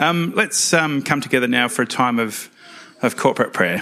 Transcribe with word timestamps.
Um, 0.00 0.32
let's 0.34 0.74
um, 0.74 1.02
come 1.02 1.20
together 1.20 1.46
now 1.46 1.68
for 1.68 1.82
a 1.82 1.86
time 1.86 2.18
of, 2.18 2.50
of 3.00 3.16
corporate 3.16 3.52
prayer. 3.52 3.80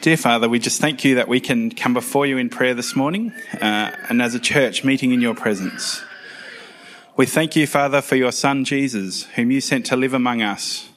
Dear 0.00 0.16
Father, 0.16 0.48
we 0.48 0.58
just 0.58 0.80
thank 0.80 1.04
you 1.04 1.14
that 1.14 1.28
we 1.28 1.38
can 1.38 1.70
come 1.70 1.94
before 1.94 2.26
you 2.26 2.36
in 2.36 2.48
prayer 2.48 2.74
this 2.74 2.96
morning 2.96 3.30
uh, 3.60 3.92
and 4.08 4.20
as 4.20 4.34
a 4.34 4.40
church 4.40 4.82
meeting 4.82 5.12
in 5.12 5.20
your 5.20 5.36
presence. 5.36 6.02
We 7.16 7.26
thank 7.26 7.54
you, 7.54 7.68
Father, 7.68 8.02
for 8.02 8.16
your 8.16 8.32
Son 8.32 8.64
Jesus, 8.64 9.24
whom 9.36 9.52
you 9.52 9.60
sent 9.60 9.86
to 9.86 9.96
live 9.96 10.14
among 10.14 10.42
us, 10.42 10.88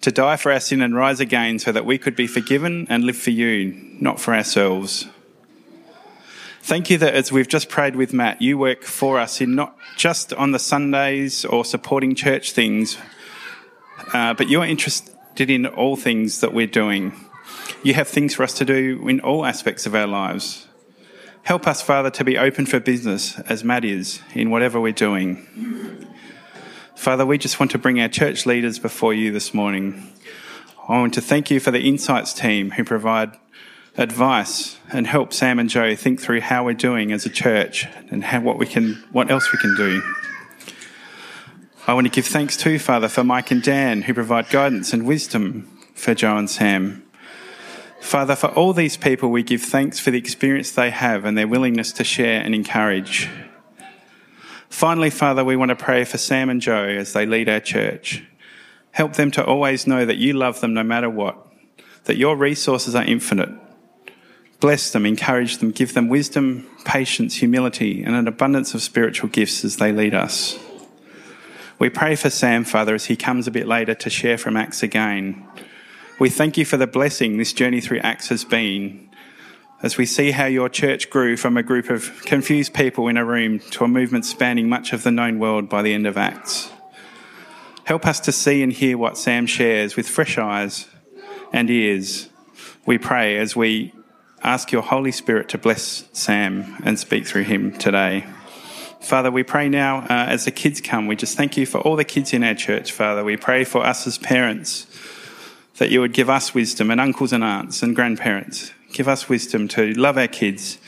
to 0.00 0.10
die 0.10 0.36
for 0.36 0.50
our 0.50 0.58
sin 0.58 0.82
and 0.82 0.96
rise 0.96 1.20
again 1.20 1.60
so 1.60 1.70
that 1.70 1.86
we 1.86 1.98
could 1.98 2.16
be 2.16 2.26
forgiven 2.26 2.88
and 2.90 3.04
live 3.04 3.16
for 3.16 3.30
you, 3.30 3.96
not 4.00 4.18
for 4.18 4.34
ourselves. 4.34 5.06
Thank 6.62 6.90
you 6.90 6.98
that 6.98 7.14
as 7.14 7.32
we've 7.32 7.48
just 7.48 7.70
prayed 7.70 7.96
with 7.96 8.12
Matt, 8.12 8.42
you 8.42 8.58
work 8.58 8.82
for 8.84 9.18
us 9.18 9.40
in 9.40 9.54
not 9.54 9.76
just 9.96 10.32
on 10.34 10.52
the 10.52 10.58
Sundays 10.58 11.44
or 11.46 11.64
supporting 11.64 12.14
church 12.14 12.52
things, 12.52 12.98
uh, 14.12 14.34
but 14.34 14.48
you're 14.48 14.66
interested 14.66 15.50
in 15.50 15.66
all 15.66 15.96
things 15.96 16.40
that 16.40 16.52
we're 16.52 16.66
doing. 16.66 17.12
You 17.82 17.94
have 17.94 18.08
things 18.08 18.34
for 18.34 18.42
us 18.42 18.52
to 18.54 18.66
do 18.66 19.08
in 19.08 19.20
all 19.20 19.46
aspects 19.46 19.86
of 19.86 19.94
our 19.94 20.06
lives. 20.06 20.68
Help 21.44 21.66
us, 21.66 21.80
Father, 21.80 22.10
to 22.10 22.24
be 22.24 22.36
open 22.36 22.66
for 22.66 22.78
business 22.78 23.38
as 23.40 23.64
Matt 23.64 23.84
is 23.84 24.20
in 24.34 24.50
whatever 24.50 24.78
we're 24.78 24.92
doing. 24.92 26.06
Father, 26.94 27.24
we 27.24 27.38
just 27.38 27.58
want 27.58 27.72
to 27.72 27.78
bring 27.78 27.98
our 28.00 28.08
church 28.08 28.44
leaders 28.44 28.78
before 28.78 29.14
you 29.14 29.32
this 29.32 29.54
morning. 29.54 30.12
I 30.86 30.98
want 30.98 31.14
to 31.14 31.22
thank 31.22 31.50
you 31.50 31.58
for 31.58 31.70
the 31.70 31.80
Insights 31.80 32.34
team 32.34 32.72
who 32.72 32.84
provide 32.84 33.32
advice 33.96 34.78
and 34.92 35.06
help 35.06 35.32
Sam 35.32 35.58
and 35.58 35.68
Joe 35.68 35.94
think 35.94 36.20
through 36.20 36.40
how 36.40 36.64
we're 36.64 36.74
doing 36.74 37.12
as 37.12 37.26
a 37.26 37.30
church 37.30 37.86
and 38.10 38.24
how, 38.24 38.40
what 38.40 38.58
we 38.58 38.66
can, 38.66 39.02
what 39.12 39.30
else 39.30 39.52
we 39.52 39.58
can 39.58 39.74
do. 39.76 40.02
I 41.86 41.94
want 41.94 42.06
to 42.06 42.10
give 42.10 42.26
thanks 42.26 42.56
too, 42.56 42.78
Father, 42.78 43.08
for 43.08 43.24
Mike 43.24 43.50
and 43.50 43.62
Dan 43.62 44.02
who 44.02 44.14
provide 44.14 44.48
guidance 44.48 44.92
and 44.92 45.06
wisdom 45.06 45.78
for 45.94 46.14
Joe 46.14 46.36
and 46.36 46.48
Sam. 46.48 47.04
Father, 48.00 48.34
for 48.34 48.46
all 48.48 48.72
these 48.72 48.96
people, 48.96 49.30
we 49.30 49.42
give 49.42 49.62
thanks 49.62 50.00
for 50.00 50.10
the 50.10 50.18
experience 50.18 50.72
they 50.72 50.90
have 50.90 51.24
and 51.24 51.36
their 51.36 51.48
willingness 51.48 51.92
to 51.92 52.04
share 52.04 52.40
and 52.42 52.54
encourage. 52.54 53.28
Finally, 54.68 55.10
Father, 55.10 55.44
we 55.44 55.56
want 55.56 55.68
to 55.70 55.76
pray 55.76 56.04
for 56.04 56.16
Sam 56.16 56.48
and 56.48 56.60
Joe 56.60 56.84
as 56.84 57.12
they 57.12 57.26
lead 57.26 57.48
our 57.48 57.60
church. 57.60 58.24
Help 58.92 59.14
them 59.14 59.30
to 59.32 59.44
always 59.44 59.86
know 59.86 60.06
that 60.06 60.16
you 60.16 60.32
love 60.32 60.60
them 60.60 60.72
no 60.74 60.82
matter 60.82 61.10
what, 61.10 61.36
that 62.04 62.16
your 62.16 62.36
resources 62.36 62.94
are 62.94 63.04
infinite. 63.04 63.50
Bless 64.60 64.90
them, 64.90 65.06
encourage 65.06 65.58
them, 65.58 65.70
give 65.70 65.94
them 65.94 66.08
wisdom, 66.08 66.68
patience, 66.84 67.36
humility, 67.36 68.02
and 68.02 68.14
an 68.14 68.28
abundance 68.28 68.74
of 68.74 68.82
spiritual 68.82 69.30
gifts 69.30 69.64
as 69.64 69.78
they 69.78 69.90
lead 69.90 70.14
us. 70.14 70.58
We 71.78 71.88
pray 71.88 72.14
for 72.14 72.28
Sam, 72.28 72.64
Father, 72.64 72.94
as 72.94 73.06
he 73.06 73.16
comes 73.16 73.46
a 73.46 73.50
bit 73.50 73.66
later 73.66 73.94
to 73.94 74.10
share 74.10 74.36
from 74.36 74.58
Acts 74.58 74.82
again. 74.82 75.48
We 76.18 76.28
thank 76.28 76.58
you 76.58 76.66
for 76.66 76.76
the 76.76 76.86
blessing 76.86 77.38
this 77.38 77.54
journey 77.54 77.80
through 77.80 78.00
Acts 78.00 78.28
has 78.28 78.44
been 78.44 79.08
as 79.82 79.96
we 79.96 80.04
see 80.04 80.32
how 80.32 80.44
your 80.44 80.68
church 80.68 81.08
grew 81.08 81.38
from 81.38 81.56
a 81.56 81.62
group 81.62 81.88
of 81.88 82.22
confused 82.26 82.74
people 82.74 83.08
in 83.08 83.16
a 83.16 83.24
room 83.24 83.58
to 83.58 83.84
a 83.84 83.88
movement 83.88 84.26
spanning 84.26 84.68
much 84.68 84.92
of 84.92 85.02
the 85.04 85.10
known 85.10 85.38
world 85.38 85.70
by 85.70 85.80
the 85.80 85.94
end 85.94 86.06
of 86.06 86.18
Acts. 86.18 86.70
Help 87.84 88.06
us 88.06 88.20
to 88.20 88.32
see 88.32 88.62
and 88.62 88.72
hear 88.72 88.98
what 88.98 89.16
Sam 89.16 89.46
shares 89.46 89.96
with 89.96 90.06
fresh 90.06 90.36
eyes 90.36 90.86
and 91.52 91.70
ears. 91.70 92.28
We 92.84 92.98
pray 92.98 93.38
as 93.38 93.56
we 93.56 93.94
ask 94.42 94.72
your 94.72 94.82
Holy 94.82 95.12
Spirit 95.12 95.48
to 95.50 95.58
bless 95.58 96.04
Sam 96.12 96.76
and 96.84 96.98
speak 96.98 97.26
through 97.26 97.44
him 97.44 97.76
today. 97.76 98.26
Father, 99.00 99.30
we 99.30 99.42
pray 99.42 99.68
now 99.68 99.98
uh, 99.98 100.26
as 100.28 100.44
the 100.44 100.50
kids 100.50 100.80
come, 100.80 101.06
we 101.06 101.16
just 101.16 101.36
thank 101.36 101.56
you 101.56 101.66
for 101.66 101.78
all 101.78 101.96
the 101.96 102.04
kids 102.04 102.32
in 102.32 102.44
our 102.44 102.54
church, 102.54 102.92
Father. 102.92 103.24
We 103.24 103.36
pray 103.36 103.64
for 103.64 103.84
us 103.84 104.06
as 104.06 104.18
parents 104.18 104.86
that 105.78 105.90
you 105.90 106.00
would 106.00 106.12
give 106.12 106.28
us 106.28 106.54
wisdom 106.54 106.90
and 106.90 107.00
uncles 107.00 107.32
and 107.32 107.42
aunts 107.42 107.82
and 107.82 107.96
grandparents. 107.96 108.72
Give 108.92 109.08
us 109.08 109.28
wisdom 109.28 109.68
to 109.68 109.94
love 109.94 110.18
our 110.18 110.28
kids 110.28 110.78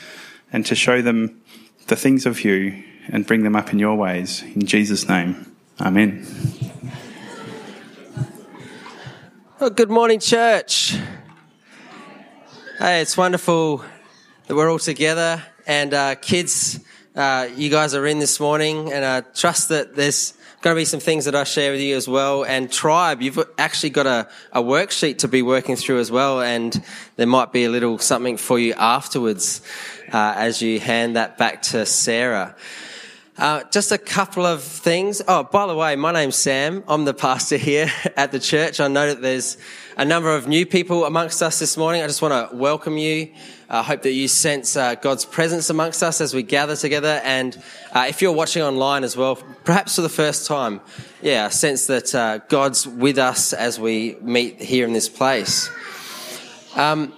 and 0.51 0.65
to 0.67 0.75
show 0.75 1.01
them 1.01 1.41
the 1.87 1.95
things 1.95 2.25
of 2.25 2.43
you 2.43 2.83
and 3.07 3.25
bring 3.25 3.43
them 3.43 3.55
up 3.55 3.73
in 3.73 3.79
your 3.79 3.95
ways. 3.95 4.43
In 4.43 4.65
Jesus' 4.65 5.09
name, 5.09 5.53
Amen. 5.81 6.25
Well, 9.59 9.71
good 9.71 9.89
morning, 9.89 10.19
church. 10.19 10.95
Hey, 12.79 13.01
it's 13.01 13.15
wonderful 13.15 13.83
that 14.47 14.55
we're 14.55 14.71
all 14.71 14.79
together. 14.79 15.43
And 15.67 15.93
uh, 15.93 16.15
kids, 16.15 16.79
uh, 17.15 17.47
you 17.55 17.69
guys 17.69 17.93
are 17.93 18.07
in 18.07 18.17
this 18.17 18.39
morning, 18.39 18.91
and 18.91 19.05
I 19.05 19.21
trust 19.21 19.69
that 19.69 19.95
there's 19.95 20.33
going 20.61 20.75
to 20.75 20.79
be 20.79 20.85
some 20.85 20.99
things 20.99 21.25
that 21.25 21.35
I 21.35 21.43
share 21.43 21.71
with 21.73 21.81
you 21.81 21.95
as 21.95 22.07
well. 22.07 22.43
And 22.43 22.71
tribe, 22.71 23.21
you've 23.21 23.37
actually 23.59 23.91
got 23.91 24.07
a, 24.07 24.27
a 24.51 24.63
worksheet 24.63 25.19
to 25.19 25.27
be 25.27 25.43
working 25.43 25.75
through 25.75 25.99
as 25.99 26.09
well. 26.09 26.41
And 26.41 26.83
there 27.15 27.27
might 27.27 27.53
be 27.53 27.65
a 27.65 27.69
little 27.69 27.99
something 27.99 28.37
for 28.37 28.57
you 28.57 28.73
afterwards 28.73 29.61
uh, 30.11 30.33
as 30.35 30.63
you 30.63 30.79
hand 30.79 31.15
that 31.15 31.37
back 31.37 31.61
to 31.61 31.85
Sarah. 31.85 32.55
Uh, 33.35 33.63
just 33.71 33.91
a 33.91 33.97
couple 33.97 34.45
of 34.45 34.61
things. 34.61 35.19
Oh, 35.27 35.43
by 35.43 35.65
the 35.65 35.75
way, 35.75 35.95
my 35.95 36.11
name's 36.11 36.35
Sam. 36.35 36.83
I'm 36.87 37.03
the 37.03 37.15
pastor 37.15 37.57
here 37.57 37.91
at 38.15 38.31
the 38.31 38.39
church. 38.39 38.79
I 38.79 38.87
know 38.87 39.07
that 39.07 39.23
there's 39.23 39.57
a 39.97 40.05
number 40.05 40.35
of 40.35 40.47
new 40.47 40.67
people 40.67 41.05
amongst 41.05 41.41
us 41.41 41.57
this 41.57 41.75
morning. 41.75 42.03
I 42.03 42.07
just 42.07 42.21
want 42.21 42.51
to 42.51 42.55
welcome 42.55 42.95
you. 42.95 43.33
I 43.67 43.79
uh, 43.79 43.83
hope 43.83 44.03
that 44.03 44.11
you 44.11 44.27
sense 44.27 44.77
uh, 44.77 44.93
God's 44.93 45.25
presence 45.25 45.71
amongst 45.71 46.03
us 46.03 46.21
as 46.21 46.35
we 46.35 46.43
gather 46.43 46.75
together. 46.75 47.21
And 47.23 47.59
uh, 47.91 48.05
if 48.07 48.21
you're 48.21 48.33
watching 48.33 48.61
online 48.61 49.03
as 49.03 49.17
well, 49.17 49.37
perhaps 49.63 49.95
for 49.95 50.03
the 50.03 50.09
first 50.09 50.45
time, 50.45 50.79
yeah, 51.23 51.45
I 51.45 51.49
sense 51.49 51.87
that 51.87 52.13
uh, 52.13 52.37
God's 52.49 52.85
with 52.85 53.17
us 53.17 53.51
as 53.51 53.79
we 53.79 54.15
meet 54.21 54.61
here 54.61 54.85
in 54.85 54.93
this 54.93 55.09
place. 55.09 55.71
Um, 56.75 57.11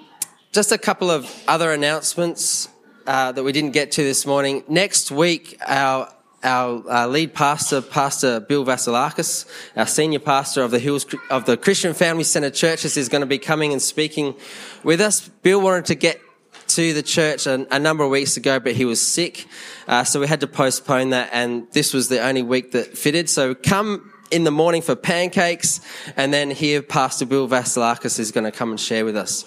just 0.53 0.71
a 0.71 0.77
couple 0.77 1.11
of 1.11 1.29
other 1.45 1.73
announcements 1.73 2.69
uh, 3.07 3.31
that 3.31 3.43
we 3.43 3.51
didn't 3.51 3.71
get 3.71 3.91
to 3.93 4.03
this 4.03 4.25
morning. 4.25 4.63
Next 4.67 5.11
week, 5.11 5.57
our 5.65 6.11
our, 6.43 6.87
our 6.89 7.07
lead 7.07 7.33
pastor, 7.33 7.81
Pastor 7.81 8.39
Bill 8.39 8.63
Vasilakis, 8.63 9.45
our 9.75 9.87
senior 9.87 10.19
pastor 10.19 10.61
of 10.61 10.71
the 10.71 10.79
Hills 10.79 11.05
of 11.29 11.45
the 11.45 11.57
Christian 11.57 11.93
Family 11.93 12.23
Centre 12.23 12.51
Churches, 12.51 12.97
is 12.97 13.09
going 13.09 13.21
to 13.21 13.27
be 13.27 13.39
coming 13.39 13.71
and 13.71 13.81
speaking 13.81 14.35
with 14.83 15.01
us. 15.01 15.27
Bill 15.27 15.59
wanted 15.59 15.85
to 15.85 15.95
get 15.95 16.21
to 16.67 16.93
the 16.93 17.03
church 17.03 17.47
a, 17.47 17.65
a 17.73 17.79
number 17.79 18.03
of 18.03 18.11
weeks 18.11 18.37
ago, 18.37 18.59
but 18.59 18.73
he 18.73 18.85
was 18.85 19.01
sick, 19.01 19.47
uh, 19.87 20.03
so 20.03 20.19
we 20.19 20.27
had 20.27 20.41
to 20.41 20.47
postpone 20.47 21.11
that, 21.11 21.29
and 21.31 21.67
this 21.71 21.93
was 21.93 22.09
the 22.09 22.19
only 22.19 22.43
week 22.43 22.71
that 22.71 22.97
fitted. 22.97 23.29
So 23.29 23.55
come 23.55 24.11
in 24.31 24.43
the 24.43 24.51
morning 24.51 24.81
for 24.81 24.95
pancakes, 24.95 25.81
and 26.17 26.33
then 26.33 26.51
here 26.51 26.81
Pastor 26.81 27.25
Bill 27.25 27.47
Vasilakis 27.47 28.19
is 28.19 28.31
going 28.31 28.43
to 28.43 28.51
come 28.51 28.71
and 28.71 28.79
share 28.79 29.05
with 29.05 29.15
us. 29.15 29.45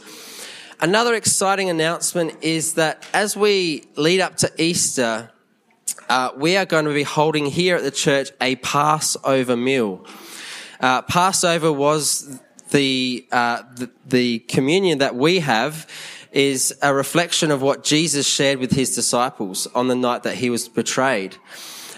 Another 0.81 1.15
exciting 1.15 1.71
announcement 1.71 2.37
is 2.41 2.75
that 2.75 3.05
as 3.13 3.37
we 3.37 3.89
lead 3.97 4.21
up 4.21 4.37
to 4.37 4.53
Easter, 4.63 5.29
uh, 6.09 6.31
we 6.37 6.57
are 6.57 6.67
going 6.67 6.85
to 6.85 6.95
be 6.95 7.03
holding 7.03 7.47
here 7.47 7.75
at 7.75 7.83
the 7.83 7.91
church 7.91 8.31
a 8.41 8.55
Passover 8.57 9.57
meal. 9.57 10.07
Uh, 10.79 11.03
Passover 11.03 11.73
was 11.73 12.39
the, 12.71 13.27
uh, 13.33 13.65
the, 13.75 13.91
the 14.07 14.39
communion 14.41 14.99
that 14.99 15.17
we 15.17 15.41
have 15.41 15.89
is 16.31 16.73
a 16.81 16.95
reflection 16.95 17.51
of 17.51 17.61
what 17.61 17.83
Jesus 17.83 18.25
shared 18.29 18.61
with 18.61 18.71
his 18.71 18.95
disciples 18.95 19.67
on 19.75 19.89
the 19.89 19.97
night 19.97 20.23
that 20.23 20.37
he 20.37 20.49
was 20.49 20.69
betrayed. 20.69 21.37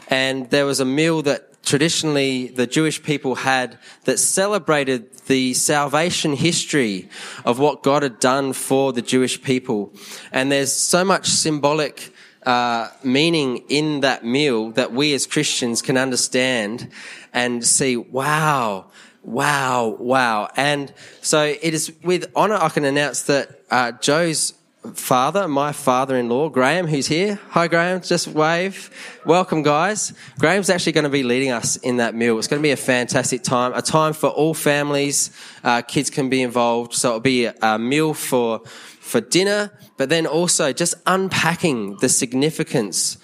And 0.09 0.49
there 0.49 0.65
was 0.65 0.81
a 0.81 0.87
meal 0.87 1.21
that 1.23 1.50
traditionally 1.63 2.49
the 2.49 2.67
Jewish 2.67 3.03
people 3.03 3.35
had 3.37 3.79
that 4.05 4.19
celebrated 4.19 5.13
the 5.27 5.55
salvation 5.55 6.35
history 6.35 7.09
of 7.45 7.59
what 7.59 7.83
God 7.83 8.03
had 8.03 8.19
done 8.19 8.53
for 8.53 8.93
the 8.93 9.03
Jewish 9.03 9.43
people. 9.43 9.93
And 10.33 10.51
there's 10.51 10.73
so 10.73 11.05
much 11.05 11.29
symbolic 11.29 12.13
uh, 12.45 12.89
meaning 13.05 13.59
in 13.69 14.01
that 14.01 14.25
meal 14.25 14.71
that 14.73 14.93
we 14.93 15.13
as 15.15 15.27
Christians 15.27 15.83
can 15.83 15.97
understand 15.97 16.91
and 17.33 17.65
see, 17.65 17.97
wow, 17.97 18.87
wow, 19.23 19.97
wow. 19.99 20.49
And 20.57 20.93
so 21.21 21.43
it 21.45 21.75
is 21.75 21.93
with 22.03 22.31
honor 22.35 22.55
I 22.55 22.71
can 22.71 22.85
announce 22.85 23.23
that 23.25 23.63
uh, 23.71 23.93
Joe's 23.93 24.55
father, 24.95 25.47
my 25.47 25.73
father-in-law, 25.73 26.49
Graham, 26.49 26.87
who's 26.87 27.07
here. 27.07 27.39
Hi, 27.51 27.69
Graham. 27.69 28.01
Just 28.01 28.29
wave. 28.29 28.91
Welcome, 29.27 29.63
guys. 29.63 30.15
Graham's 30.39 30.71
actually 30.71 30.93
going 30.93 31.05
to 31.05 31.11
be 31.11 31.23
leading 31.23 31.51
us 31.51 31.77
in 31.77 31.99
that 31.99 32.15
meal. 32.15 32.39
It's 32.39 32.49
going 32.49 32.61
to 32.61 32.67
be 32.67 32.71
a 32.71 32.77
fantastic 32.77 33.43
time, 33.43 33.73
a 33.75 33.83
time 33.83 34.15
for 34.15 34.31
all 34.31 34.55
families. 34.55 35.31
Uh, 35.63 35.83
kids 35.83 36.09
can 36.09 36.31
be 36.31 36.43
involved. 36.43 36.95
So 36.95 37.09
it'll 37.09 37.21
be 37.21 37.47
a 37.47 37.79
meal 37.79 38.15
for 38.15 38.61
for 39.01 39.21
dinner, 39.21 39.73
but 39.97 40.09
then 40.09 40.25
also 40.25 40.73
just 40.73 40.95
unpacking 41.05 41.97
the 41.97 42.09
significance 42.09 43.19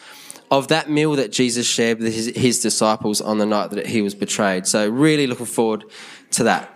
of 0.51 0.67
that 0.69 0.91
meal 0.91 1.13
that 1.15 1.31
Jesus 1.31 1.65
shared 1.65 2.01
with 2.01 2.13
his, 2.13 2.27
his 2.35 2.61
disciples 2.61 3.21
on 3.21 3.39
the 3.39 3.47
night 3.47 3.71
that 3.71 3.87
he 3.87 4.03
was 4.03 4.15
betrayed. 4.15 4.67
So, 4.67 4.89
really 4.89 5.29
looking 5.29 5.47
forward 5.47 5.85
to 6.33 6.45
that. 6.45 6.73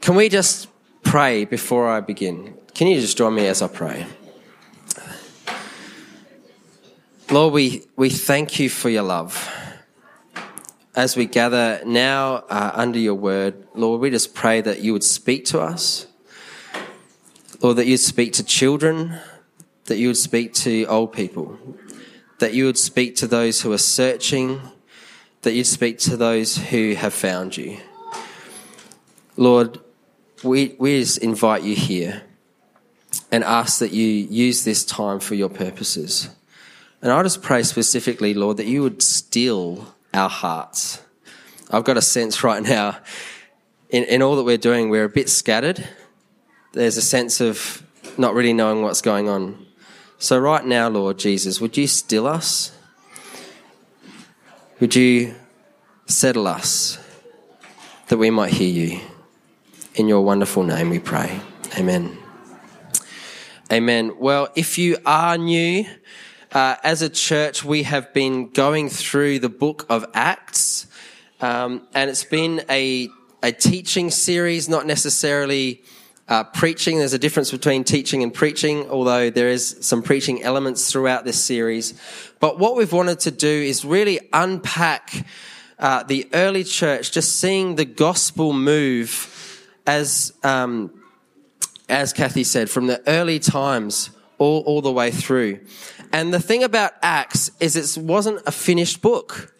Can 0.00 0.16
we 0.16 0.28
just 0.28 0.68
pray 1.04 1.44
before 1.44 1.88
I 1.88 2.00
begin? 2.00 2.56
Can 2.74 2.88
you 2.88 3.00
just 3.00 3.16
join 3.16 3.36
me 3.36 3.46
as 3.46 3.62
I 3.62 3.68
pray? 3.68 4.04
Lord, 7.30 7.52
we, 7.52 7.84
we 7.94 8.10
thank 8.10 8.58
you 8.58 8.68
for 8.68 8.90
your 8.90 9.04
love. 9.04 9.48
as 10.96 11.16
we 11.16 11.26
gather 11.26 11.80
now 11.86 12.44
uh, 12.50 12.72
under 12.74 12.98
your 12.98 13.14
word, 13.14 13.64
Lord, 13.74 14.00
we 14.00 14.10
just 14.10 14.34
pray 14.34 14.60
that 14.60 14.80
you 14.80 14.92
would 14.92 15.04
speak 15.04 15.44
to 15.46 15.60
us. 15.60 16.08
Lord, 17.62 17.76
that 17.76 17.86
you'd 17.86 17.98
speak 17.98 18.32
to 18.34 18.44
children, 18.44 19.20
that 19.84 19.98
you 19.98 20.08
would 20.08 20.16
speak 20.16 20.52
to 20.54 20.84
old 20.86 21.12
people, 21.12 21.56
that 22.40 22.54
you 22.54 22.64
would 22.64 22.78
speak 22.78 23.14
to 23.16 23.28
those 23.28 23.62
who 23.62 23.72
are 23.72 23.78
searching, 23.78 24.60
that 25.42 25.52
you'd 25.52 25.68
speak 25.68 25.98
to 26.00 26.16
those 26.16 26.56
who 26.56 26.94
have 26.94 27.14
found 27.14 27.56
you. 27.56 27.78
Lord, 29.36 29.78
we, 30.42 30.74
we 30.80 30.98
just 30.98 31.18
invite 31.18 31.62
you 31.62 31.76
here 31.76 32.23
and 33.34 33.42
ask 33.42 33.80
that 33.80 33.90
you 33.90 34.06
use 34.06 34.62
this 34.62 34.84
time 34.84 35.18
for 35.18 35.34
your 35.34 35.48
purposes. 35.48 36.28
And 37.02 37.10
I 37.10 37.20
just 37.24 37.42
pray 37.42 37.64
specifically, 37.64 38.32
Lord, 38.32 38.58
that 38.58 38.66
you 38.66 38.80
would 38.84 39.02
still 39.02 39.92
our 40.14 40.28
hearts. 40.28 41.02
I've 41.68 41.82
got 41.82 41.96
a 41.96 42.00
sense 42.00 42.44
right 42.44 42.62
now, 42.62 42.96
in, 43.88 44.04
in 44.04 44.22
all 44.22 44.36
that 44.36 44.44
we're 44.44 44.56
doing, 44.56 44.88
we're 44.88 45.02
a 45.02 45.08
bit 45.08 45.28
scattered. 45.28 45.84
There's 46.74 46.96
a 46.96 47.02
sense 47.02 47.40
of 47.40 47.82
not 48.16 48.34
really 48.34 48.52
knowing 48.52 48.82
what's 48.82 49.02
going 49.02 49.28
on. 49.28 49.66
So, 50.18 50.38
right 50.38 50.64
now, 50.64 50.88
Lord 50.88 51.18
Jesus, 51.18 51.60
would 51.60 51.76
you 51.76 51.88
still 51.88 52.28
us? 52.28 52.70
Would 54.78 54.94
you 54.94 55.34
settle 56.06 56.46
us 56.46 57.00
that 58.06 58.16
we 58.16 58.30
might 58.30 58.52
hear 58.52 58.70
you? 58.70 59.00
In 59.96 60.06
your 60.06 60.20
wonderful 60.20 60.62
name 60.62 60.90
we 60.90 61.00
pray. 61.00 61.40
Amen. 61.76 62.23
Amen. 63.72 64.16
Well, 64.18 64.48
if 64.54 64.76
you 64.76 64.98
are 65.06 65.38
new, 65.38 65.86
uh, 66.52 66.76
as 66.84 67.00
a 67.00 67.08
church, 67.08 67.64
we 67.64 67.84
have 67.84 68.12
been 68.12 68.50
going 68.50 68.90
through 68.90 69.38
the 69.38 69.48
book 69.48 69.86
of 69.88 70.04
Acts, 70.12 70.86
um, 71.40 71.88
and 71.94 72.10
it's 72.10 72.24
been 72.24 72.62
a, 72.68 73.08
a 73.42 73.52
teaching 73.52 74.10
series, 74.10 74.68
not 74.68 74.84
necessarily 74.84 75.82
uh, 76.28 76.44
preaching. 76.44 76.98
There's 76.98 77.14
a 77.14 77.18
difference 77.18 77.50
between 77.50 77.84
teaching 77.84 78.22
and 78.22 78.34
preaching, 78.34 78.90
although 78.90 79.30
there 79.30 79.48
is 79.48 79.78
some 79.80 80.02
preaching 80.02 80.42
elements 80.42 80.92
throughout 80.92 81.24
this 81.24 81.42
series. 81.42 81.98
But 82.40 82.58
what 82.58 82.76
we've 82.76 82.92
wanted 82.92 83.20
to 83.20 83.30
do 83.30 83.48
is 83.48 83.82
really 83.82 84.20
unpack 84.34 85.24
uh, 85.78 86.02
the 86.02 86.28
early 86.34 86.64
church, 86.64 87.12
just 87.12 87.36
seeing 87.36 87.76
the 87.76 87.86
gospel 87.86 88.52
move 88.52 89.64
as 89.86 90.34
um, 90.42 90.90
as 91.88 92.12
Kathy 92.12 92.44
said, 92.44 92.70
from 92.70 92.86
the 92.86 93.02
early 93.06 93.38
times 93.38 94.10
all, 94.38 94.62
all 94.62 94.82
the 94.82 94.92
way 94.92 95.10
through. 95.10 95.60
And 96.12 96.32
the 96.32 96.40
thing 96.40 96.62
about 96.62 96.92
Acts 97.02 97.50
is 97.60 97.76
it 97.76 98.00
wasn't 98.00 98.40
a 98.46 98.52
finished 98.52 99.02
book 99.02 99.54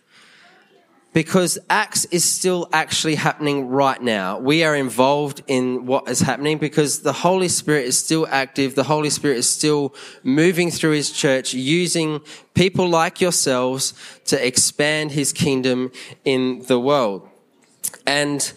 because 1.12 1.58
Acts 1.70 2.04
is 2.06 2.24
still 2.24 2.68
actually 2.72 3.14
happening 3.14 3.68
right 3.68 4.02
now. 4.02 4.38
We 4.38 4.64
are 4.64 4.74
involved 4.74 5.42
in 5.46 5.86
what 5.86 6.08
is 6.08 6.20
happening 6.20 6.58
because 6.58 7.00
the 7.00 7.12
Holy 7.12 7.48
Spirit 7.48 7.86
is 7.86 7.98
still 7.98 8.26
active. 8.28 8.74
The 8.74 8.82
Holy 8.82 9.10
Spirit 9.10 9.38
is 9.38 9.48
still 9.48 9.94
moving 10.24 10.72
through 10.72 10.92
His 10.92 11.12
church, 11.12 11.54
using 11.54 12.20
people 12.54 12.88
like 12.88 13.20
yourselves 13.20 13.94
to 14.26 14.44
expand 14.44 15.12
His 15.12 15.32
kingdom 15.32 15.92
in 16.24 16.62
the 16.66 16.80
world. 16.80 17.28
And 18.06 18.52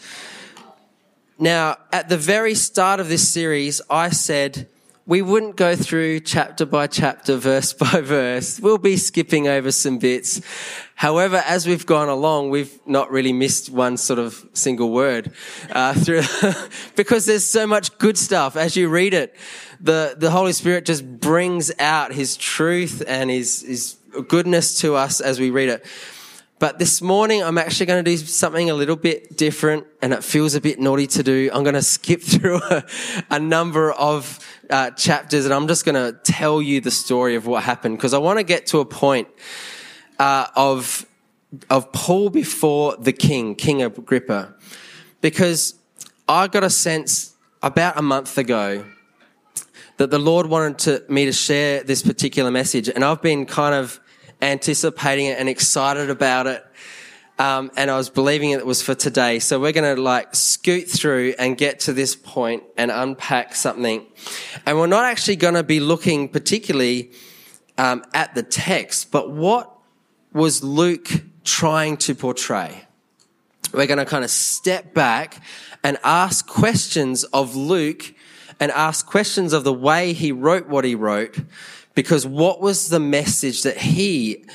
now, 1.39 1.77
at 1.91 2.09
the 2.09 2.17
very 2.17 2.55
start 2.55 2.99
of 2.99 3.09
this 3.09 3.27
series, 3.27 3.81
I 3.89 4.09
said, 4.09 4.67
we 5.07 5.21
wouldn't 5.21 5.55
go 5.55 5.73
through 5.73 6.19
chapter 6.19 6.65
by 6.65 6.87
chapter, 6.87 7.37
verse 7.37 7.71
by 7.93 8.01
verse. 8.01 8.59
We'll 8.59 8.77
be 8.77 8.97
skipping 8.97 9.47
over 9.47 9.71
some 9.71 9.99
bits. 9.99 10.41
However, 10.95 11.41
as 11.45 11.65
we've 11.65 11.85
gone 11.85 12.09
along, 12.09 12.49
we've 12.49 12.77
not 12.85 13.09
really 13.09 13.31
missed 13.31 13.69
one 13.69 13.95
sort 13.95 14.19
of 14.19 14.45
single 14.53 14.91
word 14.91 15.31
uh, 15.71 15.93
through, 15.93 16.23
because 16.95 17.25
there's 17.25 17.45
so 17.45 17.65
much 17.65 17.97
good 17.99 18.17
stuff 18.17 18.57
as 18.57 18.75
you 18.75 18.89
read 18.89 19.13
it. 19.13 19.33
The 19.79 20.15
the 20.17 20.31
Holy 20.31 20.53
Spirit 20.53 20.85
just 20.85 21.05
brings 21.19 21.71
out 21.79 22.11
His 22.11 22.35
truth 22.35 23.01
and 23.07 23.29
His 23.29 23.61
His 23.61 23.95
goodness 24.27 24.81
to 24.81 24.95
us 24.95 25.21
as 25.21 25.39
we 25.39 25.51
read 25.51 25.69
it. 25.69 25.85
But 26.59 26.79
this 26.79 27.03
morning, 27.03 27.43
I'm 27.43 27.59
actually 27.59 27.85
going 27.85 28.03
to 28.03 28.11
do 28.11 28.17
something 28.17 28.71
a 28.71 28.73
little 28.73 28.95
bit 28.95 29.37
different, 29.37 29.85
and 30.01 30.11
it 30.11 30.23
feels 30.23 30.55
a 30.55 30.61
bit 30.61 30.79
naughty 30.79 31.05
to 31.05 31.21
do. 31.21 31.51
I'm 31.53 31.61
going 31.61 31.75
to 31.75 31.83
skip 31.83 32.21
through 32.23 32.59
a, 32.71 32.83
a 33.29 33.39
number 33.39 33.91
of 33.91 34.39
uh, 34.69 34.89
chapters, 34.91 35.45
and 35.45 35.53
I'm 35.53 35.67
just 35.67 35.85
going 35.85 35.95
to 35.95 36.17
tell 36.23 36.59
you 36.59 36.81
the 36.81 36.89
story 36.89 37.35
of 37.35 37.45
what 37.45 37.63
happened 37.63 37.97
because 37.97 38.15
I 38.15 38.17
want 38.17 38.39
to 38.39 38.43
get 38.43 38.65
to 38.67 38.79
a 38.79 38.85
point 38.85 39.27
uh, 40.17 40.47
of 40.55 41.05
of 41.69 41.91
Paul 41.93 42.29
before 42.29 42.97
the 42.97 43.13
king, 43.13 43.55
King 43.55 43.83
Agrippa, 43.83 44.55
because 45.21 45.75
I 46.27 46.47
got 46.47 46.63
a 46.63 46.69
sense 46.71 47.35
about 47.61 47.97
a 47.97 48.01
month 48.01 48.37
ago 48.37 48.83
that 49.97 50.09
the 50.11 50.19
Lord 50.19 50.47
wanted 50.47 50.77
to, 50.79 51.03
me 51.11 51.25
to 51.25 51.31
share 51.31 51.83
this 51.83 52.01
particular 52.01 52.49
message, 52.49 52.89
and 52.89 53.05
I've 53.05 53.21
been 53.21 53.45
kind 53.45 53.75
of 53.75 53.99
anticipating 54.41 55.27
it 55.27 55.39
and 55.39 55.49
excited 55.49 56.09
about 56.09 56.47
it. 56.47 56.65
Um, 57.39 57.69
and 57.77 57.91
I 57.91 57.97
was 57.97 58.09
believing 58.09 58.49
it 58.49 58.65
was 58.65 58.81
for 58.81 58.95
today. 58.95 59.39
So 59.39 59.59
we're 59.59 59.71
going 59.71 59.95
to 59.95 60.01
like 60.01 60.35
scoot 60.35 60.89
through 60.89 61.35
and 61.37 61.55
get 61.55 61.81
to 61.81 61.93
this 61.93 62.15
point 62.15 62.63
and 62.77 62.89
unpack 62.89 63.53
something. 63.53 64.05
And 64.65 64.77
we're 64.77 64.87
not 64.87 65.05
actually 65.05 65.35
going 65.35 65.53
to 65.53 65.63
be 65.63 65.79
looking 65.79 66.29
particularly 66.29 67.11
um, 67.77 68.03
at 68.13 68.33
the 68.33 68.41
text, 68.41 69.11
but 69.11 69.29
what 69.29 69.71
was 70.33 70.63
Luke 70.63 71.09
trying 71.43 71.97
to 71.97 72.15
portray? 72.15 72.85
We're 73.71 73.85
going 73.85 73.99
to 73.99 74.05
kind 74.05 74.23
of 74.23 74.31
step 74.31 74.95
back 74.95 75.43
and 75.83 75.97
ask 76.03 76.47
questions 76.47 77.23
of 77.25 77.55
Luke 77.55 78.13
and 78.59 78.71
ask 78.71 79.05
questions 79.05 79.53
of 79.53 79.63
the 79.63 79.73
way 79.73 80.13
he 80.13 80.31
wrote 80.31 80.67
what 80.67 80.85
he 80.85 80.95
wrote 80.95 81.37
because 81.97 82.27
what 82.27 82.61
was 82.61 82.89
the 82.89 82.99
message 82.99 83.63
that 83.63 83.75
he, 83.75 84.45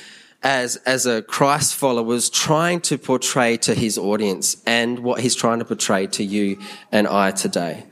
as, 0.43 0.77
as 0.85 1.05
a 1.05 1.21
Christ 1.21 1.75
follower, 1.75 2.01
was 2.01 2.29
trying 2.29 2.79
to 2.83 2.97
portray 2.97 3.57
to 3.57 3.75
his 3.75 3.97
audience 3.97 4.63
and 4.65 4.99
what 4.99 5.19
he's 5.19 5.35
trying 5.35 5.59
to 5.59 5.65
portray 5.65 6.07
to 6.07 6.23
you 6.23 6.57
and 6.89 7.05
I 7.05 7.31
today? 7.31 7.83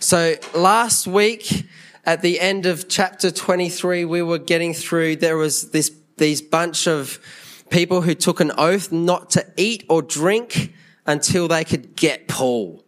So 0.00 0.34
last 0.56 1.06
week, 1.06 1.68
at 2.04 2.20
the 2.20 2.40
end 2.40 2.66
of 2.66 2.88
chapter 2.88 3.30
23, 3.30 4.04
we 4.04 4.22
were 4.22 4.40
getting 4.40 4.74
through, 4.74 5.14
there 5.16 5.36
was 5.36 5.70
this, 5.70 5.92
these 6.16 6.42
bunch 6.42 6.88
of 6.88 7.20
people 7.70 8.00
who 8.00 8.12
took 8.12 8.40
an 8.40 8.50
oath 8.58 8.90
not 8.90 9.30
to 9.30 9.46
eat 9.56 9.84
or 9.88 10.02
drink 10.02 10.74
until 11.06 11.46
they 11.46 11.62
could 11.62 11.94
get 11.94 12.26
Paul. 12.26 12.84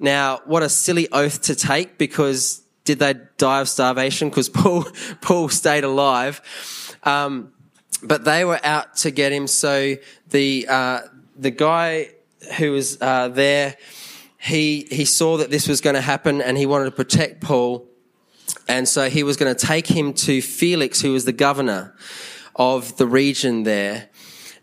Now, 0.00 0.40
what 0.44 0.64
a 0.64 0.68
silly 0.68 1.06
oath 1.12 1.42
to 1.42 1.54
take 1.54 1.98
because 1.98 2.61
did 2.84 2.98
they 2.98 3.14
die 3.36 3.60
of 3.60 3.68
starvation? 3.68 4.28
Because 4.28 4.48
Paul, 4.48 4.86
Paul 5.20 5.48
stayed 5.48 5.84
alive. 5.84 6.40
Um, 7.04 7.52
but 8.02 8.24
they 8.24 8.44
were 8.44 8.60
out 8.64 8.96
to 8.96 9.10
get 9.10 9.32
him. 9.32 9.46
So 9.46 9.96
the, 10.30 10.66
uh, 10.68 11.00
the 11.36 11.50
guy 11.50 12.10
who 12.58 12.72
was, 12.72 13.00
uh, 13.00 13.28
there, 13.28 13.76
he, 14.38 14.86
he 14.90 15.04
saw 15.04 15.36
that 15.36 15.50
this 15.50 15.68
was 15.68 15.80
going 15.80 15.94
to 15.94 16.00
happen 16.00 16.40
and 16.42 16.58
he 16.58 16.66
wanted 16.66 16.86
to 16.86 16.90
protect 16.90 17.40
Paul. 17.40 17.86
And 18.68 18.88
so 18.88 19.08
he 19.08 19.22
was 19.22 19.36
going 19.36 19.54
to 19.54 19.66
take 19.66 19.86
him 19.86 20.12
to 20.14 20.42
Felix, 20.42 21.00
who 21.00 21.12
was 21.12 21.24
the 21.24 21.32
governor 21.32 21.94
of 22.56 22.96
the 22.96 23.06
region 23.06 23.62
there. 23.62 24.08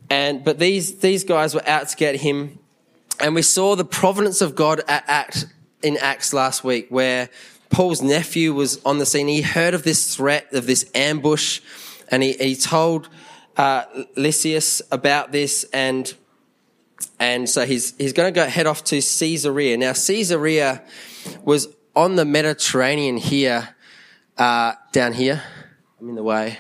And, 0.10 0.44
but 0.44 0.60
these, 0.60 1.00
these 1.00 1.24
guys 1.24 1.54
were 1.54 1.68
out 1.68 1.88
to 1.90 1.96
get 1.96 2.18
him. 2.18 2.60
And 3.20 3.36
we 3.36 3.42
saw 3.42 3.76
the 3.76 3.86
providence 3.86 4.42
of 4.42 4.56
God 4.56 4.82
at 4.88 5.04
Act, 5.08 5.46
in 5.82 5.98
Acts 5.98 6.34
last 6.34 6.64
week, 6.64 6.88
where 6.90 7.30
Paul's 7.70 8.02
nephew 8.02 8.54
was 8.54 8.84
on 8.84 8.98
the 8.98 9.06
scene. 9.06 9.28
He 9.28 9.42
heard 9.42 9.74
of 9.74 9.84
this 9.84 10.16
threat, 10.16 10.52
of 10.54 10.66
this 10.66 10.90
ambush, 10.96 11.62
and 12.10 12.24
he, 12.24 12.34
he 12.34 12.56
told 12.56 13.10
uh, 13.58 13.84
Lysias 14.16 14.82
about 14.92 15.32
this, 15.32 15.66
and 15.72 16.14
and 17.20 17.50
so 17.50 17.66
he's 17.66 17.96
he's 17.98 18.14
going 18.14 18.34
to 18.34 18.38
go 18.38 18.48
head 18.48 18.66
off 18.66 18.84
to 18.86 18.96
Caesarea. 18.96 19.78
Now 19.78 19.94
Caesarea 19.94 20.84
was 21.44 21.68
on 21.96 22.16
the 22.16 22.26
Mediterranean 22.26 23.18
here, 23.18 23.76
uh, 24.38 24.74
down 24.92 25.14
here. 25.14 25.44
I'm 26.00 26.10
in 26.10 26.16
the 26.16 26.24
way. 26.24 26.58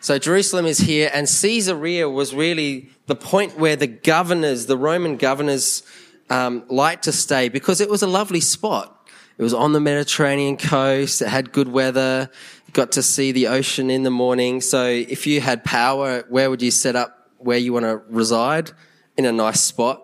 So 0.00 0.18
Jerusalem 0.18 0.66
is 0.66 0.78
here, 0.78 1.10
and 1.12 1.26
Caesarea 1.26 2.08
was 2.08 2.34
really 2.34 2.90
the 3.06 3.14
point 3.14 3.58
where 3.58 3.76
the 3.76 3.86
governors, 3.86 4.66
the 4.66 4.76
Roman 4.76 5.16
governors, 5.16 5.82
um, 6.30 6.64
liked 6.68 7.04
to 7.04 7.12
stay 7.12 7.48
because 7.48 7.80
it 7.80 7.90
was 7.90 8.02
a 8.02 8.06
lovely 8.06 8.40
spot. 8.40 8.99
It 9.40 9.42
was 9.42 9.54
on 9.54 9.72
the 9.72 9.80
Mediterranean 9.80 10.58
coast. 10.58 11.22
It 11.22 11.28
had 11.28 11.50
good 11.50 11.66
weather. 11.66 12.28
Got 12.74 12.92
to 12.92 13.02
see 13.02 13.32
the 13.32 13.46
ocean 13.46 13.88
in 13.88 14.02
the 14.02 14.10
morning. 14.10 14.60
So 14.60 14.84
if 14.84 15.26
you 15.26 15.40
had 15.40 15.64
power, 15.64 16.24
where 16.28 16.50
would 16.50 16.60
you 16.60 16.70
set 16.70 16.94
up 16.94 17.30
where 17.38 17.56
you 17.56 17.72
want 17.72 17.84
to 17.84 18.02
reside? 18.10 18.72
In 19.16 19.24
a 19.24 19.32
nice 19.32 19.62
spot. 19.62 20.02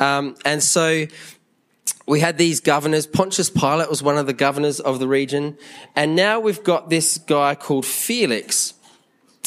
Um, 0.00 0.34
and 0.44 0.60
so 0.60 1.06
we 2.08 2.18
had 2.18 2.38
these 2.38 2.58
governors. 2.58 3.06
Pontius 3.06 3.50
Pilate 3.50 3.88
was 3.88 4.02
one 4.02 4.18
of 4.18 4.26
the 4.26 4.32
governors 4.32 4.80
of 4.80 4.98
the 4.98 5.06
region. 5.06 5.56
And 5.94 6.16
now 6.16 6.40
we've 6.40 6.64
got 6.64 6.90
this 6.90 7.18
guy 7.18 7.54
called 7.54 7.86
Felix. 7.86 8.74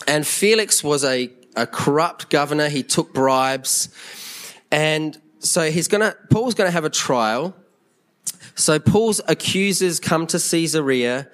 And 0.08 0.26
Felix 0.26 0.82
was 0.82 1.04
a, 1.04 1.30
a 1.58 1.68
corrupt 1.68 2.30
governor. 2.30 2.70
He 2.70 2.84
took 2.84 3.14
bribes. 3.14 3.90
And 4.72 5.20
so 5.40 5.70
he's 5.70 5.90
gonna, 5.90 6.16
Paul's 6.30 6.54
gonna 6.54 6.72
have 6.72 6.86
a 6.86 6.90
trial. 6.90 7.54
So 8.60 8.78
Paul's 8.78 9.22
accusers 9.26 10.02
come 10.02 10.28
to 10.28 10.38
Caesarea 10.38 11.30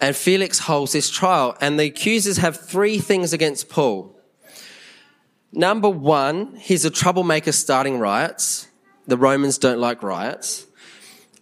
and 0.00 0.14
Felix 0.14 0.60
holds 0.60 0.92
this 0.92 1.10
trial. 1.10 1.56
And 1.60 1.80
the 1.80 1.86
accusers 1.86 2.36
have 2.36 2.60
three 2.60 2.98
things 2.98 3.32
against 3.32 3.68
Paul. 3.68 4.16
Number 5.52 5.90
one, 5.90 6.54
he's 6.54 6.84
a 6.84 6.90
troublemaker 6.90 7.50
starting 7.50 7.98
riots. 7.98 8.68
The 9.08 9.16
Romans 9.16 9.58
don't 9.58 9.80
like 9.80 10.00
riots. 10.04 10.64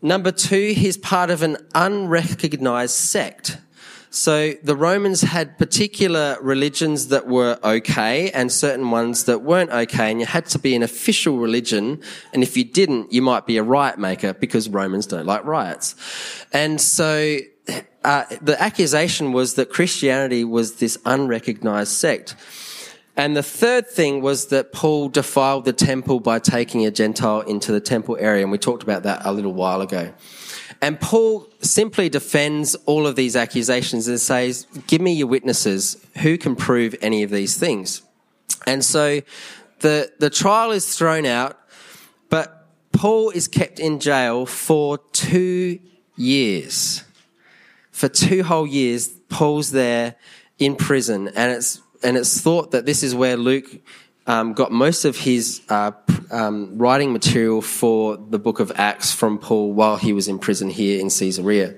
Number 0.00 0.32
two, 0.32 0.72
he's 0.72 0.96
part 0.96 1.28
of 1.28 1.42
an 1.42 1.58
unrecognized 1.74 2.94
sect. 2.94 3.58
So 4.10 4.54
the 4.62 4.74
Romans 4.74 5.20
had 5.20 5.58
particular 5.58 6.38
religions 6.40 7.08
that 7.08 7.26
were 7.26 7.58
okay 7.62 8.30
and 8.30 8.50
certain 8.50 8.90
ones 8.90 9.24
that 9.24 9.42
weren't 9.42 9.70
okay, 9.70 10.10
and 10.10 10.20
you 10.20 10.26
had 10.26 10.46
to 10.46 10.58
be 10.58 10.74
an 10.74 10.82
official 10.82 11.38
religion. 11.38 12.00
And 12.32 12.42
if 12.42 12.56
you 12.56 12.64
didn't, 12.64 13.12
you 13.12 13.20
might 13.20 13.46
be 13.46 13.58
a 13.58 13.62
riot 13.62 13.98
maker 13.98 14.32
because 14.32 14.68
Romans 14.68 15.06
don't 15.06 15.26
like 15.26 15.44
riots. 15.44 15.94
And 16.52 16.80
so 16.80 17.38
uh, 18.04 18.24
the 18.40 18.60
accusation 18.60 19.32
was 19.32 19.54
that 19.54 19.68
Christianity 19.68 20.44
was 20.44 20.76
this 20.76 20.98
unrecognized 21.04 21.92
sect. 21.92 22.34
And 23.16 23.36
the 23.36 23.42
third 23.42 23.88
thing 23.88 24.22
was 24.22 24.46
that 24.46 24.72
Paul 24.72 25.08
defiled 25.08 25.64
the 25.64 25.72
temple 25.72 26.20
by 26.20 26.38
taking 26.38 26.86
a 26.86 26.90
Gentile 26.90 27.40
into 27.40 27.72
the 27.72 27.80
temple 27.80 28.16
area. 28.18 28.44
And 28.44 28.52
we 28.52 28.58
talked 28.58 28.84
about 28.84 29.02
that 29.02 29.22
a 29.26 29.32
little 29.32 29.52
while 29.52 29.80
ago. 29.80 30.12
And 30.80 31.00
Paul 31.00 31.48
simply 31.60 32.08
defends 32.08 32.74
all 32.86 33.06
of 33.06 33.16
these 33.16 33.34
accusations 33.34 34.06
and 34.06 34.20
says, 34.20 34.66
give 34.86 35.00
me 35.00 35.12
your 35.12 35.26
witnesses. 35.26 36.04
Who 36.22 36.38
can 36.38 36.54
prove 36.54 36.94
any 37.00 37.22
of 37.22 37.30
these 37.30 37.56
things? 37.56 38.02
And 38.66 38.84
so 38.84 39.20
the, 39.80 40.12
the 40.18 40.30
trial 40.30 40.70
is 40.70 40.94
thrown 40.94 41.26
out, 41.26 41.58
but 42.28 42.68
Paul 42.92 43.30
is 43.30 43.48
kept 43.48 43.80
in 43.80 43.98
jail 43.98 44.46
for 44.46 44.98
two 45.12 45.80
years. 46.16 47.04
For 47.90 48.08
two 48.08 48.44
whole 48.44 48.66
years, 48.66 49.08
Paul's 49.28 49.72
there 49.72 50.14
in 50.58 50.76
prison 50.76 51.28
and 51.28 51.52
it's 51.52 51.80
and 52.02 52.16
it's 52.16 52.40
thought 52.40 52.70
that 52.70 52.86
this 52.86 53.02
is 53.02 53.14
where 53.14 53.36
Luke 53.36 53.66
um, 54.28 54.52
got 54.52 54.70
most 54.70 55.04
of 55.04 55.16
his 55.16 55.62
uh, 55.70 55.90
um, 56.30 56.78
writing 56.78 57.12
material 57.12 57.62
for 57.62 58.16
the 58.16 58.38
book 58.38 58.60
of 58.60 58.70
Acts 58.76 59.10
from 59.10 59.38
Paul 59.38 59.72
while 59.72 59.96
he 59.96 60.12
was 60.12 60.28
in 60.28 60.38
prison 60.38 60.68
here 60.68 61.00
in 61.00 61.08
Caesarea. 61.08 61.74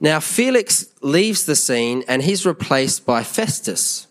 Now, 0.00 0.20
Felix 0.20 0.86
leaves 1.02 1.44
the 1.44 1.56
scene 1.56 2.04
and 2.06 2.22
he's 2.22 2.46
replaced 2.46 3.04
by 3.04 3.24
Festus, 3.24 4.06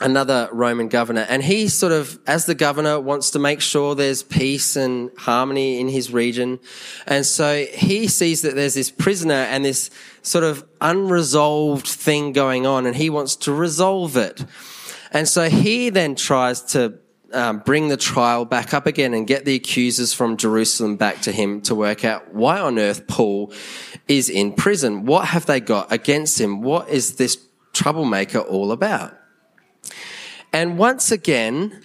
another 0.00 0.48
Roman 0.52 0.86
governor. 0.86 1.26
And 1.28 1.42
he 1.42 1.66
sort 1.66 1.90
of, 1.90 2.16
as 2.28 2.46
the 2.46 2.54
governor, 2.54 3.00
wants 3.00 3.30
to 3.30 3.40
make 3.40 3.60
sure 3.60 3.96
there's 3.96 4.22
peace 4.22 4.76
and 4.76 5.10
harmony 5.18 5.80
in 5.80 5.88
his 5.88 6.12
region. 6.12 6.60
And 7.08 7.26
so 7.26 7.64
he 7.64 8.06
sees 8.06 8.42
that 8.42 8.54
there's 8.54 8.74
this 8.74 8.92
prisoner 8.92 9.34
and 9.34 9.64
this 9.64 9.90
sort 10.22 10.44
of 10.44 10.64
unresolved 10.80 11.88
thing 11.88 12.32
going 12.32 12.66
on 12.66 12.86
and 12.86 12.94
he 12.94 13.10
wants 13.10 13.34
to 13.36 13.52
resolve 13.52 14.16
it. 14.16 14.44
And 15.12 15.28
so 15.28 15.48
he 15.48 15.90
then 15.90 16.14
tries 16.14 16.62
to 16.72 16.98
um, 17.32 17.58
bring 17.60 17.88
the 17.88 17.96
trial 17.96 18.44
back 18.44 18.72
up 18.72 18.86
again 18.86 19.14
and 19.14 19.26
get 19.26 19.44
the 19.44 19.54
accusers 19.54 20.12
from 20.12 20.36
Jerusalem 20.36 20.96
back 20.96 21.20
to 21.22 21.32
him 21.32 21.60
to 21.62 21.74
work 21.74 22.04
out 22.04 22.34
why 22.34 22.60
on 22.60 22.78
earth 22.78 23.06
Paul 23.06 23.52
is 24.08 24.28
in 24.28 24.52
prison. 24.52 25.04
What 25.06 25.26
have 25.28 25.46
they 25.46 25.60
got 25.60 25.92
against 25.92 26.40
him? 26.40 26.62
What 26.62 26.88
is 26.88 27.16
this 27.16 27.38
troublemaker 27.72 28.38
all 28.38 28.72
about? 28.72 29.16
And 30.52 30.78
once 30.78 31.10
again, 31.10 31.82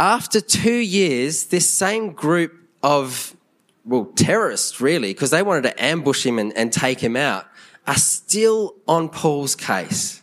after 0.00 0.40
two 0.40 0.78
years, 0.78 1.44
this 1.46 1.68
same 1.68 2.12
group 2.12 2.52
of, 2.82 3.36
well, 3.84 4.06
terrorists 4.16 4.80
really, 4.80 5.12
because 5.12 5.30
they 5.30 5.42
wanted 5.42 5.62
to 5.62 5.82
ambush 5.84 6.24
him 6.24 6.38
and, 6.38 6.52
and 6.56 6.72
take 6.72 7.00
him 7.00 7.16
out, 7.16 7.46
are 7.86 7.96
still 7.96 8.74
on 8.86 9.08
Paul's 9.08 9.54
case. 9.54 10.22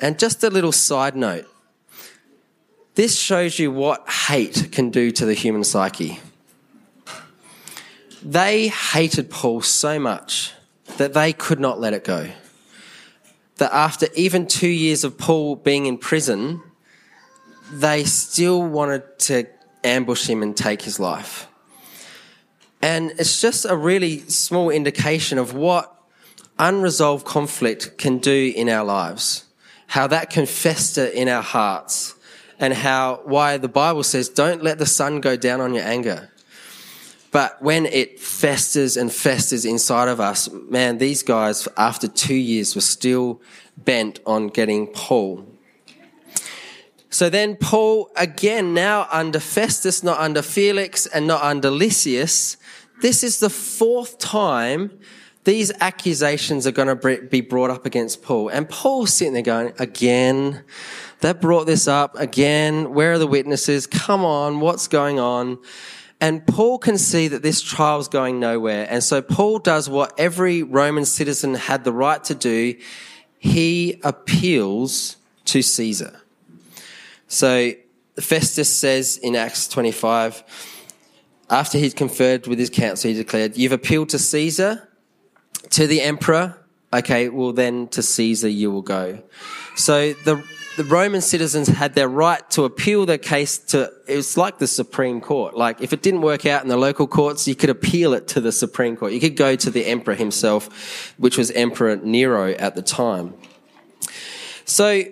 And 0.00 0.18
just 0.18 0.42
a 0.42 0.48
little 0.50 0.72
side 0.72 1.14
note. 1.14 1.46
This 2.94 3.18
shows 3.18 3.58
you 3.58 3.70
what 3.70 4.08
hate 4.08 4.72
can 4.72 4.90
do 4.90 5.10
to 5.12 5.26
the 5.26 5.34
human 5.34 5.62
psyche. 5.62 6.20
They 8.22 8.68
hated 8.68 9.30
Paul 9.30 9.62
so 9.62 9.98
much 9.98 10.52
that 10.96 11.14
they 11.14 11.32
could 11.32 11.60
not 11.60 11.78
let 11.78 11.92
it 11.92 12.04
go. 12.04 12.30
That 13.56 13.72
after 13.72 14.08
even 14.14 14.46
two 14.46 14.68
years 14.68 15.04
of 15.04 15.18
Paul 15.18 15.56
being 15.56 15.86
in 15.86 15.98
prison, 15.98 16.62
they 17.72 18.04
still 18.04 18.62
wanted 18.62 19.18
to 19.20 19.46
ambush 19.84 20.26
him 20.28 20.42
and 20.42 20.56
take 20.56 20.82
his 20.82 20.98
life. 20.98 21.46
And 22.82 23.12
it's 23.12 23.40
just 23.40 23.66
a 23.66 23.76
really 23.76 24.20
small 24.20 24.70
indication 24.70 25.38
of 25.38 25.54
what 25.54 25.94
unresolved 26.58 27.24
conflict 27.24 27.96
can 27.98 28.18
do 28.18 28.52
in 28.54 28.68
our 28.68 28.84
lives 28.84 29.44
how 29.90 30.06
that 30.06 30.30
can 30.30 30.46
fester 30.46 31.04
in 31.04 31.28
our 31.28 31.42
hearts 31.42 32.14
and 32.60 32.72
how 32.72 33.20
why 33.24 33.56
the 33.56 33.68
Bible 33.68 34.04
says 34.04 34.28
don't 34.28 34.62
let 34.62 34.78
the 34.78 34.86
sun 34.86 35.20
go 35.20 35.36
down 35.36 35.60
on 35.60 35.74
your 35.74 35.82
anger. 35.82 36.30
But 37.32 37.60
when 37.60 37.86
it 37.86 38.20
festers 38.20 38.96
and 38.96 39.12
festers 39.12 39.64
inside 39.64 40.06
of 40.06 40.20
us, 40.20 40.48
man, 40.68 40.98
these 40.98 41.24
guys 41.24 41.66
after 41.76 42.06
2 42.06 42.34
years 42.34 42.76
were 42.76 42.80
still 42.80 43.40
bent 43.76 44.20
on 44.24 44.46
getting 44.46 44.86
Paul. 44.86 45.44
So 47.08 47.28
then 47.28 47.56
Paul 47.56 48.12
again 48.14 48.72
now 48.72 49.08
under 49.10 49.40
Festus, 49.40 50.04
not 50.04 50.20
under 50.20 50.42
Felix 50.42 51.06
and 51.06 51.26
not 51.26 51.42
under 51.42 51.68
Lysias, 51.68 52.56
this 53.02 53.24
is 53.24 53.40
the 53.40 53.50
fourth 53.50 54.18
time 54.18 55.00
these 55.44 55.72
accusations 55.80 56.66
are 56.66 56.72
going 56.72 56.88
to 56.88 57.26
be 57.26 57.40
brought 57.40 57.70
up 57.70 57.86
against 57.86 58.22
Paul. 58.22 58.48
And 58.48 58.68
Paul's 58.68 59.12
sitting 59.12 59.32
there 59.32 59.42
going, 59.42 59.72
again, 59.78 60.64
they 61.20 61.32
brought 61.32 61.66
this 61.66 61.88
up 61.88 62.18
again. 62.18 62.92
Where 62.92 63.12
are 63.12 63.18
the 63.18 63.26
witnesses? 63.26 63.86
Come 63.86 64.24
on, 64.24 64.60
what's 64.60 64.86
going 64.86 65.18
on? 65.18 65.58
And 66.20 66.46
Paul 66.46 66.78
can 66.78 66.98
see 66.98 67.28
that 67.28 67.42
this 67.42 67.62
trial's 67.62 68.08
going 68.08 68.38
nowhere. 68.38 68.86
And 68.90 69.02
so 69.02 69.22
Paul 69.22 69.58
does 69.58 69.88
what 69.88 70.12
every 70.18 70.62
Roman 70.62 71.06
citizen 71.06 71.54
had 71.54 71.84
the 71.84 71.92
right 71.92 72.22
to 72.24 72.34
do. 72.34 72.74
He 73.38 73.98
appeals 74.04 75.16
to 75.46 75.62
Caesar. 75.62 76.20
So 77.28 77.72
Festus 78.20 78.68
says 78.68 79.16
in 79.16 79.34
Acts 79.34 79.66
25, 79.68 80.44
after 81.48 81.78
he'd 81.78 81.96
conferred 81.96 82.46
with 82.46 82.58
his 82.58 82.68
council, 82.68 83.10
he 83.10 83.16
declared, 83.16 83.56
You've 83.56 83.72
appealed 83.72 84.10
to 84.10 84.18
Caesar 84.18 84.89
to 85.70 85.86
the 85.86 86.00
emperor, 86.02 86.56
okay, 86.92 87.28
well 87.28 87.52
then 87.52 87.88
to 87.88 88.02
Caesar 88.02 88.48
you 88.48 88.70
will 88.70 88.82
go. 88.82 89.22
So 89.76 90.12
the, 90.12 90.44
the 90.76 90.84
Roman 90.84 91.20
citizens 91.20 91.68
had 91.68 91.94
their 91.94 92.08
right 92.08 92.48
to 92.50 92.64
appeal 92.64 93.06
their 93.06 93.18
case 93.18 93.58
to, 93.58 93.92
it 94.06 94.16
was 94.16 94.36
like 94.36 94.58
the 94.58 94.66
Supreme 94.66 95.20
Court. 95.20 95.56
Like 95.56 95.80
if 95.80 95.92
it 95.92 96.02
didn't 96.02 96.22
work 96.22 96.46
out 96.46 96.62
in 96.62 96.68
the 96.68 96.76
local 96.76 97.06
courts, 97.06 97.46
you 97.46 97.54
could 97.54 97.70
appeal 97.70 98.14
it 98.14 98.28
to 98.28 98.40
the 98.40 98.52
Supreme 98.52 98.96
Court. 98.96 99.12
You 99.12 99.20
could 99.20 99.36
go 99.36 99.56
to 99.56 99.70
the 99.70 99.86
emperor 99.86 100.14
himself, 100.14 101.14
which 101.18 101.38
was 101.38 101.50
Emperor 101.50 101.96
Nero 101.96 102.52
at 102.52 102.74
the 102.74 102.82
time. 102.82 103.34
So 104.64 105.04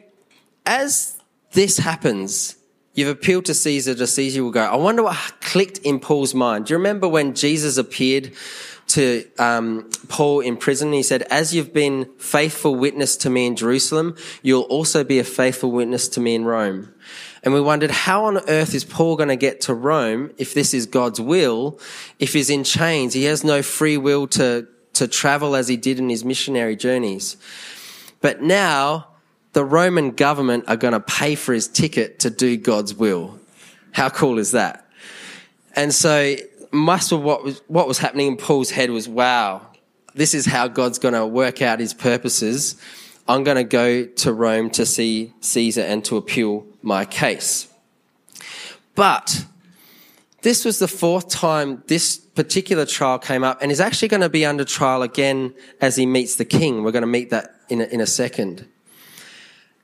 as 0.66 1.20
this 1.52 1.78
happens, 1.78 2.56
You've 2.98 3.06
appealed 3.06 3.44
to 3.44 3.54
Caesar, 3.54 3.94
to 3.94 4.08
Caesar 4.08 4.38
you 4.38 4.42
will 4.42 4.50
go. 4.50 4.64
I 4.64 4.74
wonder 4.74 5.04
what 5.04 5.40
clicked 5.40 5.78
in 5.78 6.00
Paul's 6.00 6.34
mind. 6.34 6.66
Do 6.66 6.74
you 6.74 6.78
remember 6.78 7.06
when 7.06 7.32
Jesus 7.32 7.76
appeared 7.76 8.32
to 8.88 9.24
um, 9.38 9.88
Paul 10.08 10.40
in 10.40 10.56
prison. 10.56 10.92
He 10.92 11.02
said, 11.02 11.22
As 11.22 11.54
you've 11.54 11.72
been 11.72 12.08
faithful 12.18 12.74
witness 12.74 13.16
to 13.18 13.30
me 13.30 13.46
in 13.46 13.56
Jerusalem, 13.56 14.16
you'll 14.42 14.62
also 14.62 15.04
be 15.04 15.18
a 15.18 15.24
faithful 15.24 15.70
witness 15.70 16.08
to 16.08 16.20
me 16.20 16.34
in 16.34 16.44
Rome. 16.44 16.92
And 17.42 17.54
we 17.54 17.60
wondered, 17.60 17.90
how 17.90 18.24
on 18.24 18.38
earth 18.48 18.74
is 18.74 18.84
Paul 18.84 19.16
going 19.16 19.28
to 19.28 19.36
get 19.36 19.60
to 19.62 19.74
Rome 19.74 20.32
if 20.38 20.54
this 20.54 20.74
is 20.74 20.86
God's 20.86 21.20
will? 21.20 21.78
If 22.18 22.32
he's 22.32 22.50
in 22.50 22.64
chains, 22.64 23.14
he 23.14 23.24
has 23.24 23.44
no 23.44 23.62
free 23.62 23.96
will 23.96 24.26
to, 24.28 24.66
to 24.94 25.06
travel 25.06 25.54
as 25.54 25.68
he 25.68 25.76
did 25.76 25.98
in 25.98 26.08
his 26.08 26.24
missionary 26.24 26.74
journeys. 26.74 27.36
But 28.20 28.42
now 28.42 29.08
the 29.52 29.64
Roman 29.64 30.10
government 30.10 30.64
are 30.66 30.76
going 30.76 30.92
to 30.92 31.00
pay 31.00 31.36
for 31.36 31.52
his 31.52 31.68
ticket 31.68 32.18
to 32.20 32.30
do 32.30 32.56
God's 32.56 32.94
will. 32.94 33.38
How 33.92 34.08
cool 34.08 34.38
is 34.38 34.52
that? 34.52 34.88
And 35.74 35.94
so 35.94 36.36
most 36.72 37.12
of 37.12 37.22
what 37.22 37.44
was, 37.44 37.62
what 37.68 37.88
was 37.88 37.98
happening 37.98 38.28
in 38.28 38.36
Paul's 38.36 38.70
head 38.70 38.90
was, 38.90 39.08
wow, 39.08 39.66
this 40.14 40.34
is 40.34 40.46
how 40.46 40.68
God's 40.68 40.98
going 40.98 41.14
to 41.14 41.26
work 41.26 41.62
out 41.62 41.80
his 41.80 41.94
purposes. 41.94 42.80
I'm 43.26 43.44
going 43.44 43.56
to 43.56 43.64
go 43.64 44.06
to 44.06 44.32
Rome 44.32 44.70
to 44.70 44.86
see 44.86 45.32
Caesar 45.40 45.82
and 45.82 46.04
to 46.06 46.16
appeal 46.16 46.66
my 46.82 47.04
case. 47.04 47.68
But 48.94 49.44
this 50.42 50.64
was 50.64 50.78
the 50.78 50.88
fourth 50.88 51.28
time 51.28 51.82
this 51.86 52.16
particular 52.16 52.86
trial 52.86 53.18
came 53.18 53.44
up 53.44 53.58
and 53.60 53.70
is 53.70 53.80
actually 53.80 54.08
going 54.08 54.22
to 54.22 54.28
be 54.28 54.46
under 54.46 54.64
trial 54.64 55.02
again 55.02 55.54
as 55.80 55.96
he 55.96 56.06
meets 56.06 56.36
the 56.36 56.44
king. 56.44 56.82
We're 56.82 56.92
going 56.92 57.02
to 57.02 57.06
meet 57.06 57.30
that 57.30 57.54
in 57.68 57.80
a, 57.80 57.84
in 57.84 58.00
a 58.00 58.06
second. 58.06 58.66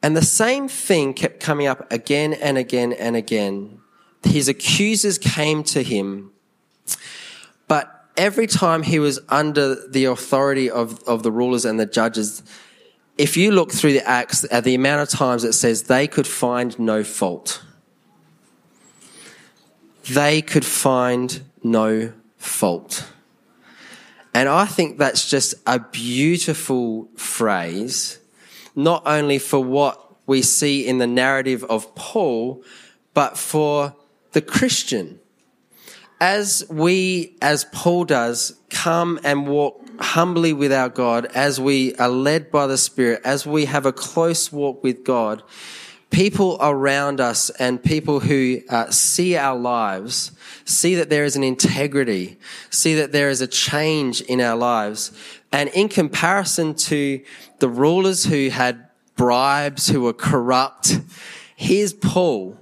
And 0.03 0.17
the 0.17 0.23
same 0.23 0.69
thing 0.69 1.15
kept 1.15 1.41
coming 1.41 1.67
up 1.67 1.91
again 1.93 2.35
and 2.35 2.59
again 2.59 2.93
and 2.93 3.17
again 3.17 3.81
his 4.25 4.49
accusers 4.49 5.19
came 5.19 5.63
to 5.65 5.83
him, 5.83 6.33
every 8.17 8.47
time 8.47 8.83
he 8.83 8.99
was 8.99 9.21
under 9.29 9.89
the 9.89 10.05
authority 10.07 10.71
of, 10.71 11.03
of 11.05 11.23
the 11.23 11.33
rulers 11.33 11.65
and 11.65 11.79
the 11.79 11.87
judges, 11.87 12.43
if 13.17 13.37
you 13.37 13.53
look 13.53 13.73
through 13.73 13.93
the 13.93 14.07
Acts, 14.09 14.45
at 14.51 14.65
the 14.65 14.75
amount 14.75 15.03
of 15.03 15.09
times 15.09 15.45
it 15.45 15.53
says 15.53 15.85
they 15.85 16.07
could 16.07 16.27
find 16.27 16.79
no 16.79 17.05
fault. 17.05 17.63
They 20.11 20.43
could 20.43 20.65
find 20.65 21.43
no 21.63 22.13
fault. 22.37 23.07
And 24.35 24.49
I 24.49 24.67
think 24.67 24.99
that's 24.99 25.31
just 25.31 25.55
a 25.67 25.79
beautiful 25.79 27.09
phrase, 27.17 28.19
not 28.75 29.03
only 29.07 29.39
for 29.39 29.63
what 29.63 30.01
we 30.27 30.43
see 30.43 30.87
in 30.87 30.99
the 30.99 31.07
narrative 31.07 31.63
of 31.65 31.95
Paul, 31.95 32.65
but 33.15 33.39
for 33.39 33.95
the 34.33 34.43
Christian. 34.43 35.21
As 36.21 36.65
we, 36.71 37.37
as 37.43 37.65
Paul 37.67 38.05
does, 38.05 38.59
come 38.71 39.19
and 39.25 39.47
walk 39.47 39.81
humbly 39.99 40.53
with 40.53 40.73
our 40.73 40.89
God, 40.89 41.27
as 41.27 41.61
we 41.61 41.95
are 41.97 42.09
led 42.09 42.51
by 42.51 42.67
the 42.67 42.79
Spirit, 42.79 43.21
as 43.25 43.47
we 43.47 43.67
have 43.67 43.87
a 43.87 43.93
close 43.93 44.53
walk 44.53 44.83
with 44.83 45.05
God, 45.05 45.43
people 46.11 46.59
around 46.61 47.21
us 47.21 47.51
and 47.51 47.83
people 47.83 48.21
who 48.21 48.61
uh, 48.69 48.91
see 48.91 49.37
our 49.37 49.59
lives 49.59 50.31
see 50.65 50.95
that 50.95 51.11
there 51.11 51.25
is 51.25 51.37
an 51.37 51.43
integrity, 51.43 52.39
see 52.71 52.95
that 52.95 53.13
there 53.13 53.29
is 53.29 53.41
a 53.41 53.47
change 53.47 54.21
in 54.23 54.41
our 54.41 54.57
lives. 54.57 55.13
And 55.53 55.69
in 55.71 55.89
comparison 55.89 56.75
to 56.75 57.21
the 57.59 57.69
rulers 57.69 58.25
who 58.25 58.49
had 58.49 58.87
bribes, 59.17 59.89
who 59.89 60.03
were 60.03 60.13
corrupt, 60.13 60.99
here's 61.57 61.93
Paul 61.93 62.59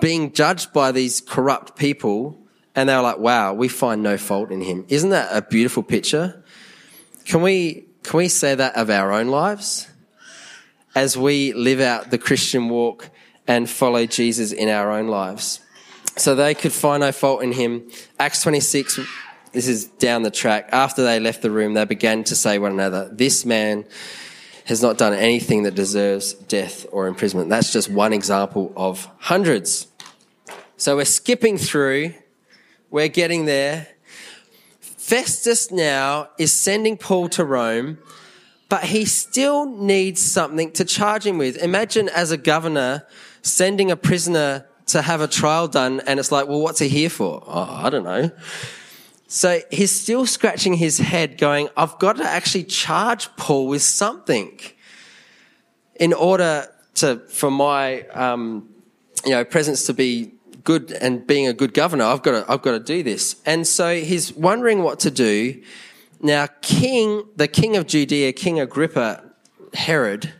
being 0.00 0.32
judged 0.32 0.72
by 0.72 0.92
these 0.92 1.20
corrupt 1.20 1.76
people. 1.76 2.42
And 2.74 2.88
they 2.88 2.94
were 2.94 3.02
like, 3.02 3.18
wow, 3.18 3.54
we 3.54 3.68
find 3.68 4.02
no 4.02 4.18
fault 4.18 4.50
in 4.50 4.60
him. 4.60 4.84
Isn't 4.88 5.10
that 5.10 5.34
a 5.34 5.42
beautiful 5.42 5.82
picture? 5.82 6.44
Can 7.24 7.42
we, 7.42 7.86
can 8.02 8.18
we 8.18 8.28
say 8.28 8.54
that 8.54 8.76
of 8.76 8.90
our 8.90 9.12
own 9.12 9.28
lives? 9.28 9.88
As 10.94 11.16
we 11.16 11.52
live 11.52 11.80
out 11.80 12.10
the 12.10 12.18
Christian 12.18 12.68
walk 12.68 13.10
and 13.46 13.68
follow 13.68 14.06
Jesus 14.06 14.52
in 14.52 14.68
our 14.68 14.90
own 14.90 15.08
lives. 15.08 15.60
So 16.16 16.34
they 16.34 16.54
could 16.54 16.72
find 16.72 17.00
no 17.00 17.12
fault 17.12 17.42
in 17.42 17.52
him. 17.52 17.90
Acts 18.18 18.42
26, 18.42 19.00
this 19.52 19.68
is 19.68 19.86
down 19.86 20.22
the 20.22 20.30
track. 20.30 20.68
After 20.72 21.02
they 21.04 21.20
left 21.20 21.42
the 21.42 21.50
room, 21.50 21.74
they 21.74 21.84
began 21.84 22.24
to 22.24 22.34
say 22.34 22.58
one 22.58 22.72
another, 22.72 23.10
this 23.12 23.44
man 23.44 23.84
has 24.66 24.82
not 24.82 24.98
done 24.98 25.14
anything 25.14 25.62
that 25.62 25.74
deserves 25.74 26.34
death 26.34 26.86
or 26.90 27.06
imprisonment. 27.06 27.48
That's 27.48 27.72
just 27.72 27.88
one 27.88 28.12
example 28.12 28.72
of 28.76 29.08
hundreds. 29.18 29.86
So 30.76 30.96
we're 30.96 31.04
skipping 31.04 31.56
through. 31.56 32.14
We're 32.90 33.08
getting 33.08 33.46
there. 33.46 33.88
Festus 34.80 35.70
now 35.70 36.30
is 36.36 36.52
sending 36.52 36.96
Paul 36.96 37.28
to 37.30 37.44
Rome, 37.44 37.98
but 38.68 38.84
he 38.84 39.04
still 39.04 39.66
needs 39.66 40.20
something 40.20 40.72
to 40.72 40.84
charge 40.84 41.24
him 41.24 41.38
with. 41.38 41.56
Imagine 41.58 42.08
as 42.08 42.32
a 42.32 42.36
governor 42.36 43.06
sending 43.42 43.92
a 43.92 43.96
prisoner 43.96 44.66
to 44.86 45.02
have 45.02 45.20
a 45.20 45.28
trial 45.28 45.68
done, 45.68 46.00
and 46.08 46.18
it's 46.18 46.32
like, 46.32 46.48
well, 46.48 46.60
what's 46.60 46.80
he 46.80 46.88
here 46.88 47.10
for? 47.10 47.42
Oh, 47.46 47.80
I 47.84 47.88
don't 47.88 48.04
know. 48.04 48.32
So 49.28 49.60
he's 49.70 49.90
still 49.90 50.24
scratching 50.24 50.74
his 50.74 50.98
head, 50.98 51.36
going, 51.36 51.68
I've 51.76 51.98
got 51.98 52.16
to 52.18 52.24
actually 52.24 52.64
charge 52.64 53.34
Paul 53.36 53.66
with 53.66 53.82
something 53.82 54.60
in 55.98 56.12
order 56.12 56.68
to, 56.94 57.18
for 57.28 57.50
my, 57.50 58.02
um, 58.08 58.68
you 59.24 59.32
know, 59.32 59.44
presence 59.44 59.86
to 59.86 59.94
be 59.94 60.32
good 60.62 60.92
and 60.92 61.26
being 61.26 61.48
a 61.48 61.52
good 61.52 61.74
governor. 61.74 62.04
I've 62.04 62.22
got 62.22 62.32
to, 62.32 62.52
I've 62.52 62.62
got 62.62 62.72
to 62.72 62.80
do 62.80 63.02
this. 63.02 63.36
And 63.44 63.66
so 63.66 63.96
he's 63.96 64.32
wondering 64.32 64.82
what 64.82 65.00
to 65.00 65.10
do. 65.10 65.60
Now, 66.20 66.46
King, 66.62 67.24
the 67.36 67.48
king 67.48 67.76
of 67.76 67.86
Judea, 67.86 68.32
King 68.32 68.60
Agrippa, 68.60 69.24
Herod, 69.74 70.32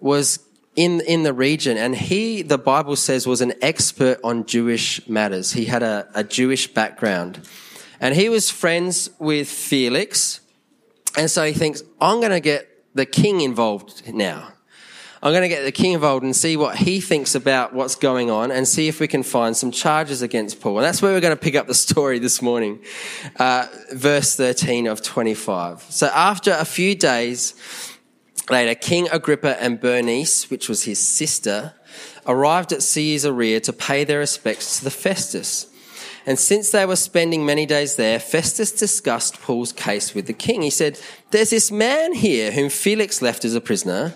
was 0.00 0.38
in, 0.76 1.00
in 1.02 1.24
the 1.24 1.32
region. 1.32 1.76
And 1.76 1.96
he, 1.96 2.42
the 2.42 2.58
Bible 2.58 2.96
says, 2.96 3.26
was 3.26 3.40
an 3.40 3.54
expert 3.60 4.20
on 4.22 4.46
Jewish 4.46 5.06
matters. 5.08 5.52
He 5.52 5.64
had 5.64 5.82
a, 5.82 6.08
a 6.14 6.24
Jewish 6.24 6.68
background. 6.68 7.40
And 8.04 8.14
he 8.14 8.28
was 8.28 8.50
friends 8.50 9.08
with 9.18 9.48
Felix. 9.48 10.40
And 11.16 11.30
so 11.30 11.42
he 11.46 11.54
thinks, 11.54 11.82
I'm 12.02 12.20
going 12.20 12.32
to 12.32 12.40
get 12.40 12.68
the 12.92 13.06
king 13.06 13.40
involved 13.40 14.12
now. 14.12 14.52
I'm 15.22 15.32
going 15.32 15.40
to 15.40 15.48
get 15.48 15.64
the 15.64 15.72
king 15.72 15.92
involved 15.92 16.22
and 16.22 16.36
see 16.36 16.58
what 16.58 16.76
he 16.76 17.00
thinks 17.00 17.34
about 17.34 17.72
what's 17.72 17.94
going 17.94 18.30
on 18.30 18.50
and 18.50 18.68
see 18.68 18.88
if 18.88 19.00
we 19.00 19.08
can 19.08 19.22
find 19.22 19.56
some 19.56 19.70
charges 19.70 20.20
against 20.20 20.60
Paul. 20.60 20.76
And 20.76 20.84
that's 20.84 21.00
where 21.00 21.14
we're 21.14 21.22
going 21.22 21.34
to 21.34 21.42
pick 21.42 21.54
up 21.54 21.66
the 21.66 21.72
story 21.72 22.18
this 22.18 22.42
morning. 22.42 22.80
Uh, 23.38 23.68
verse 23.94 24.36
13 24.36 24.86
of 24.86 25.00
25. 25.00 25.86
So 25.88 26.08
after 26.08 26.52
a 26.52 26.66
few 26.66 26.94
days, 26.94 27.54
Later, 28.50 28.74
King 28.74 29.08
Agrippa 29.10 29.58
and 29.58 29.80
Bernice, 29.80 30.50
which 30.50 30.68
was 30.68 30.82
his 30.82 30.98
sister, 30.98 31.72
arrived 32.26 32.74
at 32.74 32.80
Caesarea 32.80 33.58
to 33.60 33.72
pay 33.72 34.04
their 34.04 34.18
respects 34.18 34.78
to 34.78 34.84
the 34.84 34.90
Festus. 34.90 35.73
And 36.26 36.38
since 36.38 36.70
they 36.70 36.86
were 36.86 36.96
spending 36.96 37.44
many 37.44 37.66
days 37.66 37.96
there, 37.96 38.18
Festus 38.18 38.72
discussed 38.72 39.42
Paul's 39.42 39.72
case 39.72 40.14
with 40.14 40.26
the 40.26 40.32
king. 40.32 40.62
He 40.62 40.70
said, 40.70 40.98
There's 41.30 41.50
this 41.50 41.70
man 41.70 42.14
here 42.14 42.50
whom 42.52 42.70
Felix 42.70 43.20
left 43.20 43.44
as 43.44 43.54
a 43.54 43.60
prisoner. 43.60 44.14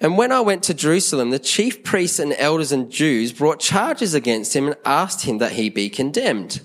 And 0.00 0.18
when 0.18 0.32
I 0.32 0.40
went 0.40 0.62
to 0.64 0.74
Jerusalem, 0.74 1.30
the 1.30 1.38
chief 1.38 1.82
priests 1.82 2.18
and 2.18 2.34
elders 2.36 2.72
and 2.72 2.90
Jews 2.90 3.32
brought 3.32 3.60
charges 3.60 4.12
against 4.12 4.54
him 4.54 4.66
and 4.66 4.76
asked 4.84 5.24
him 5.24 5.38
that 5.38 5.52
he 5.52 5.70
be 5.70 5.88
condemned. 5.88 6.60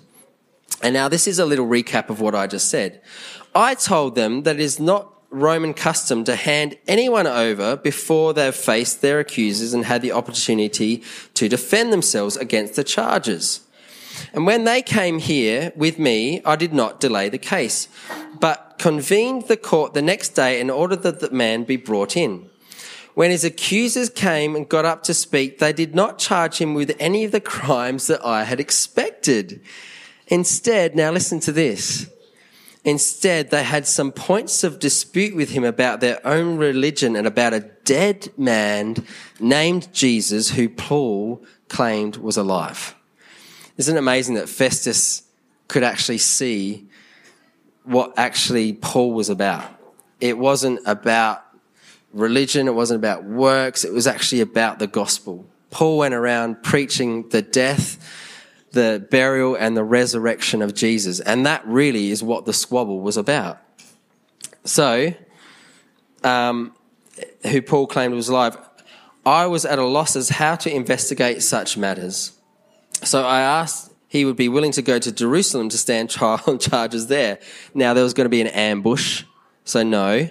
And 0.81 0.93
now 0.93 1.07
this 1.07 1.27
is 1.27 1.39
a 1.39 1.45
little 1.45 1.67
recap 1.67 2.09
of 2.09 2.19
what 2.19 2.35
I 2.35 2.47
just 2.47 2.69
said. 2.69 3.01
I 3.55 3.75
told 3.75 4.15
them 4.15 4.43
that 4.43 4.55
it 4.55 4.61
is 4.61 4.79
not 4.79 5.13
Roman 5.31 5.73
custom 5.73 6.23
to 6.23 6.35
hand 6.35 6.77
anyone 6.87 7.27
over 7.27 7.75
before 7.77 8.33
they've 8.33 8.53
faced 8.53 9.01
their 9.01 9.19
accusers 9.19 9.73
and 9.73 9.85
had 9.85 10.01
the 10.01 10.11
opportunity 10.11 11.03
to 11.35 11.47
defend 11.47 11.93
themselves 11.93 12.35
against 12.35 12.75
the 12.75 12.83
charges. 12.83 13.61
And 14.33 14.45
when 14.45 14.63
they 14.63 14.81
came 14.81 15.19
here 15.19 15.71
with 15.75 15.97
me, 15.97 16.41
I 16.45 16.55
did 16.55 16.73
not 16.73 16.99
delay 16.99 17.29
the 17.29 17.37
case, 17.37 17.87
but 18.39 18.75
convened 18.77 19.47
the 19.47 19.57
court 19.57 19.93
the 19.93 20.01
next 20.01 20.29
day 20.29 20.61
and 20.61 20.69
ordered 20.69 21.03
that 21.03 21.19
the 21.19 21.31
man 21.31 21.63
be 21.63 21.77
brought 21.77 22.15
in. 22.15 22.49
When 23.15 23.31
his 23.31 23.43
accusers 23.43 24.09
came 24.09 24.55
and 24.55 24.69
got 24.69 24.85
up 24.85 25.03
to 25.03 25.13
speak, 25.13 25.59
they 25.59 25.73
did 25.73 25.93
not 25.93 26.19
charge 26.19 26.59
him 26.59 26.73
with 26.73 26.95
any 26.99 27.25
of 27.25 27.31
the 27.31 27.41
crimes 27.41 28.07
that 28.07 28.23
I 28.25 28.43
had 28.43 28.59
expected. 28.59 29.61
Instead, 30.27 30.95
now 30.95 31.11
listen 31.11 31.39
to 31.41 31.51
this. 31.51 32.09
Instead, 32.85 33.49
they 33.49 33.63
had 33.63 33.85
some 33.85 34.11
points 34.11 34.63
of 34.63 34.79
dispute 34.79 35.35
with 35.35 35.49
him 35.49 35.65
about 35.65 35.99
their 35.99 36.25
own 36.25 36.57
religion 36.57 37.15
and 37.15 37.27
about 37.27 37.53
a 37.53 37.69
dead 37.83 38.31
man 38.37 38.95
named 39.39 39.91
Jesus 39.91 40.51
who 40.51 40.69
Paul 40.69 41.43
claimed 41.67 42.15
was 42.17 42.37
alive. 42.37 42.95
Isn't 43.79 43.95
it 43.95 43.99
amazing 43.99 44.35
that 44.35 44.47
Festus 44.47 45.23
could 45.67 45.83
actually 45.83 46.19
see 46.19 46.87
what 47.83 48.13
actually 48.17 48.73
Paul 48.73 49.13
was 49.13 49.29
about? 49.29 49.65
It 50.21 50.37
wasn't 50.37 50.81
about 50.85 51.43
religion, 52.13 52.67
it 52.67 52.75
wasn't 52.75 52.99
about 52.99 53.23
works, 53.23 53.83
it 53.83 53.91
was 53.91 54.05
actually 54.05 54.41
about 54.41 54.77
the 54.77 54.85
gospel. 54.85 55.47
Paul 55.71 55.97
went 55.97 56.13
around 56.13 56.61
preaching 56.61 57.29
the 57.29 57.41
death 57.41 57.97
the 58.71 59.05
burial 59.09 59.55
and 59.55 59.75
the 59.75 59.83
resurrection 59.83 60.61
of 60.61 60.73
Jesus. 60.73 61.19
And 61.19 61.45
that 61.45 61.65
really 61.65 62.11
is 62.11 62.23
what 62.23 62.45
the 62.45 62.53
squabble 62.53 62.99
was 63.01 63.17
about. 63.17 63.59
So, 64.63 65.13
um, 66.23 66.73
who 67.49 67.61
Paul 67.61 67.87
claimed 67.87 68.13
was 68.13 68.29
alive, 68.29 68.57
I 69.25 69.47
was 69.47 69.65
at 69.65 69.79
a 69.79 69.85
loss 69.85 70.15
as 70.15 70.29
how 70.29 70.55
to 70.57 70.73
investigate 70.73 71.41
such 71.43 71.77
matters. 71.77 72.33
So 73.03 73.25
I 73.25 73.41
asked 73.41 73.93
he 74.07 74.25
would 74.25 74.35
be 74.35 74.49
willing 74.49 74.71
to 74.73 74.81
go 74.81 74.99
to 74.99 75.12
Jerusalem 75.12 75.69
to 75.69 75.77
stand 75.77 76.09
trial 76.09 76.41
on 76.47 76.59
charges 76.59 77.07
there. 77.07 77.39
Now 77.73 77.93
there 77.93 78.03
was 78.03 78.13
going 78.13 78.25
to 78.25 78.29
be 78.29 78.41
an 78.41 78.47
ambush, 78.47 79.23
so 79.63 79.83
no. 79.83 80.29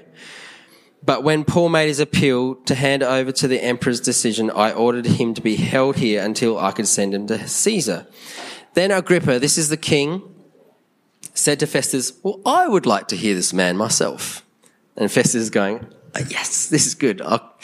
But 1.03 1.23
when 1.23 1.45
Paul 1.45 1.69
made 1.69 1.87
his 1.87 2.01
appeal 2.01 2.57
to 2.67 2.75
hand 2.75 3.03
over 3.03 3.33
to 3.33 3.49
the 3.49 3.63
emperor's 3.63 4.01
decision, 4.01 4.51
I 4.51 4.73
ordered 4.73 5.07
him 5.07 5.33
to 5.35 5.41
be 5.41 5.57
held 5.57 5.97
here 5.97 6.23
until 6.23 6.59
I 6.59 6.73
could 6.73 6.89
send 6.89 7.15
him 7.15 7.27
to 7.29 7.47
Caesar. 7.47 8.07
Then 8.75 8.91
Agrippa, 8.91 9.39
this 9.39 9.57
is 9.57 9.69
the 9.69 9.77
king, 9.77 10.23
said 11.35 11.61
to 11.61 11.67
Festus, 11.67 12.13
Well, 12.23 12.41
I 12.45 12.69
would 12.69 12.85
like 12.85 13.09
to 13.09 13.17
hear 13.17 13.35
this 13.35 13.53
man 13.53 13.77
myself. 13.77 14.45
And 14.97 15.11
Festus 15.11 15.37
is 15.37 15.51
going, 15.51 15.87
Yes, 16.29 16.69
this 16.69 16.87
is 16.87 16.95
good. 16.95 17.23
I'll, 17.23 17.57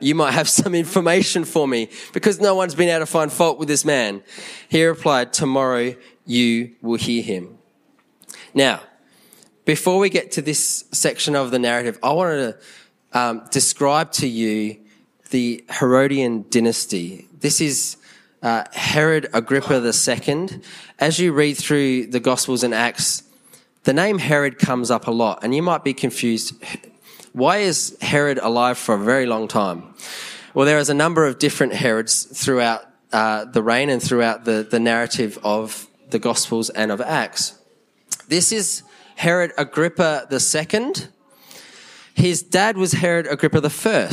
you 0.00 0.14
might 0.14 0.32
have 0.32 0.48
some 0.48 0.74
information 0.74 1.44
for 1.44 1.68
me 1.68 1.88
because 2.12 2.40
no 2.40 2.54
one's 2.54 2.74
been 2.74 2.88
able 2.88 3.00
to 3.00 3.06
find 3.06 3.32
fault 3.32 3.58
with 3.58 3.68
this 3.68 3.84
man. 3.84 4.22
He 4.68 4.84
replied, 4.84 5.32
Tomorrow 5.32 5.94
you 6.26 6.74
will 6.82 6.98
hear 6.98 7.22
him. 7.22 7.58
Now, 8.54 8.80
before 9.64 9.98
we 9.98 10.10
get 10.10 10.32
to 10.32 10.42
this 10.42 10.84
section 10.92 11.36
of 11.36 11.50
the 11.50 11.58
narrative, 11.58 11.98
I 12.02 12.12
wanted 12.12 12.54
to 13.12 13.18
um, 13.18 13.46
describe 13.50 14.12
to 14.12 14.26
you 14.26 14.78
the 15.30 15.64
Herodian 15.70 16.46
dynasty. 16.50 17.28
This 17.38 17.60
is 17.60 17.96
uh, 18.42 18.64
Herod 18.72 19.28
Agrippa 19.32 19.80
II. 19.80 20.48
As 20.98 21.18
you 21.18 21.32
read 21.32 21.56
through 21.56 22.06
the 22.06 22.20
Gospels 22.20 22.62
and 22.62 22.74
Acts, 22.74 23.22
the 23.84 23.92
name 23.92 24.18
Herod 24.18 24.58
comes 24.58 24.90
up 24.90 25.06
a 25.06 25.10
lot, 25.10 25.42
and 25.42 25.54
you 25.54 25.62
might 25.62 25.84
be 25.84 25.94
confused. 25.94 26.54
Why 27.32 27.58
is 27.58 27.96
Herod 28.00 28.38
alive 28.38 28.76
for 28.76 28.94
a 28.94 28.98
very 28.98 29.26
long 29.26 29.46
time? 29.46 29.94
Well, 30.52 30.66
there 30.66 30.78
is 30.78 30.90
a 30.90 30.94
number 30.94 31.26
of 31.26 31.38
different 31.38 31.74
Herods 31.74 32.24
throughout 32.24 32.84
uh, 33.12 33.44
the 33.44 33.62
reign 33.62 33.88
and 33.88 34.02
throughout 34.02 34.44
the, 34.44 34.66
the 34.68 34.80
narrative 34.80 35.38
of 35.44 35.86
the 36.10 36.18
Gospels 36.18 36.70
and 36.70 36.90
of 36.90 37.00
Acts. 37.00 37.56
This 38.28 38.50
is 38.50 38.82
Herod 39.14 39.52
Agrippa 39.56 40.26
II. 40.30 40.92
His 42.14 42.42
dad 42.42 42.76
was 42.76 42.92
Herod 42.92 43.26
Agrippa 43.26 43.60
I. 43.64 44.10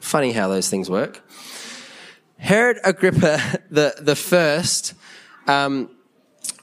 Funny 0.00 0.32
how 0.32 0.48
those 0.48 0.70
things 0.70 0.88
work. 0.88 1.22
Herod 2.38 2.78
Agrippa 2.84 3.40
the, 3.70 3.94
the 4.00 4.16
first 4.16 4.94
um, 5.46 5.90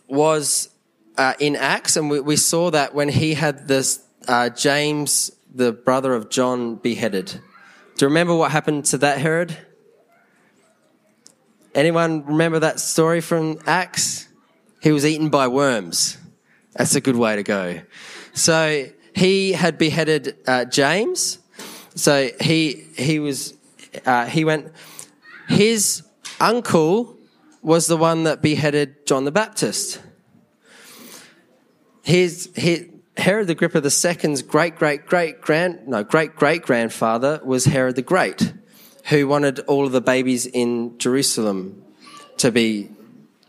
was 0.08 0.70
uh, 1.18 1.34
in 1.40 1.56
Acts, 1.56 1.96
and 1.96 2.10
we, 2.10 2.20
we, 2.20 2.36
saw 2.36 2.72
that 2.72 2.96
when 2.96 3.10
he 3.10 3.34
had 3.36 3.68
this 3.68 4.04
uh, 4.28 4.50
James, 4.50 5.32
the 5.54 5.72
brother 5.72 6.14
of 6.14 6.30
John, 6.30 6.76
beheaded. 6.76 7.42
Do 7.96 8.06
you 8.06 8.08
remember 8.08 8.36
what 8.36 8.52
happened 8.52 8.86
to 8.86 8.98
that 9.00 9.20
Herod? 9.20 9.58
Anyone 11.76 12.26
remember 12.26 12.60
that 12.60 12.80
story 12.80 13.22
from 13.22 13.60
Acts? 13.66 14.28
He 14.82 14.92
was 14.92 15.06
eaten 15.06 15.30
by 15.30 15.48
worms. 15.48 16.18
That's 16.74 16.96
a 16.96 17.02
good 17.02 17.16
way 17.16 17.36
to 17.36 17.44
go. 17.44 17.82
So 18.34 18.86
he 19.14 19.54
had 19.54 19.78
beheaded 19.78 20.38
uh, 20.48 20.66
James. 20.66 21.40
So 21.96 22.30
he 22.40 22.88
he 22.98 23.20
was 23.20 23.54
uh, 24.06 24.26
he 24.26 24.46
went. 24.46 24.72
His 25.48 26.04
uncle 26.40 27.18
was 27.62 27.88
the 27.88 27.98
one 27.98 28.24
that 28.24 28.42
beheaded 28.42 29.06
John 29.06 29.26
the 29.26 29.32
Baptist. 29.32 30.02
His, 32.04 32.50
his 32.56 32.88
Herod 33.22 33.46
the 33.46 33.54
Agrippa 33.54 33.84
II's 33.84 34.42
great 34.42 34.76
great 34.76 35.06
great 35.06 35.42
grand 35.42 35.88
no 35.88 36.04
great 36.04 36.36
great 36.36 36.64
grandfather 36.64 37.40
was 37.44 37.66
Herod 37.66 37.96
the 37.96 38.02
Great 38.02 38.52
who 39.10 39.28
wanted 39.28 39.60
all 39.62 39.86
of 39.86 39.92
the 39.92 40.02
babies 40.02 40.48
in 40.48 40.98
Jerusalem 40.98 41.84
to 42.38 42.52
be 42.52 42.90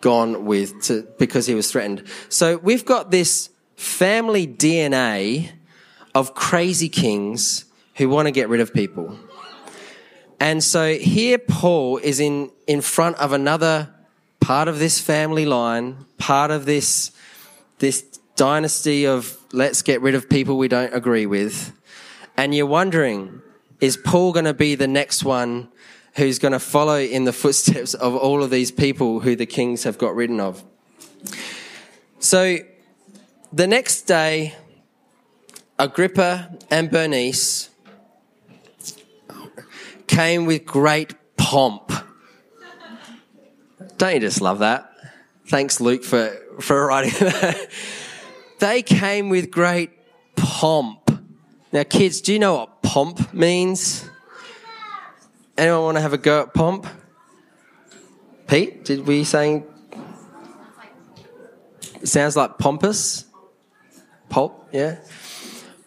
gone 0.03 0.45
with 0.45 0.79
to, 0.83 1.09
because 1.19 1.47
he 1.47 1.55
was 1.55 1.71
threatened. 1.71 2.07
So 2.29 2.59
we've 2.59 2.85
got 2.85 3.11
this 3.11 3.49
family 3.77 4.47
DNA 4.47 5.53
of 6.15 6.35
crazy 6.35 6.91
kings 6.91 7.65
who 7.95 8.11
want 8.11 8.27
to 8.27 8.33
get 8.33 8.51
rid 8.51 8.61
of 8.61 8.75
people. 8.75 9.19
And 10.39 10.63
so 10.63 10.95
here 10.95 11.39
Paul 11.39 11.97
is 11.99 12.21
in, 12.21 12.51
in 12.67 12.83
front 12.83 13.17
of 13.17 13.33
another 13.33 13.95
part 14.41 14.69
of 14.69 14.79
this 14.79 15.01
family 15.01 15.47
line, 15.47 16.05
part 16.19 16.51
of 16.51 16.67
this, 16.67 17.13
this 17.79 18.03
dynasty 18.37 19.07
of 19.07 19.39
let's 19.53 19.83
get 19.83 20.01
rid 20.01 20.15
of 20.15 20.29
people 20.29 20.59
we 20.59 20.69
don't 20.69 20.93
agree 20.95 21.27
with. 21.27 21.73
And 22.37 22.55
you're 22.55 22.67
wondering, 22.67 23.43
is 23.81 23.97
Paul 23.97 24.33
going 24.33 24.47
to 24.47 24.55
be 24.55 24.75
the 24.75 24.89
next 24.89 25.25
one 25.25 25.69
who's 26.15 26.39
going 26.39 26.53
to 26.53 26.59
follow 26.59 26.99
in 26.99 27.25
the 27.25 27.33
footsteps 27.33 27.95
of 27.95 28.15
all 28.15 28.43
of 28.43 28.51
these 28.51 28.71
people 28.71 29.21
who 29.21 29.37
the 29.37 29.47
kings 29.47 29.85
have 29.85 29.99
got 29.99 30.15
rid 30.15 30.31
of? 30.41 30.65
So 32.19 32.59
the 33.53 33.67
next 33.67 34.03
day, 34.03 34.55
Agrippa 35.79 36.57
and 36.71 36.91
Bernice 36.91 37.71
came 40.07 40.47
with 40.47 40.65
great 40.65 41.15
pomp. 41.37 41.93
Don't 43.99 44.15
you 44.15 44.21
just 44.21 44.41
love 44.41 44.61
that? 44.61 44.91
Thanks, 45.47 45.81
Luke, 45.81 46.05
for, 46.05 46.29
for 46.61 46.87
writing 46.87 47.13
that. 47.21 47.69
They 48.63 48.81
came 48.81 49.29
with 49.29 49.51
great 49.51 49.91
pomp. 50.37 51.11
Now, 51.73 51.83
kids, 51.83 52.21
do 52.21 52.33
you 52.33 52.39
know 52.39 52.55
what 52.55 52.81
pomp 52.81 53.35
means? 53.35 54.09
Anyone 55.59 55.83
want 55.83 55.97
to 55.97 56.01
have 56.01 56.13
a 56.13 56.19
go 56.19 56.43
at 56.43 56.55
pomp? 56.55 56.87
Pete, 58.47 58.85
did 58.85 59.05
we 59.05 59.25
saying? 59.25 59.65
It 62.01 62.07
sounds 62.07 62.37
like 62.37 62.59
pompous. 62.59 63.25
Pulp, 64.29 64.69
yeah. 64.71 64.99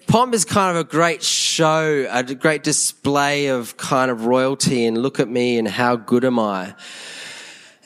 Pomp 0.07 0.33
is 0.33 0.43
kind 0.43 0.75
of 0.75 0.85
a 0.85 0.87
great 0.87 1.23
show, 1.23 2.05
a 2.11 2.23
great 2.23 2.63
display 2.63 3.47
of 3.47 3.77
kind 3.77 4.11
of 4.11 4.25
royalty 4.25 4.85
and 4.85 4.97
look 4.97 5.21
at 5.21 5.29
me 5.29 5.57
and 5.57 5.67
how 5.67 5.95
good 5.95 6.25
am 6.25 6.39
I. 6.39 6.75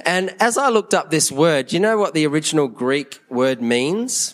And 0.04 0.36
as 0.40 0.58
I 0.58 0.70
looked 0.70 0.96
up 0.96 1.12
this 1.12 1.32
word, 1.32 1.68
do 1.68 1.76
you 1.76 1.80
know 1.80 2.00
what 2.00 2.16
the 2.16 2.26
original 2.26 2.68
Greek 2.68 3.20
word 3.30 3.62
means? 3.62 4.34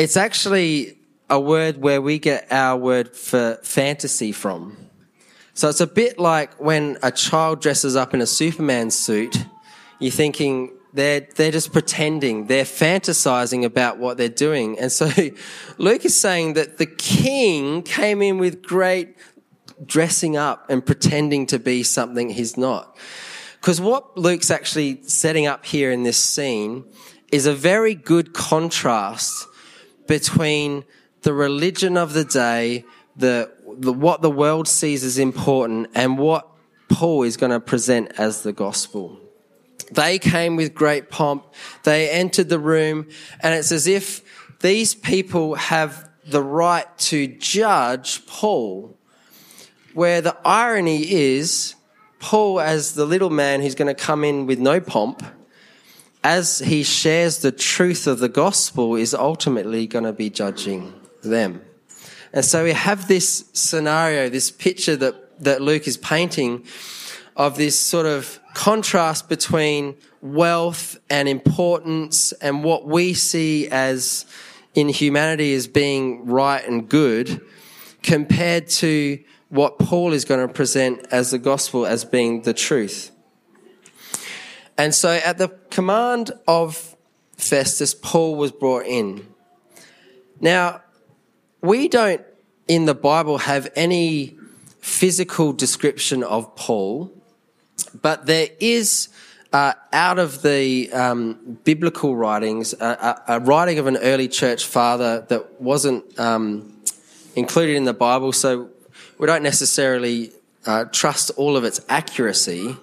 It's 0.00 0.16
actually 0.16 0.96
a 1.28 1.38
word 1.38 1.76
where 1.76 2.00
we 2.00 2.18
get 2.18 2.50
our 2.50 2.74
word 2.74 3.14
for 3.14 3.58
fantasy 3.62 4.32
from. 4.32 4.74
So 5.52 5.68
it's 5.68 5.82
a 5.82 5.86
bit 5.86 6.18
like 6.18 6.54
when 6.54 6.96
a 7.02 7.12
child 7.12 7.60
dresses 7.60 7.96
up 7.96 8.14
in 8.14 8.22
a 8.22 8.26
Superman 8.26 8.90
suit, 8.90 9.44
you're 9.98 10.10
thinking 10.10 10.72
they're, 10.94 11.28
they're 11.36 11.50
just 11.50 11.74
pretending, 11.74 12.46
they're 12.46 12.64
fantasizing 12.64 13.62
about 13.62 13.98
what 13.98 14.16
they're 14.16 14.30
doing. 14.30 14.78
And 14.78 14.90
so 14.90 15.10
Luke 15.76 16.06
is 16.06 16.18
saying 16.18 16.54
that 16.54 16.78
the 16.78 16.86
king 16.86 17.82
came 17.82 18.22
in 18.22 18.38
with 18.38 18.62
great 18.62 19.18
dressing 19.84 20.34
up 20.34 20.70
and 20.70 20.84
pretending 20.84 21.44
to 21.48 21.58
be 21.58 21.82
something 21.82 22.30
he's 22.30 22.56
not. 22.56 22.96
Because 23.60 23.82
what 23.82 24.16
Luke's 24.16 24.50
actually 24.50 25.02
setting 25.02 25.46
up 25.46 25.66
here 25.66 25.92
in 25.92 26.04
this 26.04 26.16
scene 26.16 26.86
is 27.30 27.44
a 27.44 27.52
very 27.52 27.94
good 27.94 28.32
contrast 28.32 29.46
between 30.10 30.84
the 31.22 31.32
religion 31.32 31.96
of 31.96 32.14
the 32.14 32.24
day, 32.24 32.84
the, 33.14 33.48
the, 33.78 33.92
what 33.92 34.22
the 34.22 34.30
world 34.30 34.66
sees 34.66 35.04
as 35.04 35.18
important, 35.18 35.86
and 35.94 36.18
what 36.18 36.48
Paul 36.88 37.22
is 37.22 37.36
going 37.36 37.52
to 37.52 37.60
present 37.60 38.10
as 38.18 38.42
the 38.42 38.52
gospel. 38.52 39.20
They 39.92 40.18
came 40.18 40.56
with 40.56 40.74
great 40.74 41.10
pomp. 41.10 41.46
They 41.84 42.10
entered 42.10 42.48
the 42.48 42.58
room, 42.58 43.06
and 43.38 43.54
it's 43.54 43.70
as 43.70 43.86
if 43.86 44.22
these 44.58 44.96
people 44.96 45.54
have 45.54 46.10
the 46.26 46.42
right 46.42 46.88
to 47.10 47.28
judge 47.28 48.26
Paul. 48.26 48.98
Where 49.94 50.20
the 50.20 50.36
irony 50.44 51.08
is, 51.08 51.76
Paul, 52.18 52.58
as 52.58 52.94
the 52.94 53.04
little 53.04 53.30
man 53.30 53.60
who's 53.60 53.76
going 53.76 53.94
to 53.94 54.02
come 54.02 54.24
in 54.24 54.46
with 54.46 54.58
no 54.58 54.80
pomp, 54.80 55.22
as 56.22 56.58
he 56.58 56.82
shares 56.82 57.38
the 57.38 57.52
truth 57.52 58.06
of 58.06 58.18
the 58.18 58.28
gospel, 58.28 58.94
is 58.96 59.14
ultimately 59.14 59.86
going 59.86 60.04
to 60.04 60.12
be 60.12 60.30
judging 60.30 60.92
them. 61.22 61.62
And 62.32 62.44
so 62.44 62.64
we 62.64 62.72
have 62.72 63.08
this 63.08 63.44
scenario, 63.52 64.28
this 64.28 64.50
picture 64.50 64.96
that, 64.96 65.42
that 65.42 65.60
Luke 65.60 65.88
is 65.88 65.96
painting 65.96 66.64
of 67.36 67.56
this 67.56 67.78
sort 67.78 68.06
of 68.06 68.38
contrast 68.54 69.28
between 69.28 69.96
wealth 70.20 70.98
and 71.08 71.28
importance 71.28 72.32
and 72.32 72.62
what 72.62 72.86
we 72.86 73.14
see 73.14 73.68
as 73.68 74.26
in 74.74 74.88
humanity 74.88 75.54
as 75.54 75.66
being 75.66 76.26
right 76.26 76.66
and 76.66 76.88
good 76.88 77.40
compared 78.02 78.68
to 78.68 79.18
what 79.48 79.78
Paul 79.78 80.12
is 80.12 80.24
going 80.24 80.46
to 80.46 80.52
present 80.52 81.06
as 81.10 81.32
the 81.32 81.38
gospel 81.38 81.86
as 81.86 82.04
being 82.04 82.42
the 82.42 82.54
truth. 82.54 83.09
And 84.80 84.94
so 84.94 85.10
at 85.10 85.36
the 85.36 85.48
command 85.68 86.32
of 86.48 86.96
Festus, 87.36 87.92
Paul 87.92 88.36
was 88.36 88.50
brought 88.50 88.86
in. 88.86 89.26
Now, 90.40 90.80
we 91.60 91.86
don't 91.86 92.22
in 92.66 92.86
the 92.86 92.94
Bible 92.94 93.36
have 93.36 93.68
any 93.76 94.38
physical 94.80 95.52
description 95.52 96.22
of 96.22 96.56
Paul, 96.56 97.12
but 98.00 98.24
there 98.24 98.48
is 98.58 99.10
uh, 99.52 99.74
out 99.92 100.18
of 100.18 100.40
the 100.40 100.90
um, 100.94 101.58
biblical 101.62 102.16
writings 102.16 102.72
a, 102.72 103.22
a, 103.28 103.40
writing 103.40 103.78
of 103.78 103.86
an 103.86 103.98
early 103.98 104.28
church 104.28 104.64
father 104.64 105.26
that 105.28 105.60
wasn't 105.60 106.18
um, 106.18 106.74
included 107.36 107.76
in 107.76 107.84
the 107.84 107.92
Bible, 107.92 108.32
so 108.32 108.70
we 109.18 109.26
don't 109.26 109.42
necessarily 109.42 110.32
uh, 110.64 110.86
trust 110.86 111.32
all 111.36 111.58
of 111.58 111.64
its 111.64 111.82
accuracy. 111.90 112.76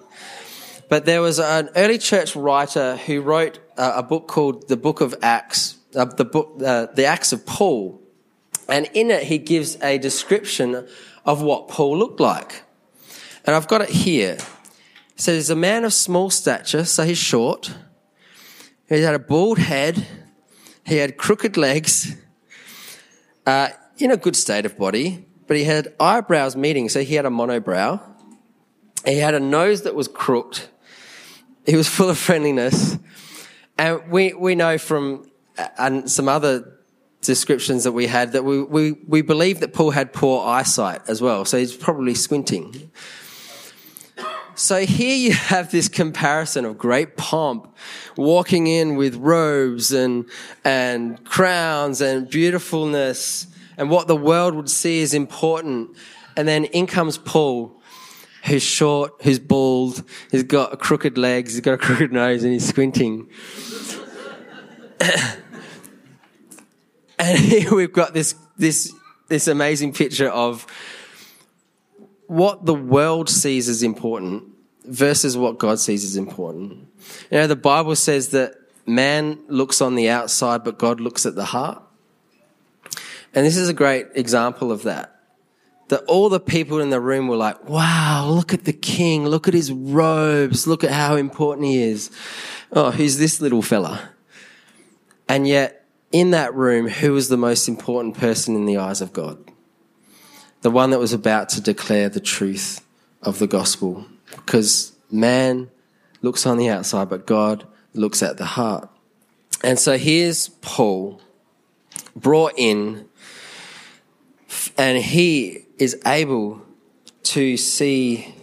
But 0.88 1.04
there 1.04 1.20
was 1.20 1.38
an 1.38 1.68
early 1.76 1.98
church 1.98 2.34
writer 2.34 2.96
who 2.96 3.20
wrote 3.20 3.58
uh, 3.76 3.92
a 3.96 4.02
book 4.02 4.26
called 4.26 4.68
the 4.68 4.76
Book 4.76 5.00
of 5.00 5.14
Acts, 5.22 5.76
uh, 5.94 6.06
the 6.06 6.24
book, 6.24 6.60
uh, 6.64 6.86
the 6.94 7.04
Acts 7.04 7.32
of 7.32 7.44
Paul, 7.44 8.00
and 8.68 8.88
in 8.94 9.10
it, 9.10 9.24
he 9.24 9.38
gives 9.38 9.76
a 9.82 9.98
description 9.98 10.86
of 11.24 11.42
what 11.42 11.68
Paul 11.68 11.98
looked 11.98 12.20
like. 12.20 12.62
And 13.44 13.54
I've 13.54 13.68
got 13.68 13.82
it 13.82 13.90
here. 13.90 14.36
He 15.14 15.22
says, 15.22 15.36
he's 15.36 15.50
a 15.50 15.56
man 15.56 15.84
of 15.84 15.92
small 15.92 16.30
stature, 16.30 16.84
so 16.84 17.04
he's 17.04 17.18
short. 17.18 17.74
He 18.88 19.02
had 19.02 19.14
a 19.14 19.18
bald 19.18 19.58
head. 19.58 20.06
He 20.86 20.96
had 20.96 21.16
crooked 21.16 21.56
legs, 21.56 22.14
uh, 23.46 23.68
in 23.98 24.10
a 24.10 24.16
good 24.16 24.36
state 24.36 24.64
of 24.64 24.78
body, 24.78 25.26
but 25.46 25.56
he 25.56 25.64
had 25.64 25.94
eyebrows 25.98 26.56
meeting, 26.56 26.88
so 26.88 27.02
he 27.02 27.14
had 27.14 27.26
a 27.26 27.30
monobrow. 27.30 28.00
He 29.04 29.18
had 29.18 29.34
a 29.34 29.40
nose 29.40 29.82
that 29.82 29.94
was 29.94 30.08
crooked. 30.08 30.68
He 31.68 31.76
was 31.76 31.86
full 31.86 32.08
of 32.08 32.16
friendliness. 32.16 32.98
And 33.76 34.08
we, 34.10 34.32
we 34.32 34.54
know 34.54 34.78
from 34.78 35.30
and 35.76 36.10
some 36.10 36.28
other 36.28 36.78
descriptions 37.20 37.84
that 37.84 37.92
we 37.92 38.06
had 38.06 38.32
that 38.32 38.44
we, 38.44 38.62
we, 38.62 38.92
we 39.06 39.22
believe 39.22 39.60
that 39.60 39.72
Paul 39.72 39.90
had 39.90 40.12
poor 40.12 40.46
eyesight 40.46 41.02
as 41.08 41.20
well. 41.20 41.44
So 41.44 41.58
he's 41.58 41.76
probably 41.76 42.14
squinting. 42.14 42.90
So 44.54 44.84
here 44.84 45.16
you 45.16 45.32
have 45.32 45.70
this 45.70 45.88
comparison 45.88 46.64
of 46.64 46.78
great 46.78 47.16
pomp, 47.16 47.76
walking 48.16 48.66
in 48.66 48.96
with 48.96 49.16
robes 49.16 49.92
and, 49.92 50.28
and 50.64 51.22
crowns 51.24 52.00
and 52.00 52.28
beautifulness 52.28 53.46
and 53.76 53.90
what 53.90 54.08
the 54.08 54.16
world 54.16 54.54
would 54.54 54.70
see 54.70 55.02
as 55.02 55.14
important. 55.14 55.96
And 56.36 56.48
then 56.48 56.64
in 56.64 56.86
comes 56.86 57.18
Paul, 57.18 57.77
who's 58.44 58.62
short, 58.62 59.12
who's 59.22 59.38
bald, 59.38 60.02
he's 60.30 60.42
got 60.42 60.78
crooked 60.78 61.18
legs, 61.18 61.52
he's 61.52 61.60
got 61.60 61.74
a 61.74 61.78
crooked 61.86 62.12
nose 62.12 62.44
and 62.44 62.52
he's 62.52 62.66
squinting. 62.66 63.28
and 67.18 67.38
here 67.38 67.74
we've 67.74 67.92
got 67.92 68.14
this, 68.14 68.34
this, 68.56 68.92
this 69.28 69.48
amazing 69.48 69.92
picture 69.92 70.28
of 70.28 70.66
what 72.26 72.66
the 72.66 72.74
world 72.74 73.28
sees 73.28 73.68
as 73.68 73.82
important 73.82 74.44
versus 74.84 75.36
what 75.36 75.58
God 75.58 75.78
sees 75.78 76.04
as 76.04 76.16
important. 76.16 76.88
You 77.30 77.38
know, 77.38 77.46
the 77.46 77.56
Bible 77.56 77.96
says 77.96 78.28
that 78.30 78.54
man 78.86 79.38
looks 79.48 79.80
on 79.80 79.94
the 79.94 80.08
outside, 80.08 80.64
but 80.64 80.78
God 80.78 81.00
looks 81.00 81.26
at 81.26 81.34
the 81.34 81.44
heart. 81.44 81.82
And 83.34 83.46
this 83.46 83.56
is 83.56 83.68
a 83.68 83.74
great 83.74 84.06
example 84.14 84.72
of 84.72 84.82
that. 84.84 85.17
That 85.88 86.04
all 86.04 86.28
the 86.28 86.40
people 86.40 86.80
in 86.80 86.90
the 86.90 87.00
room 87.00 87.28
were 87.28 87.36
like, 87.36 87.68
wow, 87.68 88.28
look 88.28 88.52
at 88.52 88.64
the 88.64 88.74
king, 88.74 89.26
look 89.26 89.48
at 89.48 89.54
his 89.54 89.72
robes, 89.72 90.66
look 90.66 90.84
at 90.84 90.90
how 90.90 91.16
important 91.16 91.66
he 91.66 91.82
is. 91.82 92.10
Oh, 92.72 92.90
who's 92.90 93.16
this 93.16 93.40
little 93.40 93.62
fella? 93.62 94.10
And 95.28 95.48
yet, 95.48 95.86
in 96.12 96.30
that 96.32 96.54
room, 96.54 96.88
who 96.88 97.12
was 97.12 97.28
the 97.28 97.36
most 97.38 97.68
important 97.68 98.16
person 98.16 98.54
in 98.54 98.66
the 98.66 98.76
eyes 98.76 99.00
of 99.00 99.12
God? 99.12 99.38
The 100.60 100.70
one 100.70 100.90
that 100.90 100.98
was 100.98 101.12
about 101.12 101.48
to 101.50 101.60
declare 101.60 102.08
the 102.08 102.20
truth 102.20 102.84
of 103.22 103.38
the 103.38 103.46
gospel. 103.46 104.06
Because 104.36 104.92
man 105.10 105.70
looks 106.20 106.46
on 106.46 106.58
the 106.58 106.68
outside, 106.68 107.08
but 107.08 107.26
God 107.26 107.66
looks 107.94 108.22
at 108.22 108.36
the 108.36 108.44
heart. 108.44 108.90
And 109.64 109.78
so 109.78 109.96
here's 109.96 110.48
Paul 110.60 111.20
brought 112.14 112.52
in, 112.56 113.08
and 114.76 114.98
he 114.98 115.64
is 115.78 116.00
able 116.06 116.62
to 117.22 117.56
see 117.56 118.34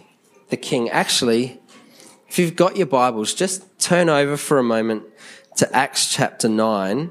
the 0.48 0.56
king. 0.56 0.88
Actually, 0.90 1.60
if 2.28 2.38
you've 2.38 2.56
got 2.56 2.76
your 2.76 2.86
Bibles, 2.86 3.34
just 3.34 3.78
turn 3.78 4.08
over 4.08 4.36
for 4.36 4.58
a 4.58 4.62
moment 4.62 5.04
to 5.56 5.74
Acts 5.74 6.12
chapter 6.12 6.48
9. 6.48 7.10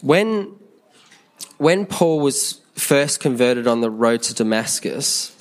When, 0.00 0.54
when 1.58 1.86
Paul 1.86 2.20
was 2.20 2.60
first 2.74 3.20
converted 3.20 3.66
on 3.66 3.80
the 3.80 3.90
road 3.90 4.22
to 4.22 4.34
Damascus, 4.34 5.32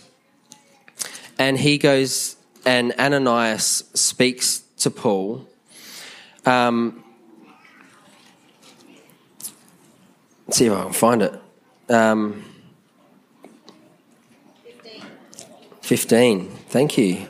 and 1.38 1.60
he 1.60 1.78
goes, 1.78 2.38
and 2.66 2.94
Ananias 2.98 3.84
speaks 3.94 4.64
to 4.78 4.90
Paul. 4.90 5.48
Um, 6.46 7.04
see 10.50 10.66
if 10.66 10.74
I 10.74 10.84
can 10.84 10.94
find 10.94 11.22
it. 11.22 11.42
Um, 11.90 12.44
15. 15.86 16.50
Thank 16.70 16.98
you. 16.98 17.28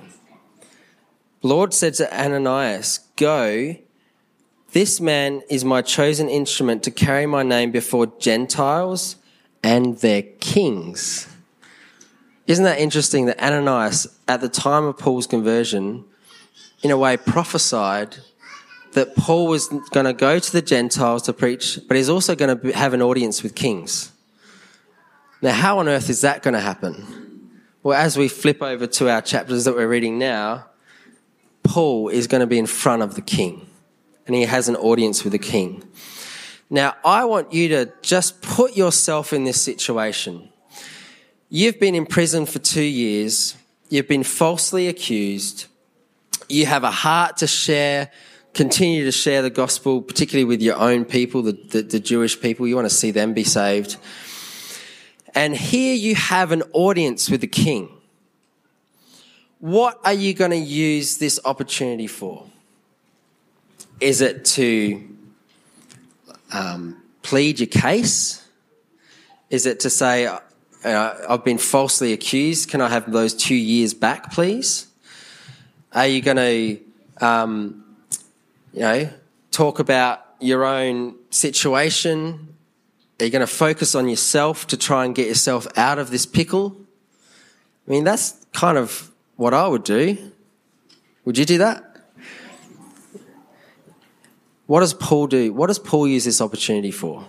Lord 1.42 1.74
said 1.74 1.94
to 1.96 2.08
Ananias, 2.18 3.00
Go, 3.18 3.76
this 4.72 5.02
man 5.02 5.42
is 5.50 5.66
my 5.66 5.82
chosen 5.82 6.30
instrument 6.30 6.82
to 6.84 6.92
carry 6.92 7.26
my 7.26 7.44
name 7.44 7.72
before 7.72 8.08
Gentiles 8.18 9.18
and 9.62 9.98
their 9.98 10.22
kings. 10.40 11.28
Isn't 12.48 12.64
that 12.64 12.80
interesting 12.80 13.26
that 13.26 13.44
Ananias, 13.44 14.08
at 14.26 14.40
the 14.40 14.48
time 14.48 14.86
of 14.86 14.98
Paul's 14.98 15.28
conversion, 15.28 16.06
in 16.82 16.92
a 16.92 16.98
way 16.98 17.18
prophesied 17.18 18.16
that 18.94 19.18
Paul 19.18 19.48
was 19.48 19.68
going 19.92 20.06
to 20.06 20.14
go 20.14 20.40
to 20.40 20.52
the 20.54 20.62
Gentiles 20.62 21.24
to 21.24 21.34
preach, 21.34 21.78
but 21.90 21.98
he's 21.98 22.08
also 22.08 22.36
going 22.36 22.58
to 22.58 22.72
have 22.72 22.94
an 22.94 23.02
audience 23.02 23.44
with 23.44 23.54
kings. 23.54 24.14
Now, 25.42 25.52
how 25.52 25.80
on 25.80 25.90
earth 25.90 26.10
is 26.10 26.22
that 26.22 26.42
going 26.42 26.54
to 26.54 26.62
happen? 26.62 27.25
Well, 27.86 27.96
as 27.96 28.18
we 28.18 28.30
flip 28.30 28.64
over 28.64 28.88
to 28.88 29.12
our 29.12 29.22
chapters 29.22 29.66
that 29.66 29.76
we're 29.76 29.88
reading 29.88 30.18
now, 30.18 30.66
Paul 31.62 32.10
is 32.10 32.26
going 32.26 32.42
to 32.42 32.48
be 32.48 32.58
in 32.58 32.66
front 32.66 33.04
of 33.04 33.14
the 33.14 33.22
king 33.22 33.68
and 34.26 34.36
he 34.36 34.42
has 34.42 34.68
an 34.68 34.76
audience 34.76 35.24
with 35.24 35.34
the 35.34 35.38
king. 35.38 35.84
Now, 36.68 36.96
I 37.06 37.26
want 37.26 37.54
you 37.54 37.68
to 37.68 37.94
just 38.02 38.42
put 38.42 38.76
yourself 38.76 39.34
in 39.34 39.44
this 39.44 39.62
situation. 39.62 40.50
You've 41.50 41.80
been 41.80 41.94
in 41.94 42.08
prison 42.08 42.48
for 42.48 42.58
two 42.58 42.82
years. 42.82 43.56
You've 43.90 44.08
been 44.08 44.24
falsely 44.24 44.88
accused. 44.88 45.68
You 46.50 46.66
have 46.66 46.84
a 46.84 46.90
heart 46.90 47.38
to 47.38 47.46
share, 47.46 48.10
continue 48.56 49.06
to 49.06 49.12
share 49.12 49.44
the 49.44 49.52
gospel, 49.52 50.02
particularly 50.02 50.46
with 50.46 50.60
your 50.60 50.78
own 50.78 51.06
people, 51.06 51.44
the, 51.44 51.52
the, 51.52 51.84
the 51.84 52.00
Jewish 52.00 52.42
people. 52.42 52.66
You 52.66 52.74
want 52.74 52.90
to 52.90 52.96
see 52.96 53.12
them 53.12 53.36
be 53.36 53.44
saved. 53.44 53.98
And 55.36 55.54
here 55.54 55.94
you 55.94 56.16
have 56.16 56.54
an 56.54 56.64
audience 56.72 57.30
with 57.30 57.42
the 57.42 57.48
king. 57.48 57.90
What 59.60 60.00
are 60.06 60.14
you 60.14 60.34
going 60.34 60.52
to 60.52 60.58
use 60.58 61.18
this 61.18 61.40
opportunity 61.44 62.08
for? 62.08 62.46
Is 64.00 64.22
it 64.22 64.46
to 64.46 65.04
um, 66.54 67.02
plead 67.22 67.60
your 67.60 67.68
case? 67.68 68.48
Is 69.50 69.66
it 69.66 69.82
to 69.82 69.90
say, 69.90 70.26
uh, 70.26 70.40
I've 71.30 71.44
been 71.44 71.58
falsely 71.58 72.14
accused, 72.14 72.70
can 72.70 72.80
I 72.80 72.88
have 72.90 73.12
those 73.12 73.34
two 73.34 73.56
years 73.56 73.94
back, 73.94 74.32
please? 74.32 74.88
Are 75.92 76.08
you 76.08 76.22
going 76.22 76.38
to, 76.38 77.26
um, 77.26 77.84
you 78.74 78.82
know, 78.82 79.10
talk 79.52 79.80
about 79.80 80.26
your 80.40 80.64
own 80.64 81.16
situation 81.30 82.56
are 83.20 83.26
you 83.26 83.32
going 83.32 83.42
to 83.42 83.48
focus 83.48 83.96
on 83.96 84.10
yourself 84.10 84.68
to 84.68 84.78
try 84.78 85.06
and 85.06 85.16
get 85.16 85.28
yourself 85.28 85.68
out 85.78 86.00
of 86.00 86.10
this 86.10 86.26
pickle? 86.26 86.76
I 87.88 87.92
mean, 87.92 88.04
that's 88.04 88.46
kind 88.52 88.78
of 88.78 89.12
what 89.36 89.54
I 89.54 89.68
would 89.68 89.84
do. 89.84 90.32
Would 91.24 91.38
you 91.38 91.46
do 91.46 91.58
that? 91.60 91.84
What 94.68 94.80
does 94.82 94.94
Paul 94.94 95.28
do? 95.28 95.54
What 95.54 95.68
does 95.68 95.80
Paul 95.80 96.08
use 96.08 96.26
this 96.26 96.42
opportunity 96.42 96.92
for? 96.92 97.26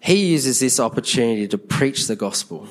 He 0.00 0.26
uses 0.26 0.60
this 0.60 0.78
opportunity 0.78 1.48
to 1.48 1.58
preach 1.58 2.06
the 2.06 2.16
gospel. 2.16 2.68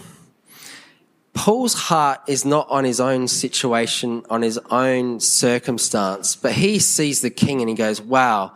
Paul's 1.34 1.74
heart 1.74 2.22
is 2.28 2.46
not 2.46 2.66
on 2.70 2.86
his 2.86 3.02
own 3.02 3.28
situation, 3.28 4.24
on 4.30 4.42
his 4.42 4.58
own 4.72 5.20
circumstance, 5.20 6.38
but 6.38 6.54
he 6.54 6.80
sees 6.80 7.22
the 7.22 7.30
king 7.30 7.60
and 7.60 7.70
he 7.70 7.76
goes, 7.76 8.00
wow, 8.00 8.54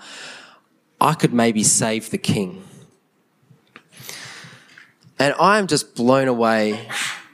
I 1.02 1.14
could 1.14 1.34
maybe 1.34 1.62
save 1.64 2.10
the 2.10 2.18
king. 2.18 2.64
And 5.20 5.36
I'm 5.38 5.68
just 5.68 5.96
blown 5.96 6.30
away 6.30 6.88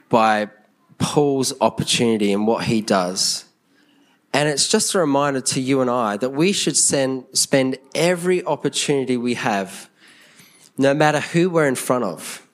by 0.10 0.50
Paul's 0.98 1.54
opportunity 1.62 2.34
and 2.34 2.48
what 2.48 2.66
he 2.66 2.82
does. 2.82 3.46
And 4.34 4.50
it's 4.50 4.68
just 4.68 4.96
a 4.96 5.00
reminder 5.00 5.40
to 5.40 5.62
you 5.62 5.82
and 5.82 5.90
I 5.90 6.18
that 6.18 6.32
we 6.32 6.52
should 6.52 6.76
send, 6.76 7.26
spend 7.34 7.78
every 7.94 8.44
opportunity 8.44 9.18
we 9.18 9.36
have, 9.36 9.90
no 10.78 10.94
matter 10.94 11.20
who 11.20 11.50
we're 11.50 11.68
in 11.68 11.76
front 11.76 12.04
of, 12.04 12.46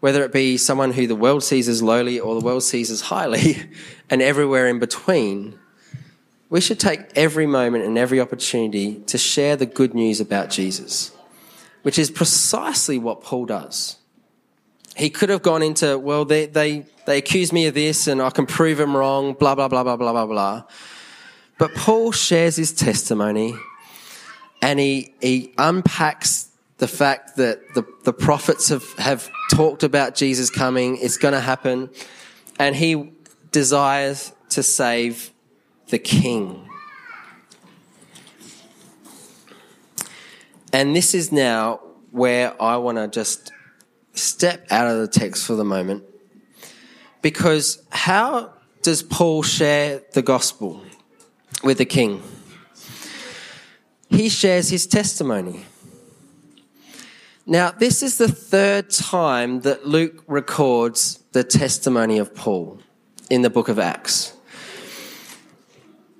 whether 0.00 0.24
it 0.24 0.32
be 0.32 0.56
someone 0.56 0.92
who 0.92 1.06
the 1.06 1.16
world 1.16 1.42
sees 1.42 1.68
as 1.68 1.82
lowly 1.82 2.20
or 2.20 2.38
the 2.38 2.44
world 2.44 2.62
sees 2.62 2.90
as 2.90 3.02
highly, 3.02 3.56
and 4.10 4.22
everywhere 4.22 4.68
in 4.68 4.78
between. 4.78 5.58
We 6.48 6.60
should 6.60 6.78
take 6.78 7.00
every 7.16 7.46
moment 7.46 7.84
and 7.84 7.98
every 7.98 8.20
opportunity 8.20 9.00
to 9.06 9.18
share 9.18 9.56
the 9.56 9.66
good 9.66 9.92
news 9.92 10.20
about 10.20 10.48
Jesus, 10.48 11.10
which 11.82 11.98
is 11.98 12.10
precisely 12.10 12.96
what 12.96 13.20
Paul 13.20 13.46
does 13.46 13.96
he 14.96 15.10
could 15.10 15.28
have 15.28 15.42
gone 15.42 15.62
into, 15.62 15.98
well, 15.98 16.24
they, 16.24 16.46
they, 16.46 16.86
they 17.06 17.18
accuse 17.18 17.52
me 17.52 17.66
of 17.66 17.74
this 17.74 18.06
and 18.06 18.22
I 18.22 18.30
can 18.30 18.46
prove 18.46 18.78
them 18.78 18.96
wrong, 18.96 19.34
blah, 19.34 19.54
blah, 19.54 19.68
blah, 19.68 19.82
blah, 19.82 19.96
blah, 19.96 20.12
blah, 20.12 20.26
blah. 20.26 20.64
But 21.58 21.74
Paul 21.74 22.12
shares 22.12 22.56
his 22.56 22.72
testimony 22.72 23.54
and 24.62 24.80
he, 24.80 25.14
he 25.20 25.52
unpacks 25.58 26.50
the 26.78 26.88
fact 26.88 27.36
that 27.36 27.60
the, 27.74 27.86
the 28.04 28.12
prophets 28.12 28.70
have, 28.70 28.90
have 28.94 29.30
talked 29.52 29.82
about 29.82 30.14
Jesus 30.14 30.50
coming, 30.50 30.96
it's 30.98 31.18
going 31.18 31.32
to 31.32 31.40
happen, 31.40 31.90
and 32.58 32.74
he 32.74 33.12
desires 33.50 34.32
to 34.50 34.62
save 34.62 35.30
the 35.88 35.98
king. 35.98 36.68
And 40.72 40.96
this 40.96 41.14
is 41.14 41.32
now 41.32 41.80
where 42.10 42.60
I 42.60 42.76
want 42.76 42.98
to 42.98 43.08
just 43.08 43.52
step 44.16 44.66
out 44.70 44.90
of 44.90 44.98
the 44.98 45.08
text 45.08 45.46
for 45.46 45.54
the 45.54 45.64
moment 45.64 46.04
because 47.22 47.82
how 47.90 48.52
does 48.82 49.02
Paul 49.02 49.42
share 49.42 50.02
the 50.12 50.22
gospel? 50.22 50.82
with 51.62 51.78
the 51.78 51.84
king. 51.84 52.22
He 54.08 54.28
shares 54.28 54.70
his 54.70 54.86
testimony. 54.86 55.66
Now, 57.44 57.70
this 57.70 58.02
is 58.02 58.18
the 58.18 58.28
third 58.28 58.90
time 58.90 59.60
that 59.60 59.86
Luke 59.86 60.24
records 60.26 61.22
the 61.32 61.44
testimony 61.44 62.18
of 62.18 62.34
Paul 62.34 62.80
in 63.30 63.42
the 63.42 63.50
book 63.50 63.68
of 63.68 63.78
Acts. 63.78 64.32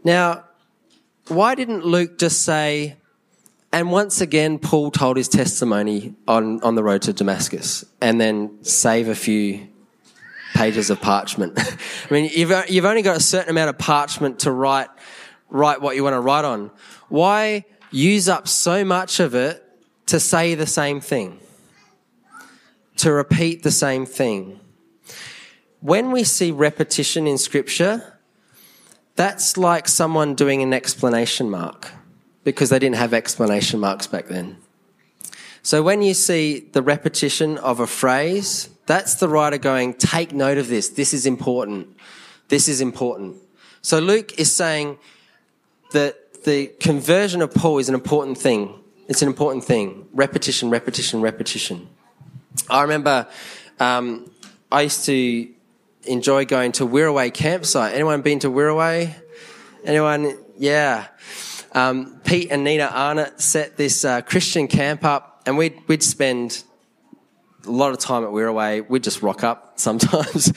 Now, 0.04 0.44
why 1.28 1.56
didn't 1.56 1.84
Luke 1.84 2.18
just 2.18 2.42
say, 2.42 2.96
and 3.76 3.90
once 3.90 4.22
again, 4.22 4.58
Paul 4.58 4.90
told 4.90 5.18
his 5.18 5.28
testimony 5.28 6.14
on, 6.26 6.62
on 6.62 6.76
the 6.76 6.82
road 6.82 7.02
to 7.02 7.12
Damascus, 7.12 7.84
and 8.00 8.18
then 8.18 8.64
save 8.64 9.06
a 9.06 9.14
few 9.14 9.68
pages 10.54 10.88
of 10.88 10.98
parchment? 11.02 11.58
I 12.10 12.14
mean, 12.14 12.30
you've, 12.34 12.70
you've 12.70 12.86
only 12.86 13.02
got 13.02 13.18
a 13.18 13.20
certain 13.20 13.50
amount 13.50 13.68
of 13.68 13.76
parchment 13.76 14.38
to 14.40 14.50
write, 14.50 14.88
write 15.50 15.82
what 15.82 15.94
you 15.94 16.02
want 16.02 16.14
to 16.14 16.20
write 16.20 16.46
on. 16.46 16.70
Why 17.10 17.66
use 17.90 18.30
up 18.30 18.48
so 18.48 18.82
much 18.82 19.20
of 19.20 19.34
it 19.34 19.62
to 20.06 20.18
say 20.20 20.54
the 20.54 20.66
same 20.66 21.02
thing? 21.02 21.38
To 22.96 23.12
repeat 23.12 23.62
the 23.62 23.70
same 23.70 24.06
thing? 24.06 24.58
When 25.80 26.12
we 26.12 26.24
see 26.24 26.50
repetition 26.50 27.26
in 27.26 27.36
scripture, 27.36 28.18
that's 29.16 29.58
like 29.58 29.86
someone 29.86 30.34
doing 30.34 30.62
an 30.62 30.72
explanation 30.72 31.50
mark 31.50 31.92
because 32.46 32.70
they 32.70 32.78
didn't 32.78 32.94
have 32.94 33.12
explanation 33.12 33.80
marks 33.80 34.06
back 34.06 34.26
then. 34.28 34.56
So 35.64 35.82
when 35.82 36.00
you 36.00 36.14
see 36.14 36.60
the 36.60 36.80
repetition 36.80 37.58
of 37.58 37.80
a 37.80 37.88
phrase, 37.88 38.68
that's 38.86 39.16
the 39.16 39.28
writer 39.28 39.58
going, 39.58 39.94
take 39.94 40.30
note 40.32 40.56
of 40.56 40.68
this. 40.68 40.90
This 40.90 41.12
is 41.12 41.26
important. 41.26 41.88
This 42.46 42.68
is 42.68 42.80
important. 42.80 43.38
So 43.82 43.98
Luke 43.98 44.38
is 44.38 44.54
saying 44.54 44.98
that 45.90 46.44
the 46.44 46.68
conversion 46.78 47.42
of 47.42 47.52
Paul 47.52 47.78
is 47.78 47.88
an 47.88 47.96
important 47.96 48.38
thing. 48.38 48.72
It's 49.08 49.22
an 49.22 49.28
important 49.28 49.64
thing. 49.64 50.06
Repetition, 50.12 50.70
repetition, 50.70 51.20
repetition. 51.22 51.88
I 52.70 52.82
remember 52.82 53.26
um, 53.80 54.30
I 54.70 54.82
used 54.82 55.04
to 55.06 55.48
enjoy 56.04 56.44
going 56.44 56.70
to 56.72 56.86
Wirraway 56.86 57.34
campsite. 57.34 57.92
Anyone 57.92 58.22
been 58.22 58.38
to 58.38 58.48
Wirraway? 58.48 59.16
Anyone? 59.84 60.38
Yeah. 60.56 61.08
Um, 61.76 62.20
Pete 62.24 62.48
and 62.50 62.64
Nina 62.64 62.86
Arnott 62.86 63.38
set 63.38 63.76
this 63.76 64.02
uh, 64.02 64.22
Christian 64.22 64.66
camp 64.66 65.04
up, 65.04 65.42
and 65.44 65.58
we'd, 65.58 65.78
we'd 65.88 66.02
spend 66.02 66.64
a 67.66 67.70
lot 67.70 67.92
of 67.92 67.98
time 67.98 68.24
at 68.24 68.30
Wirraway. 68.30 68.88
We'd 68.88 69.04
just 69.04 69.20
rock 69.20 69.44
up 69.44 69.74
sometimes, 69.78 70.54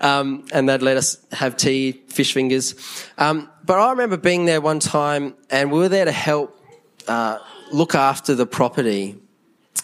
um, 0.00 0.46
and 0.50 0.66
they'd 0.66 0.80
let 0.80 0.96
us 0.96 1.18
have 1.30 1.58
tea, 1.58 1.92
fish 2.08 2.32
fingers. 2.32 2.74
Um, 3.18 3.50
but 3.66 3.78
I 3.78 3.90
remember 3.90 4.16
being 4.16 4.46
there 4.46 4.62
one 4.62 4.80
time, 4.80 5.34
and 5.50 5.70
we 5.70 5.78
were 5.78 5.90
there 5.90 6.06
to 6.06 6.12
help 6.12 6.58
uh, 7.06 7.38
look 7.70 7.94
after 7.94 8.34
the 8.34 8.46
property. 8.46 9.16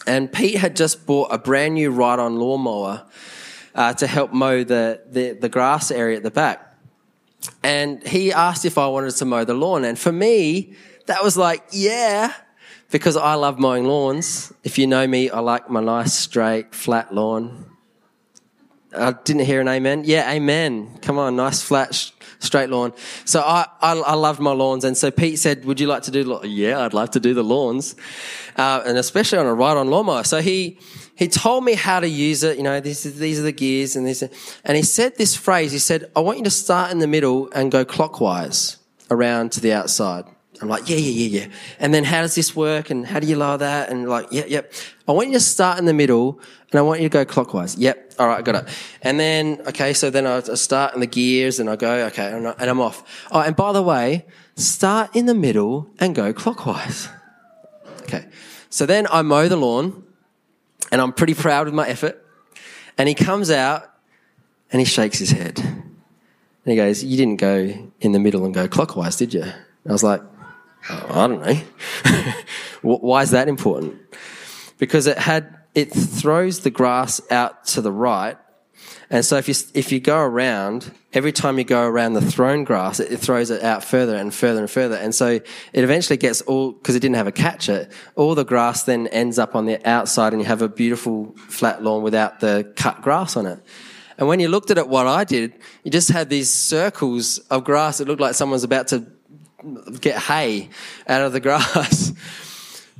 And 0.07 0.33
Pete 0.33 0.55
had 0.55 0.75
just 0.75 1.05
bought 1.05 1.31
a 1.31 1.37
brand 1.37 1.75
new 1.75 1.91
ride-on 1.91 2.37
lawnmower 2.39 3.05
uh, 3.75 3.93
to 3.93 4.07
help 4.07 4.33
mow 4.33 4.63
the, 4.63 5.03
the, 5.07 5.33
the 5.33 5.49
grass 5.49 5.91
area 5.91 6.17
at 6.17 6.23
the 6.23 6.31
back. 6.31 6.68
And 7.63 8.05
he 8.05 8.31
asked 8.31 8.65
if 8.65 8.77
I 8.77 8.87
wanted 8.87 9.15
to 9.15 9.25
mow 9.25 9.43
the 9.45 9.53
lawn. 9.53 9.83
And 9.83 9.97
for 9.97 10.11
me, 10.11 10.73
that 11.05 11.23
was 11.23 11.37
like, 11.37 11.63
yeah, 11.71 12.33
because 12.91 13.15
I 13.17 13.35
love 13.35 13.59
mowing 13.59 13.85
lawns. 13.85 14.53
If 14.63 14.77
you 14.77 14.87
know 14.87 15.07
me, 15.07 15.29
I 15.29 15.39
like 15.39 15.69
my 15.69 15.81
nice, 15.81 16.13
straight, 16.13 16.73
flat 16.73 17.13
lawn. 17.13 17.65
I 18.95 19.11
didn't 19.11 19.45
hear 19.45 19.61
an 19.61 19.67
amen. 19.67 20.03
Yeah, 20.05 20.31
amen. 20.31 20.97
Come 21.01 21.19
on, 21.19 21.35
nice, 21.35 21.61
flat, 21.61 21.93
straight 22.39 22.69
lawn. 22.69 22.93
So 23.23 23.41
I, 23.41 23.67
I, 23.81 23.93
I 23.99 24.13
loved 24.15 24.39
my 24.39 24.51
lawns. 24.51 24.83
And 24.83 24.97
so 24.97 25.11
Pete 25.11 25.37
said, 25.37 25.63
would 25.65 25.79
you 25.79 25.85
like 25.87 26.03
to 26.03 26.11
do, 26.11 26.39
yeah, 26.43 26.81
I'd 26.83 26.95
love 26.95 27.11
to 27.11 27.19
do 27.19 27.35
the 27.35 27.43
lawns. 27.43 27.95
Uh, 28.55 28.81
and 28.85 28.97
especially 28.97 29.37
on 29.37 29.45
a 29.45 29.53
ride-on 29.53 29.89
lawnmower. 29.89 30.23
So 30.23 30.41
he, 30.41 30.79
he 31.19 31.27
told 31.27 31.65
me 31.65 31.73
how 31.73 31.99
to 31.99 32.07
use 32.07 32.43
it. 32.43 32.55
You 32.55 32.63
know, 32.63 32.79
this 32.79 33.05
is, 33.05 33.19
these 33.19 33.39
are 33.41 33.43
the 33.43 33.51
gears 33.51 33.97
and 33.97 34.07
this, 34.07 34.23
and 34.63 34.77
he 34.77 34.83
said 34.83 35.17
this 35.17 35.35
phrase. 35.35 35.73
He 35.73 35.77
said, 35.77 36.09
I 36.15 36.21
want 36.21 36.37
you 36.37 36.45
to 36.45 36.49
start 36.49 36.91
in 36.91 36.99
the 36.99 37.07
middle 37.07 37.49
and 37.51 37.69
go 37.69 37.83
clockwise 37.83 38.77
around 39.11 39.51
to 39.51 39.59
the 39.59 39.73
outside. 39.73 40.23
I'm 40.61 40.69
like, 40.69 40.89
yeah, 40.89 40.95
yeah, 40.95 41.11
yeah, 41.11 41.41
yeah. 41.41 41.47
And 41.77 41.93
then 41.93 42.05
how 42.05 42.21
does 42.21 42.35
this 42.35 42.55
work? 42.55 42.89
And 42.89 43.05
how 43.05 43.19
do 43.19 43.27
you 43.27 43.35
lower 43.35 43.57
that? 43.57 43.89
And 43.89 44.07
like, 44.07 44.27
yep, 44.31 44.45
yep. 44.49 44.73
I 45.09 45.11
want 45.11 45.27
you 45.27 45.33
to 45.33 45.39
start 45.41 45.77
in 45.77 45.85
the 45.85 45.93
middle 45.93 46.39
and 46.71 46.79
I 46.79 46.83
want 46.83 47.01
you 47.01 47.09
to 47.09 47.13
go 47.13 47.25
clockwise. 47.25 47.77
Yep. 47.77 48.13
All 48.17 48.27
right. 48.27 48.39
I 48.39 48.41
got 48.41 48.55
it. 48.55 48.69
And 49.01 49.19
then, 49.19 49.61
okay. 49.67 49.93
So 49.93 50.09
then 50.09 50.25
I 50.25 50.39
start 50.41 50.93
in 50.93 51.01
the 51.01 51.07
gears 51.07 51.59
and 51.59 51.69
I 51.69 51.75
go, 51.75 52.05
okay. 52.07 52.31
And 52.31 52.47
I'm 52.47 52.79
off. 52.79 53.03
Oh, 53.31 53.41
and 53.41 53.55
by 53.55 53.73
the 53.73 53.83
way, 53.83 54.25
start 54.55 55.15
in 55.15 55.25
the 55.25 55.35
middle 55.35 55.89
and 55.99 56.15
go 56.15 56.33
clockwise. 56.33 57.09
Okay. 58.03 58.25
So 58.69 58.85
then 58.85 59.07
I 59.11 59.21
mow 59.21 59.47
the 59.47 59.57
lawn 59.57 60.03
and 60.91 61.01
I'm 61.01 61.13
pretty 61.13 61.33
proud 61.33 61.67
of 61.67 61.73
my 61.73 61.87
effort. 61.87 62.25
And 62.97 63.07
he 63.07 63.15
comes 63.15 63.49
out 63.49 63.89
and 64.71 64.79
he 64.79 64.85
shakes 64.85 65.19
his 65.19 65.31
head. 65.31 65.59
And 65.59 65.93
he 66.65 66.75
goes, 66.75 67.03
You 67.03 67.17
didn't 67.17 67.37
go 67.37 67.89
in 67.99 68.11
the 68.11 68.19
middle 68.19 68.45
and 68.45 68.53
go 68.53 68.67
clockwise, 68.67 69.15
did 69.15 69.33
you? 69.33 69.43
And 69.43 69.53
I 69.87 69.91
was 69.91 70.03
like, 70.03 70.21
oh, 70.89 71.05
I 71.09 71.27
don't 71.27 71.41
know. 71.41 72.33
Why 72.81 73.21
is 73.21 73.31
that 73.31 73.47
important? 73.47 73.95
Because 74.77 75.07
it 75.07 75.17
had, 75.17 75.57
it 75.75 75.91
throws 75.91 76.61
the 76.61 76.69
grass 76.69 77.21
out 77.31 77.65
to 77.67 77.81
the 77.81 77.91
right 77.91 78.37
and 79.11 79.25
so 79.25 79.37
if 79.37 79.47
you, 79.47 79.55
if 79.73 79.91
you 79.91 79.99
go 79.99 80.19
around, 80.19 80.91
every 81.13 81.31
time 81.31 81.57
you 81.57 81.63
go 81.63 81.83
around 81.83 82.13
the 82.13 82.21
thrown 82.21 82.63
grass, 82.63 82.99
it, 82.99 83.11
it 83.11 83.17
throws 83.17 83.49
it 83.49 83.63
out 83.63 83.83
further 83.83 84.15
and 84.15 84.31
further 84.33 84.59
and 84.59 84.69
further. 84.69 84.95
And 84.95 85.15
so 85.15 85.27
it 85.27 85.43
eventually 85.73 86.17
gets 86.17 86.41
all, 86.41 86.73
because 86.73 86.95
it 86.95 86.99
didn't 86.99 87.15
have 87.15 87.25
a 87.25 87.31
catcher, 87.31 87.89
all 88.15 88.35
the 88.35 88.45
grass 88.45 88.83
then 88.83 89.07
ends 89.07 89.39
up 89.39 89.55
on 89.55 89.65
the 89.65 89.83
outside 89.87 90.33
and 90.33 90.41
you 90.41 90.47
have 90.47 90.61
a 90.61 90.69
beautiful 90.69 91.33
flat 91.47 91.81
lawn 91.81 92.03
without 92.03 92.39
the 92.39 92.71
cut 92.75 93.01
grass 93.01 93.35
on 93.35 93.47
it. 93.47 93.59
And 94.19 94.27
when 94.27 94.39
you 94.39 94.47
looked 94.47 94.69
at 94.69 94.77
it, 94.77 94.87
what 94.87 95.07
I 95.07 95.23
did, 95.23 95.53
you 95.83 95.89
just 95.89 96.09
had 96.11 96.29
these 96.29 96.51
circles 96.51 97.39
of 97.49 97.63
grass. 97.63 97.99
It 97.99 98.07
looked 98.07 98.21
like 98.21 98.35
someone's 98.35 98.65
about 98.65 98.89
to 98.89 99.07
get 100.01 100.21
hay 100.21 100.69
out 101.07 101.21
of 101.21 101.33
the 101.33 101.39
grass 101.39 102.13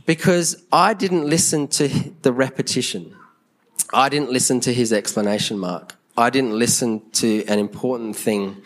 because 0.07 0.63
I 0.71 0.95
didn't 0.95 1.29
listen 1.29 1.67
to 1.67 1.87
the 2.23 2.33
repetition. 2.33 3.15
I 3.93 4.09
didn't 4.09 4.31
listen 4.31 4.59
to 4.61 4.73
his 4.73 4.91
explanation 4.91 5.59
mark. 5.59 5.98
I 6.19 6.29
didn't 6.29 6.59
listen 6.59 7.09
to 7.11 7.45
an 7.45 7.59
important 7.59 8.13
thing 8.13 8.61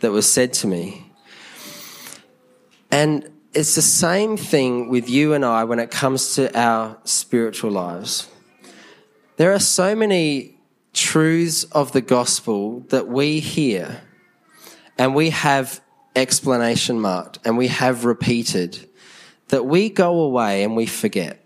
that 0.00 0.12
was 0.12 0.30
said 0.30 0.52
to 0.54 0.66
me. 0.66 1.10
And 2.90 3.30
it's 3.54 3.74
the 3.74 3.82
same 3.82 4.36
thing 4.36 4.90
with 4.90 5.08
you 5.08 5.32
and 5.32 5.42
I 5.42 5.64
when 5.64 5.78
it 5.78 5.90
comes 5.90 6.34
to 6.34 6.54
our 6.58 6.98
spiritual 7.04 7.70
lives. 7.70 8.28
There 9.38 9.54
are 9.54 9.58
so 9.58 9.94
many 9.96 10.58
truths 10.92 11.64
of 11.64 11.92
the 11.92 12.02
gospel 12.02 12.80
that 12.88 13.08
we 13.08 13.40
hear 13.40 14.02
and 14.98 15.14
we 15.14 15.30
have 15.30 15.80
explanation 16.14 17.00
marked 17.00 17.38
and 17.44 17.56
we 17.56 17.68
have 17.68 18.04
repeated 18.04 18.86
that 19.48 19.64
we 19.64 19.88
go 19.88 20.20
away 20.20 20.62
and 20.62 20.76
we 20.76 20.84
forget. 20.84 21.42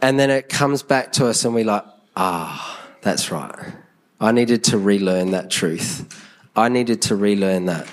And 0.00 0.18
then 0.18 0.30
it 0.30 0.48
comes 0.48 0.82
back 0.82 1.12
to 1.12 1.26
us 1.26 1.44
and 1.44 1.54
we 1.54 1.62
like, 1.62 1.84
ah, 2.16 2.80
that's 3.02 3.30
right. 3.30 3.74
I 4.20 4.32
needed 4.32 4.64
to 4.64 4.78
relearn 4.78 5.30
that 5.30 5.48
truth. 5.48 6.26
I 6.56 6.68
needed 6.68 7.02
to 7.02 7.16
relearn 7.16 7.66
that. 7.66 7.86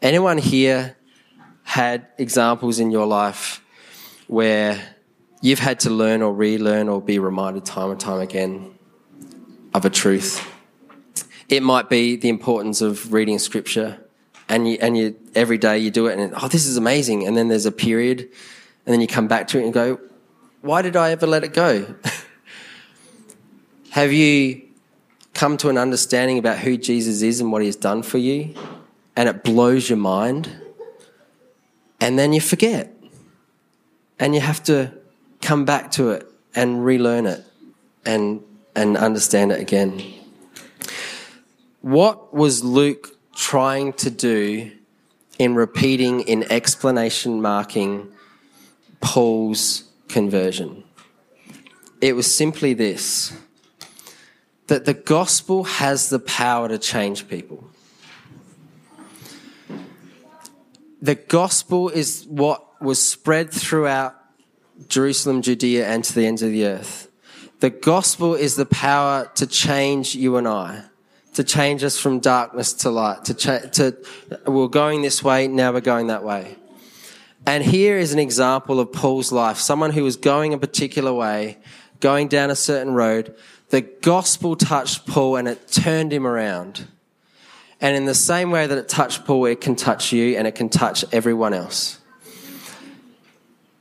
Anyone 0.00 0.38
here 0.38 0.96
had 1.64 2.06
examples 2.16 2.78
in 2.78 2.92
your 2.92 3.06
life 3.06 3.60
where 4.28 4.80
you've 5.40 5.58
had 5.58 5.80
to 5.80 5.90
learn 5.90 6.22
or 6.22 6.32
relearn 6.32 6.88
or 6.88 7.02
be 7.02 7.18
reminded 7.18 7.64
time 7.64 7.90
and 7.90 7.98
time 7.98 8.20
again 8.20 8.78
of 9.74 9.84
a 9.84 9.90
truth? 9.90 10.48
It 11.48 11.62
might 11.62 11.88
be 11.88 12.14
the 12.14 12.28
importance 12.28 12.80
of 12.80 13.12
reading 13.12 13.40
scripture 13.40 13.98
and 14.48 14.68
you, 14.68 14.78
and 14.80 14.96
you, 14.96 15.16
every 15.34 15.58
day 15.58 15.78
you 15.78 15.90
do 15.90 16.06
it 16.06 16.16
and, 16.16 16.34
oh, 16.40 16.46
this 16.46 16.66
is 16.66 16.76
amazing. 16.76 17.26
And 17.26 17.36
then 17.36 17.48
there's 17.48 17.66
a 17.66 17.72
period 17.72 18.20
and 18.20 18.92
then 18.92 19.00
you 19.00 19.08
come 19.08 19.26
back 19.26 19.48
to 19.48 19.58
it 19.58 19.64
and 19.64 19.74
go, 19.74 19.98
why 20.60 20.82
did 20.82 20.94
I 20.94 21.10
ever 21.10 21.26
let 21.26 21.42
it 21.42 21.52
go? 21.52 21.96
Have 23.90 24.12
you 24.12 24.65
come 25.36 25.58
to 25.58 25.68
an 25.68 25.76
understanding 25.76 26.38
about 26.38 26.58
who 26.58 26.78
Jesus 26.78 27.20
is 27.20 27.40
and 27.40 27.52
what 27.52 27.60
he 27.60 27.66
has 27.66 27.76
done 27.76 28.02
for 28.02 28.16
you, 28.16 28.54
and 29.14 29.28
it 29.28 29.44
blows 29.44 29.90
your 29.90 29.98
mind, 29.98 30.50
and 32.00 32.18
then 32.18 32.32
you 32.32 32.40
forget. 32.40 32.92
And 34.18 34.34
you 34.34 34.40
have 34.40 34.62
to 34.64 34.92
come 35.42 35.66
back 35.66 35.90
to 35.92 36.10
it 36.10 36.26
and 36.54 36.82
relearn 36.82 37.26
it 37.26 37.44
and, 38.06 38.42
and 38.74 38.96
understand 38.96 39.52
it 39.52 39.60
again. 39.60 40.02
What 41.82 42.32
was 42.32 42.64
Luke 42.64 43.14
trying 43.34 43.92
to 43.92 44.10
do 44.10 44.72
in 45.38 45.54
repeating, 45.54 46.22
in 46.22 46.50
explanation 46.50 47.42
marking 47.42 48.10
Paul's 49.02 49.84
conversion? 50.08 50.82
It 52.00 52.16
was 52.16 52.34
simply 52.34 52.72
this 52.72 53.36
that 54.66 54.84
the 54.84 54.94
gospel 54.94 55.64
has 55.64 56.10
the 56.10 56.18
power 56.18 56.68
to 56.68 56.78
change 56.78 57.28
people. 57.28 57.70
the 61.06 61.14
gospel 61.14 61.88
is 61.88 62.26
what 62.28 62.82
was 62.82 63.02
spread 63.02 63.52
throughout 63.52 64.16
Jerusalem, 64.88 65.40
Judea, 65.40 65.86
and 65.86 66.02
to 66.04 66.12
the 66.12 66.26
ends 66.26 66.42
of 66.42 66.50
the 66.50 66.66
earth. 66.66 67.08
The 67.60 67.70
gospel 67.70 68.34
is 68.34 68.56
the 68.56 68.66
power 68.66 69.30
to 69.36 69.46
change 69.46 70.14
you 70.14 70.36
and 70.36 70.46
I, 70.46 70.84
to 71.34 71.44
change 71.44 71.84
us 71.84 71.98
from 71.98 72.18
darkness 72.18 72.72
to 72.74 72.90
light, 72.90 73.24
to, 73.26 73.34
cha- 73.34 73.58
to 73.58 73.96
we're 74.46 74.68
going 74.68 75.02
this 75.02 75.22
way, 75.22 75.48
now 75.48 75.72
we're 75.72 75.80
going 75.80 76.08
that 76.08 76.24
way. 76.24 76.56
And 77.46 77.62
here 77.62 77.96
is 77.96 78.12
an 78.12 78.18
example 78.18 78.80
of 78.80 78.92
Paul's 78.92 79.30
life, 79.30 79.58
someone 79.58 79.92
who 79.92 80.02
was 80.02 80.16
going 80.16 80.52
a 80.52 80.58
particular 80.58 81.12
way, 81.12 81.58
going 82.00 82.28
down 82.28 82.50
a 82.50 82.56
certain 82.56 82.92
road. 82.94 83.34
The 83.70 83.80
gospel 83.80 84.56
touched 84.56 85.06
Paul 85.06 85.36
and 85.36 85.48
it 85.48 85.68
turned 85.68 86.12
him 86.12 86.26
around. 86.26 86.86
And 87.80 87.96
in 87.96 88.06
the 88.06 88.14
same 88.14 88.50
way 88.50 88.66
that 88.66 88.78
it 88.78 88.88
touched 88.88 89.24
Paul, 89.24 89.46
it 89.46 89.60
can 89.60 89.76
touch 89.76 90.12
you 90.12 90.36
and 90.36 90.46
it 90.46 90.54
can 90.54 90.68
touch 90.68 91.04
everyone 91.12 91.52
else. 91.52 91.98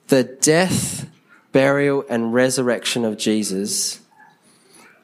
The 0.08 0.24
death, 0.24 1.08
burial, 1.52 2.04
and 2.10 2.34
resurrection 2.34 3.06
of 3.06 3.18
Jesus 3.18 4.02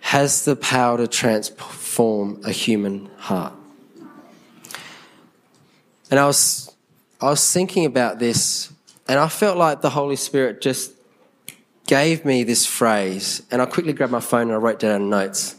has 0.01 0.45
the 0.45 0.55
power 0.55 0.97
to 0.97 1.07
transform 1.07 2.41
a 2.43 2.51
human 2.51 3.09
heart. 3.17 3.53
And 6.09 6.19
I 6.19 6.25
was, 6.25 6.75
I 7.21 7.29
was 7.29 7.53
thinking 7.53 7.85
about 7.85 8.19
this, 8.19 8.73
and 9.07 9.17
I 9.17 9.29
felt 9.29 9.57
like 9.57 9.81
the 9.81 9.91
Holy 9.91 10.17
Spirit 10.17 10.59
just 10.59 10.91
gave 11.87 12.25
me 12.25 12.43
this 12.43 12.65
phrase. 12.65 13.41
And 13.51 13.61
I 13.61 13.65
quickly 13.65 13.93
grabbed 13.93 14.11
my 14.11 14.19
phone 14.19 14.43
and 14.43 14.53
I 14.53 14.55
wrote 14.55 14.79
down 14.79 15.09
notes. 15.09 15.55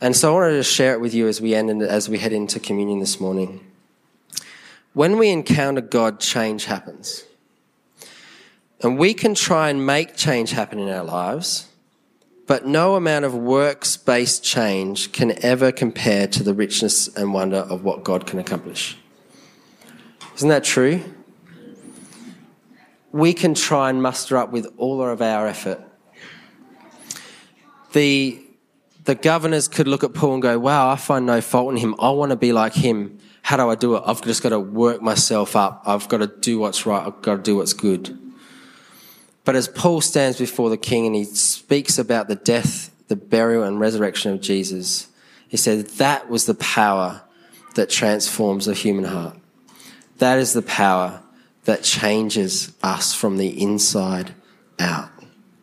And 0.00 0.16
so 0.16 0.30
I 0.30 0.34
wanted 0.34 0.56
to 0.56 0.62
share 0.62 0.94
it 0.94 1.00
with 1.00 1.12
you 1.12 1.28
as 1.28 1.40
we 1.40 1.54
end 1.54 1.68
and 1.68 1.82
as 1.82 2.08
we 2.08 2.18
head 2.18 2.32
into 2.32 2.58
communion 2.58 3.00
this 3.00 3.20
morning. 3.20 3.60
When 4.92 5.18
we 5.18 5.28
encounter 5.28 5.82
God, 5.82 6.20
change 6.20 6.64
happens. 6.64 7.24
And 8.82 8.98
we 8.98 9.12
can 9.12 9.34
try 9.34 9.68
and 9.68 9.84
make 9.84 10.16
change 10.16 10.52
happen 10.52 10.78
in 10.78 10.88
our 10.88 11.04
lives, 11.04 11.68
but 12.46 12.66
no 12.66 12.96
amount 12.96 13.26
of 13.26 13.34
works 13.34 13.96
based 13.98 14.42
change 14.42 15.12
can 15.12 15.44
ever 15.44 15.70
compare 15.70 16.26
to 16.28 16.42
the 16.42 16.54
richness 16.54 17.06
and 17.14 17.34
wonder 17.34 17.58
of 17.58 17.84
what 17.84 18.02
God 18.02 18.26
can 18.26 18.38
accomplish. 18.38 18.96
Isn't 20.34 20.48
that 20.48 20.64
true? 20.64 21.02
We 23.12 23.34
can 23.34 23.54
try 23.54 23.90
and 23.90 24.02
muster 24.02 24.36
up 24.36 24.52
with 24.52 24.66
all 24.76 25.02
of 25.02 25.20
our 25.20 25.46
effort. 25.46 25.80
The 27.92 28.44
the 29.04 29.14
governors 29.14 29.66
could 29.66 29.88
look 29.88 30.04
at 30.04 30.14
Paul 30.14 30.34
and 30.34 30.42
go, 30.42 30.58
wow, 30.58 30.90
I 30.90 30.96
find 30.96 31.26
no 31.26 31.40
fault 31.40 31.72
in 31.72 31.78
him. 31.78 31.96
I 31.98 32.10
want 32.10 32.30
to 32.30 32.36
be 32.36 32.52
like 32.52 32.74
him. 32.74 33.18
How 33.42 33.56
do 33.56 33.68
I 33.68 33.74
do 33.74 33.96
it? 33.96 34.02
I've 34.06 34.22
just 34.22 34.42
got 34.42 34.50
to 34.50 34.60
work 34.60 35.00
myself 35.00 35.56
up. 35.56 35.82
I've 35.86 36.08
got 36.08 36.18
to 36.18 36.26
do 36.26 36.58
what's 36.58 36.86
right. 36.86 37.04
I've 37.04 37.22
got 37.22 37.36
to 37.36 37.42
do 37.42 37.56
what's 37.56 37.72
good. 37.72 38.16
But 39.44 39.56
as 39.56 39.68
Paul 39.68 40.00
stands 40.00 40.38
before 40.38 40.70
the 40.70 40.76
king 40.76 41.06
and 41.06 41.14
he 41.16 41.24
speaks 41.24 41.98
about 41.98 42.28
the 42.28 42.36
death, 42.36 42.94
the 43.08 43.16
burial, 43.16 43.64
and 43.64 43.80
resurrection 43.80 44.32
of 44.32 44.40
Jesus, 44.40 45.08
he 45.48 45.56
said 45.56 45.86
that 45.86 46.28
was 46.28 46.46
the 46.46 46.54
power 46.54 47.22
that 47.74 47.90
transforms 47.90 48.68
a 48.68 48.74
human 48.74 49.04
heart. 49.04 49.36
That 50.18 50.38
is 50.38 50.52
the 50.52 50.62
power 50.62 51.22
that 51.64 51.82
changes 51.82 52.72
us 52.82 53.14
from 53.14 53.36
the 53.36 53.62
inside 53.62 54.34
out. 54.78 55.10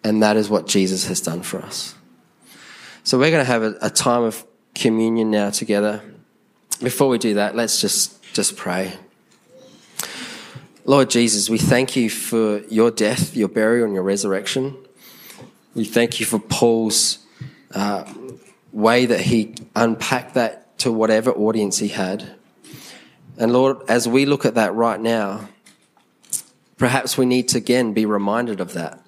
And 0.04 0.22
that 0.24 0.38
is 0.38 0.50
what 0.50 0.68
Jesus 0.68 1.08
has 1.08 1.20
done 1.20 1.42
for 1.42 1.60
us. 1.60 1.96
So 3.04 3.18
we're 3.18 3.32
going 3.32 3.46
to 3.46 3.52
have 3.52 3.64
a, 3.64 3.78
a 3.82 3.90
time 3.90 4.24
of 4.24 4.46
communion 4.76 5.32
now 5.32 5.50
together. 5.50 6.02
Before 6.82 7.08
we 7.08 7.18
do 7.18 7.36
that, 7.36 7.56
let's 7.56 7.82
just, 7.82 8.22
just 8.34 8.56
pray. 8.56 8.94
Lord 10.86 11.10
Jesus, 11.10 11.50
we 11.50 11.58
thank 11.58 11.96
you 11.96 12.10
for 12.10 12.60
your 12.70 12.92
death, 12.92 13.36
your 13.36 13.50
burial, 13.50 13.86
and 13.86 13.94
your 13.94 14.04
resurrection. 14.04 14.78
We 15.76 15.84
thank 15.84 16.20
you 16.20 16.26
for 16.26 16.40
Paul's 16.40 17.20
uh, 17.74 18.12
way 18.72 19.06
that 19.06 19.20
he 19.20 19.56
unpacked 19.76 20.36
that 20.36 20.78
to 20.80 20.92
whatever 20.92 21.32
audience 21.32 21.80
he 21.80 21.90
had. 21.90 22.36
And 23.38 23.52
Lord, 23.52 23.78
as 23.90 24.08
we 24.08 24.26
look 24.26 24.46
at 24.46 24.56
that 24.56 24.74
right 24.74 25.00
now, 25.00 25.50
perhaps 26.78 27.18
we 27.18 27.26
need 27.26 27.50
to 27.50 27.58
again 27.58 27.94
be 27.94 28.06
reminded 28.06 28.60
of 28.60 28.74
that. 28.74 29.04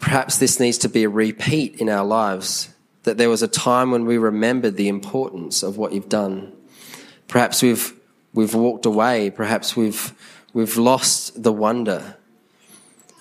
Perhaps 0.00 0.38
this 0.38 0.60
needs 0.60 0.78
to 0.78 0.88
be 0.88 1.04
a 1.04 1.08
repeat 1.08 1.80
in 1.80 1.88
our 1.88 2.04
lives 2.04 2.74
that 3.04 3.16
there 3.16 3.28
was 3.28 3.42
a 3.42 3.48
time 3.48 3.90
when 3.90 4.04
we 4.04 4.18
remembered 4.18 4.76
the 4.76 4.88
importance 4.88 5.62
of 5.62 5.76
what 5.76 5.92
you've 5.92 6.08
done. 6.08 6.52
Perhaps 7.28 7.62
we've, 7.62 7.92
we've 8.32 8.54
walked 8.54 8.86
away. 8.86 9.30
Perhaps 9.30 9.76
we've, 9.76 10.12
we've 10.52 10.76
lost 10.76 11.42
the 11.42 11.52
wonder. 11.52 12.16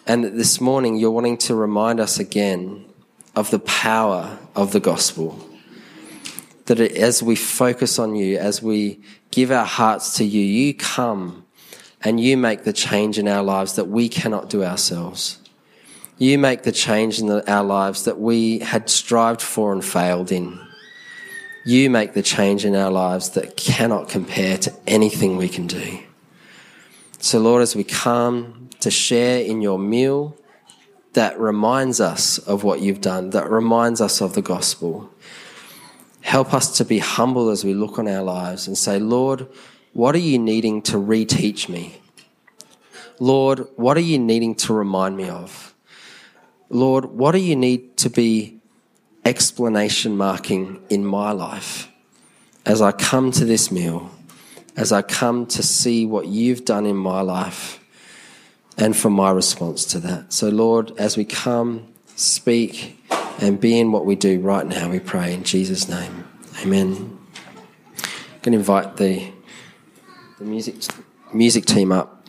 And 0.06 0.24
this 0.24 0.60
morning, 0.60 0.98
you're 0.98 1.12
wanting 1.12 1.38
to 1.40 1.56
remind 1.56 2.00
us 2.00 2.20
again 2.20 2.86
of 3.36 3.52
the 3.52 3.60
power 3.60 4.38
of 4.56 4.72
the 4.72 4.80
gospel. 4.80 5.50
That 6.66 6.80
as 6.80 7.22
we 7.22 7.36
focus 7.36 8.00
on 8.00 8.16
you, 8.16 8.38
as 8.38 8.62
we 8.62 9.02
give 9.32 9.52
our 9.52 9.66
hearts 9.66 10.18
to 10.18 10.24
you, 10.24 10.42
you 10.42 10.74
come 10.74 11.43
and 12.04 12.20
you 12.20 12.36
make 12.36 12.64
the 12.64 12.74
change 12.74 13.18
in 13.18 13.28
our 13.28 13.44
lives 13.44 13.76
that 13.76 13.86
we 13.86 14.10
cannot 14.10 14.50
do 14.50 14.64
ourselves. 14.64 15.40
You 16.18 16.38
make 16.38 16.64
the 16.64 16.72
change 16.72 17.20
in 17.20 17.28
the, 17.28 17.50
our 17.52 17.64
lives 17.64 18.04
that 18.04 18.20
we 18.20 18.60
had 18.60 18.90
strived 18.90 19.42
for 19.42 19.74
and 19.74 19.84
failed 19.84 20.32
in. 20.32 20.60
You 21.66 21.90
make 21.90 22.14
the 22.14 22.22
change 22.22 22.66
in 22.66 22.76
our 22.76 22.92
lives 22.92 23.32
that 23.32 23.56
cannot 23.56 24.10
compare 24.10 24.58
to 24.60 24.74
anything 24.86 25.38
we 25.38 25.48
can 25.48 25.66
do. 25.66 26.00
So, 27.20 27.40
Lord, 27.40 27.62
as 27.62 27.76
we 27.76 27.86
come 27.86 28.70
to 28.82 28.92
share 28.92 29.42
in 29.42 29.62
your 29.62 29.80
meal, 29.80 30.36
that 31.14 31.40
reminds 31.40 32.02
us 32.02 32.38
of 32.40 32.64
what 32.64 32.82
you've 32.82 33.02
done, 33.02 33.30
that 33.30 33.50
reminds 33.50 34.02
us 34.02 34.20
of 34.20 34.34
the 34.34 34.42
gospel. 34.42 35.10
Help 36.22 36.54
us 36.54 36.78
to 36.78 36.86
be 36.86 37.00
humble 37.00 37.50
as 37.50 37.64
we 37.64 37.74
look 37.74 37.98
on 37.98 38.08
our 38.08 38.24
lives 38.24 38.68
and 38.68 38.78
say, 38.78 39.00
Lord, 39.00 39.48
what 39.94 40.16
are 40.16 40.20
you 40.20 40.38
needing 40.40 40.82
to 40.84 40.98
reteach 40.98 41.70
me? 41.70 42.00
Lord, 43.20 43.68
what 43.76 43.96
are 43.96 44.02
you 44.02 44.20
needing 44.20 44.56
to 44.56 44.74
remind 44.74 45.16
me 45.16 45.30
of? 45.30 45.74
Lord, 46.70 47.06
what 47.06 47.34
do 47.34 47.38
you 47.38 47.56
need 47.56 47.98
to 47.98 48.10
be 48.10 48.60
explanation 49.24 50.18
marking 50.18 50.82
in 50.90 51.06
my 51.06 51.32
life 51.32 51.90
as 52.66 52.82
I 52.82 52.92
come 52.92 53.32
to 53.32 53.46
this 53.46 53.72
meal, 53.72 54.10
as 54.76 54.92
I 54.92 55.02
come 55.04 55.46
to 55.48 55.62
see 55.64 56.06
what 56.06 56.28
you've 56.28 56.66
done 56.66 56.86
in 56.86 56.96
my 56.96 57.22
life 57.22 57.80
and 58.78 58.98
for 58.98 59.10
my 59.10 59.32
response 59.32 59.86
to 59.86 60.00
that? 60.00 60.34
So, 60.34 60.50
Lord, 60.50 60.92
as 60.98 61.16
we 61.16 61.26
come, 61.26 61.94
speak, 62.16 63.00
and 63.40 63.60
be 63.60 63.80
in 63.80 63.92
what 63.92 64.06
we 64.06 64.16
do 64.16 64.40
right 64.40 64.66
now, 64.66 64.90
we 64.90 65.00
pray 65.00 65.34
in 65.34 65.44
Jesus' 65.44 65.88
name. 65.88 66.26
Amen. 66.62 67.18
I'm 67.98 68.40
going 68.42 68.54
to 68.54 68.58
invite 68.60 68.98
the, 68.98 69.33
the 70.44 70.50
music, 70.50 70.76
music 71.34 71.66
team 71.66 71.92
up. 71.92 72.28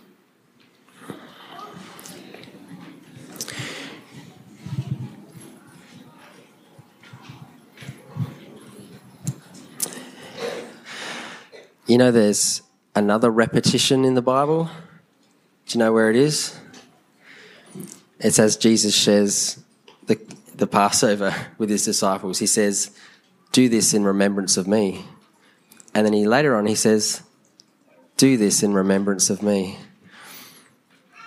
You 11.86 11.98
know, 11.98 12.10
there's 12.10 12.62
another 12.94 13.30
repetition 13.30 14.04
in 14.04 14.14
the 14.14 14.22
Bible. 14.22 14.70
Do 15.66 15.78
you 15.78 15.78
know 15.78 15.92
where 15.92 16.08
it 16.08 16.16
is? 16.16 16.58
It's 18.20 18.38
as 18.38 18.56
Jesus 18.56 18.94
shares 18.94 19.62
the, 20.06 20.18
the 20.54 20.66
Passover 20.66 21.34
with 21.58 21.68
his 21.68 21.84
disciples. 21.84 22.38
He 22.38 22.46
says, 22.46 22.90
Do 23.52 23.68
this 23.68 23.92
in 23.92 24.04
remembrance 24.04 24.56
of 24.56 24.66
me. 24.66 25.04
And 25.92 26.06
then 26.06 26.12
he 26.12 26.26
later 26.26 26.56
on 26.56 26.66
he 26.66 26.74
says, 26.74 27.22
Do 28.16 28.36
this 28.36 28.62
in 28.62 28.72
remembrance 28.72 29.30
of 29.30 29.42
me. 29.42 29.78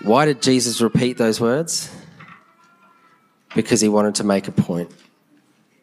Why 0.01 0.25
did 0.25 0.41
Jesus 0.41 0.81
repeat 0.81 1.17
those 1.17 1.41
words? 1.41 1.91
Because 3.55 3.81
he 3.81 3.89
wanted 3.89 4.15
to 4.15 4.23
make 4.23 4.47
a 4.47 4.51
point. 4.51 4.91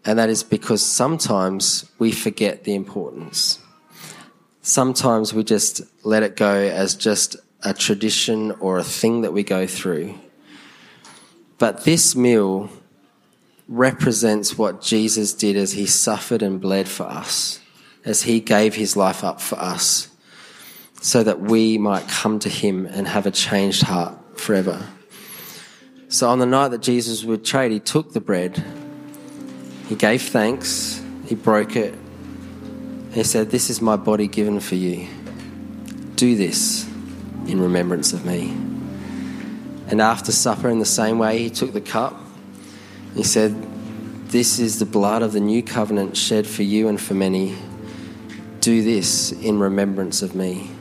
And 0.05 0.19
that 0.19 0.29
is 0.29 0.43
because 0.43 0.83
sometimes 0.85 1.91
we 1.99 2.13
forget 2.13 2.65
the 2.65 2.75
importance 2.75 3.59
sometimes 4.65 5.35
we 5.35 5.45
just 5.45 5.83
let 6.05 6.23
it 6.23 6.37
go 6.37 6.55
as 6.55 6.97
just 6.97 7.37
a 7.63 7.73
tradition 7.73 8.51
or 8.53 8.79
a 8.79 8.85
thing 8.85 9.21
that 9.21 9.33
we 9.33 9.45
go 9.45 9.67
through. 9.67 10.15
But 11.59 11.85
this 11.85 12.17
meal 12.17 12.71
represents 13.69 14.59
what 14.59 14.83
Jesus 14.83 15.33
did 15.33 15.57
as 15.57 15.73
he 15.73 15.87
suffered 15.87 16.43
and 16.43 16.61
bled 16.61 16.89
for 16.89 17.05
us, 17.05 17.61
as 18.05 18.23
he 18.23 18.41
gave 18.41 18.75
his 18.75 18.97
life 18.97 19.23
up 19.23 19.41
for 19.41 19.57
us, 19.59 20.09
so 21.05 21.23
that 21.23 21.39
we 21.39 21.77
might 21.77 22.09
come 22.09 22.39
to 22.39 22.49
him 22.49 22.87
and 22.87 23.07
have 23.07 23.27
a 23.27 23.31
changed 23.31 23.83
heart 23.83 24.15
forever. 24.41 24.89
So 26.09 26.31
on 26.31 26.39
the 26.39 26.47
night 26.47 26.69
that 26.69 26.81
Jesus 26.81 27.25
would 27.25 27.43
betrayed, 27.43 27.73
he 27.73 27.79
took 27.79 28.15
the 28.15 28.23
bread, 28.23 28.65
he 29.87 29.97
gave 29.97 30.23
thanks, 30.23 31.03
he 31.27 31.35
broke 31.35 31.77
it, 31.77 31.95
he 33.13 33.23
said, 33.23 33.51
This 33.51 33.69
is 33.69 33.83
my 33.83 33.97
body 33.97 34.29
given 34.29 34.61
for 34.61 34.77
you. 34.77 35.07
Do 36.15 36.37
this 36.37 36.89
in 37.47 37.61
remembrance 37.61 38.15
of 38.15 38.25
me. 38.25 38.53
And 39.89 40.01
after 40.01 40.33
supper, 40.33 40.71
in 40.71 40.79
the 40.79 40.87
same 40.87 41.19
way, 41.19 41.37
he 41.37 41.51
took 41.51 41.75
the 41.75 41.83
cup. 41.83 42.19
He 43.15 43.25
said, 43.25 43.55
This 44.31 44.59
is 44.59 44.79
the 44.79 44.87
blood 44.87 45.21
of 45.21 45.35
the 45.35 45.41
new 45.41 45.63
covenant 45.63 46.17
shed 46.17 46.47
for 46.47 46.63
you 46.63 46.89
and 46.89 46.99
for 46.99 47.13
many. 47.13 47.59
Do 48.61 48.83
this 48.83 49.33
in 49.33 49.59
remembrance 49.59 50.23
of 50.23 50.35
me. 50.35 50.74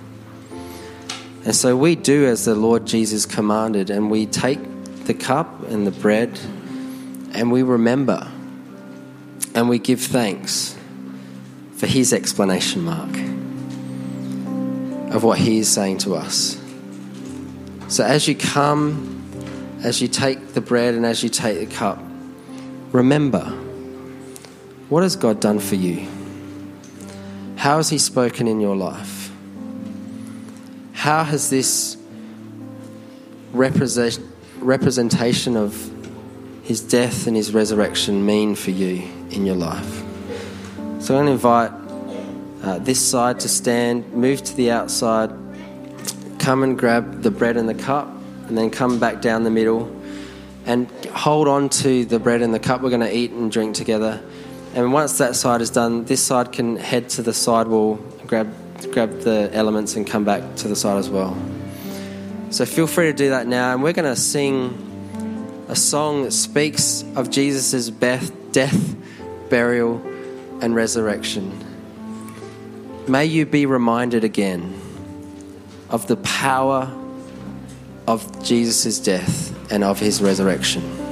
And 1.45 1.55
so 1.55 1.75
we 1.75 1.95
do 1.95 2.25
as 2.25 2.45
the 2.45 2.55
Lord 2.55 2.85
Jesus 2.85 3.25
commanded, 3.25 3.89
and 3.89 4.09
we 4.09 4.25
take 4.25 4.59
the 5.05 5.13
cup 5.13 5.63
and 5.69 5.85
the 5.85 5.91
bread 5.91 6.39
and 7.33 7.51
we 7.51 7.61
remember 7.63 8.31
and 9.55 9.67
we 9.67 9.79
give 9.79 9.99
thanks 9.99 10.77
for 11.75 11.87
his 11.87 12.13
explanation 12.13 12.83
mark 12.83 13.09
of 15.13 15.23
what 15.23 15.37
he 15.37 15.59
is 15.59 15.69
saying 15.69 15.97
to 15.99 16.15
us. 16.15 16.59
So 17.87 18.03
as 18.03 18.27
you 18.27 18.35
come, 18.35 19.79
as 19.83 20.01
you 20.01 20.07
take 20.07 20.53
the 20.53 20.61
bread 20.61 20.95
and 20.95 21.05
as 21.05 21.21
you 21.21 21.29
take 21.29 21.59
the 21.59 21.75
cup, 21.75 21.99
remember 22.91 23.43
what 24.89 25.03
has 25.03 25.15
God 25.15 25.39
done 25.39 25.59
for 25.59 25.75
you? 25.75 26.07
How 27.57 27.77
has 27.77 27.89
he 27.89 27.97
spoken 27.97 28.47
in 28.47 28.59
your 28.59 28.75
life? 28.75 29.12
How 31.03 31.25
has 31.25 31.49
this 31.49 31.97
represent, 33.51 34.21
representation 34.59 35.57
of 35.57 35.91
his 36.63 36.79
death 36.79 37.27
and 37.27 37.35
his 37.35 37.53
resurrection 37.53 38.25
mean 38.25 38.55
for 38.55 38.71
you 38.71 39.03
in 39.29 39.45
your 39.45 39.57
life? 39.57 40.01
So 40.99 41.17
I'm 41.17 41.25
going 41.25 41.25
to 41.25 41.31
invite 41.33 41.71
uh, 42.63 42.79
this 42.79 43.05
side 43.05 43.41
to 43.41 43.49
stand, 43.49 44.13
move 44.13 44.43
to 44.43 44.55
the 44.55 44.71
outside, 44.71 45.29
come 46.39 46.63
and 46.63 46.79
grab 46.79 47.21
the 47.21 47.31
bread 47.31 47.57
and 47.57 47.67
the 47.67 47.75
cup, 47.75 48.07
and 48.47 48.57
then 48.57 48.69
come 48.69 48.97
back 48.97 49.21
down 49.21 49.43
the 49.43 49.51
middle 49.51 49.93
and 50.65 50.89
hold 51.11 51.49
on 51.49 51.67
to 51.83 52.05
the 52.05 52.17
bread 52.17 52.41
and 52.41 52.53
the 52.53 52.59
cup. 52.59 52.81
We're 52.81 52.91
going 52.91 53.01
to 53.01 53.13
eat 53.13 53.31
and 53.31 53.51
drink 53.51 53.75
together. 53.75 54.23
And 54.73 54.93
once 54.93 55.17
that 55.17 55.35
side 55.35 55.59
is 55.59 55.69
done, 55.69 56.05
this 56.05 56.23
side 56.23 56.53
can 56.53 56.77
head 56.77 57.09
to 57.09 57.21
the 57.21 57.33
side 57.33 57.67
wall, 57.67 57.95
grab, 58.25 58.55
grab 58.91 59.21
the 59.21 59.49
elements, 59.53 59.95
and 59.95 60.05
come 60.05 60.25
back 60.25 60.55
to 60.57 60.67
the 60.67 60.75
side 60.75 60.97
as 60.97 61.09
well. 61.09 61.37
So 62.49 62.65
feel 62.65 62.87
free 62.87 63.05
to 63.07 63.13
do 63.13 63.29
that 63.29 63.47
now. 63.47 63.73
And 63.73 63.81
we're 63.81 63.93
going 63.93 64.13
to 64.13 64.19
sing 64.19 65.65
a 65.67 65.75
song 65.75 66.23
that 66.23 66.31
speaks 66.31 67.03
of 67.15 67.29
Jesus' 67.29 67.89
death, 67.89 68.95
burial, 69.49 70.01
and 70.61 70.75
resurrection. 70.75 71.51
May 73.07 73.25
you 73.25 73.45
be 73.45 73.65
reminded 73.65 74.23
again 74.23 74.79
of 75.89 76.07
the 76.07 76.17
power 76.17 76.91
of 78.07 78.43
Jesus' 78.43 78.99
death 78.99 79.51
and 79.71 79.83
of 79.83 79.99
his 79.99 80.21
resurrection. 80.21 81.02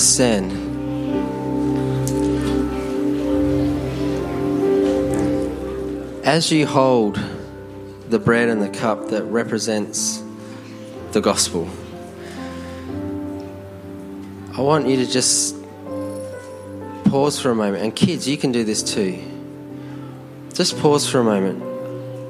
Let's. 0.00 0.18
As 6.26 6.50
you 6.50 6.66
hold 6.66 7.20
the 8.08 8.18
bread 8.18 8.48
and 8.48 8.62
the 8.62 8.70
cup 8.70 9.08
that 9.10 9.24
represents 9.24 10.22
the 11.12 11.20
gospel, 11.20 11.68
I 14.56 14.62
want 14.62 14.88
you 14.88 14.96
to 14.96 15.06
just 15.06 15.54
pause 17.04 17.38
for 17.38 17.50
a 17.50 17.54
moment. 17.54 17.82
And 17.82 17.94
kids, 17.94 18.26
you 18.26 18.38
can 18.38 18.52
do 18.52 18.64
this 18.64 18.82
too. 18.82 19.22
Just 20.54 20.78
pause 20.78 21.06
for 21.06 21.20
a 21.20 21.24
moment. 21.24 21.62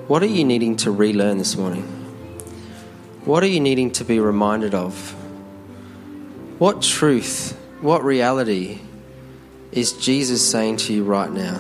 What 0.09 0.25
are 0.25 0.27
you 0.27 0.45
needing 0.45 0.75
to 0.79 0.91
relearn 0.91 1.39
this 1.39 1.57
morning? 1.57 1.85
What 3.25 3.45
are 3.45 3.49
you 3.49 3.61
needing 3.61 3.93
to 3.93 4.05
be 4.05 4.19
reminded 4.19 4.75
of? 4.75 5.15
What 6.59 6.83
truth, 6.83 7.57
what 7.81 8.05
reality 8.05 8.79
is 9.73 9.93
Jesus 9.93 10.49
saying 10.49 10.77
to 10.79 10.93
you 10.93 11.03
right 11.03 11.31
now? 11.31 11.59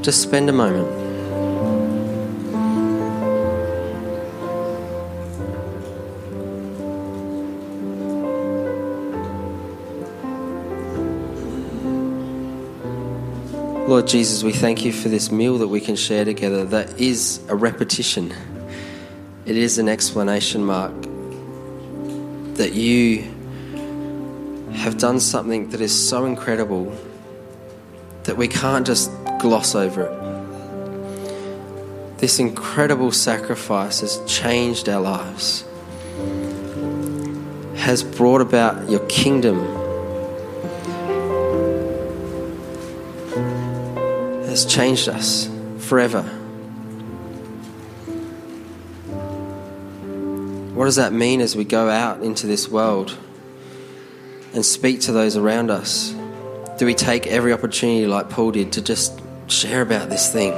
Just 0.00 0.22
spend 0.22 0.48
a 0.48 0.52
moment. 0.52 0.98
Lord 13.86 14.06
Jesus, 14.06 14.42
we 14.44 14.52
thank 14.52 14.84
you 14.84 14.92
for 14.92 15.08
this 15.08 15.30
meal 15.30 15.58
that 15.58 15.68
we 15.68 15.80
can 15.80 15.96
share 15.96 16.24
together 16.24 16.64
that 16.66 16.98
is 16.98 17.44
a 17.48 17.56
repetition 17.56 18.32
it 19.50 19.56
is 19.56 19.78
an 19.78 19.88
explanation 19.88 20.64
mark 20.64 20.92
that 22.60 22.74
you 22.74 23.22
have 24.72 24.98
done 24.98 25.18
something 25.18 25.70
that 25.70 25.80
is 25.80 26.08
so 26.08 26.26
incredible 26.26 26.94
that 28.24 28.36
we 28.36 28.46
can't 28.46 28.86
just 28.86 29.10
gloss 29.38 29.74
over 29.74 30.02
it. 30.02 30.12
This 32.18 32.38
incredible 32.38 33.12
sacrifice 33.12 34.00
has 34.00 34.22
changed 34.26 34.90
our 34.90 35.00
lives, 35.00 35.64
has 37.76 38.04
brought 38.04 38.42
about 38.42 38.90
your 38.90 39.06
kingdom, 39.06 39.58
has 44.44 44.66
changed 44.66 45.08
us 45.08 45.48
forever. 45.78 46.39
What 50.80 50.86
does 50.86 50.96
that 50.96 51.12
mean 51.12 51.42
as 51.42 51.54
we 51.54 51.64
go 51.64 51.90
out 51.90 52.22
into 52.22 52.46
this 52.46 52.66
world 52.66 53.14
and 54.54 54.64
speak 54.64 55.02
to 55.02 55.12
those 55.12 55.36
around 55.36 55.70
us? 55.70 56.14
Do 56.78 56.86
we 56.86 56.94
take 56.94 57.26
every 57.26 57.52
opportunity, 57.52 58.06
like 58.06 58.30
Paul 58.30 58.52
did, 58.52 58.72
to 58.72 58.80
just 58.80 59.20
share 59.48 59.82
about 59.82 60.08
this 60.08 60.32
thing 60.32 60.52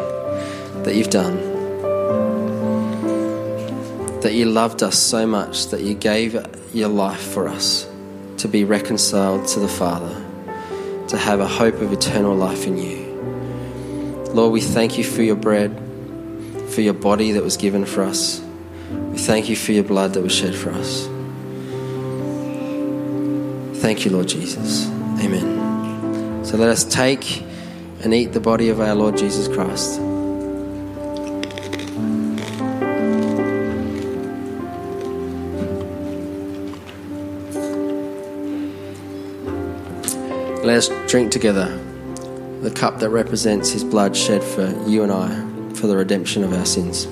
that 0.85 0.95
you've 0.95 1.11
done? 1.11 1.39
That 4.21 4.33
you 4.35 4.45
loved 4.45 4.85
us 4.85 4.97
so 4.97 5.27
much 5.27 5.71
that 5.71 5.81
you 5.81 5.95
gave 5.95 6.41
your 6.73 6.89
life 6.89 7.33
for 7.33 7.49
us 7.49 7.91
to 8.37 8.47
be 8.47 8.63
reconciled 8.63 9.49
to 9.49 9.59
the 9.59 9.67
Father, 9.67 10.15
to 11.09 11.17
have 11.17 11.41
a 11.41 11.49
hope 11.49 11.81
of 11.81 11.93
eternal 11.93 12.37
life 12.37 12.65
in 12.65 12.79
you. 12.79 14.23
Lord, 14.33 14.53
we 14.53 14.61
thank 14.61 14.99
you 14.99 15.03
for 15.03 15.23
your 15.23 15.35
bread, 15.35 15.77
for 16.69 16.81
your 16.81 16.95
body 16.95 17.33
that 17.33 17.43
was 17.43 17.57
given 17.57 17.85
for 17.85 18.05
us. 18.05 18.41
We 19.13 19.19
thank 19.19 19.51
you 19.51 19.57
for 19.57 19.73
your 19.73 19.85
blood 19.85 20.15
that 20.15 20.23
was 20.23 20.33
shed 20.33 20.55
for 20.55 20.71
us. 20.71 21.07
Thank 23.83 24.05
you, 24.05 24.11
Lord 24.11 24.27
Jesus. 24.27 24.89
Amen. 25.21 26.45
So 26.45 26.57
let 26.57 26.71
us 26.71 26.83
take 26.83 27.43
and 28.03 28.15
eat 28.15 28.33
the 28.33 28.41
body 28.41 28.71
of 28.71 28.81
our 28.81 28.95
Lord 28.95 29.19
Jesus 29.19 29.49
Christ. 29.49 30.01
Let 40.65 40.79
us 40.79 40.89
drink 41.11 41.33
together 41.33 41.77
the 42.63 42.71
cup 42.71 43.01
that 43.01 43.11
represents 43.11 43.71
his 43.71 43.85
blood 43.85 44.17
shed 44.17 44.43
for 44.43 44.69
you 44.89 45.03
and 45.03 45.13
I 45.13 45.75
for 45.75 45.87
the 45.87 45.97
redemption 45.97 46.45
of 46.45 46.53
our 46.53 46.65
sins. 46.65 47.07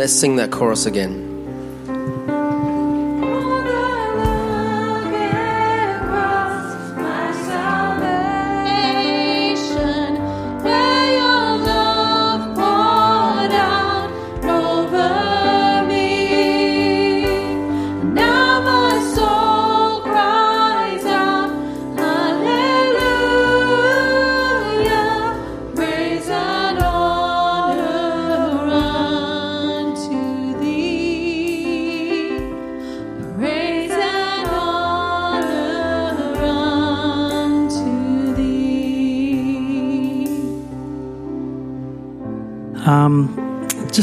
Let's 0.00 0.14
sing 0.14 0.36
that 0.36 0.50
chorus 0.50 0.86
again. 0.86 1.29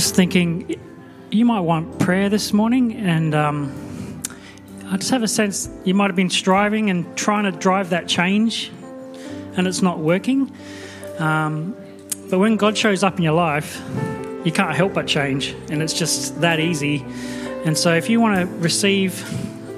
Just 0.08 0.16
thinking, 0.16 0.80
you 1.32 1.44
might 1.44 1.60
want 1.60 2.00
prayer 2.00 2.30
this 2.30 2.54
morning, 2.54 2.96
and 2.96 3.36
um, 3.36 4.24
I 4.86 4.96
just 4.96 5.12
have 5.12 5.22
a 5.22 5.28
sense 5.28 5.70
you 5.84 5.94
might 5.94 6.08
have 6.08 6.16
been 6.16 6.30
striving 6.30 6.90
and 6.90 7.18
trying 7.18 7.44
to 7.44 7.52
drive 7.52 7.90
that 7.90 8.08
change, 8.08 8.72
and 9.58 9.68
it's 9.68 9.82
not 9.82 10.00
working. 10.00 10.50
Um, 11.20 11.76
but 12.30 12.40
when 12.40 12.56
God 12.56 12.78
shows 12.78 13.04
up 13.04 13.18
in 13.18 13.24
your 13.24 13.34
life, 13.34 13.82
you 14.46 14.52
can't 14.54 14.74
help 14.74 14.94
but 14.94 15.08
change, 15.08 15.54
and 15.70 15.84
it's 15.84 15.92
just 15.92 16.40
that 16.40 16.62
easy. 16.62 17.04
And 17.66 17.78
so, 17.78 17.94
if 17.94 18.10
you 18.10 18.22
want 18.22 18.40
to 18.40 18.46
receive 18.60 19.14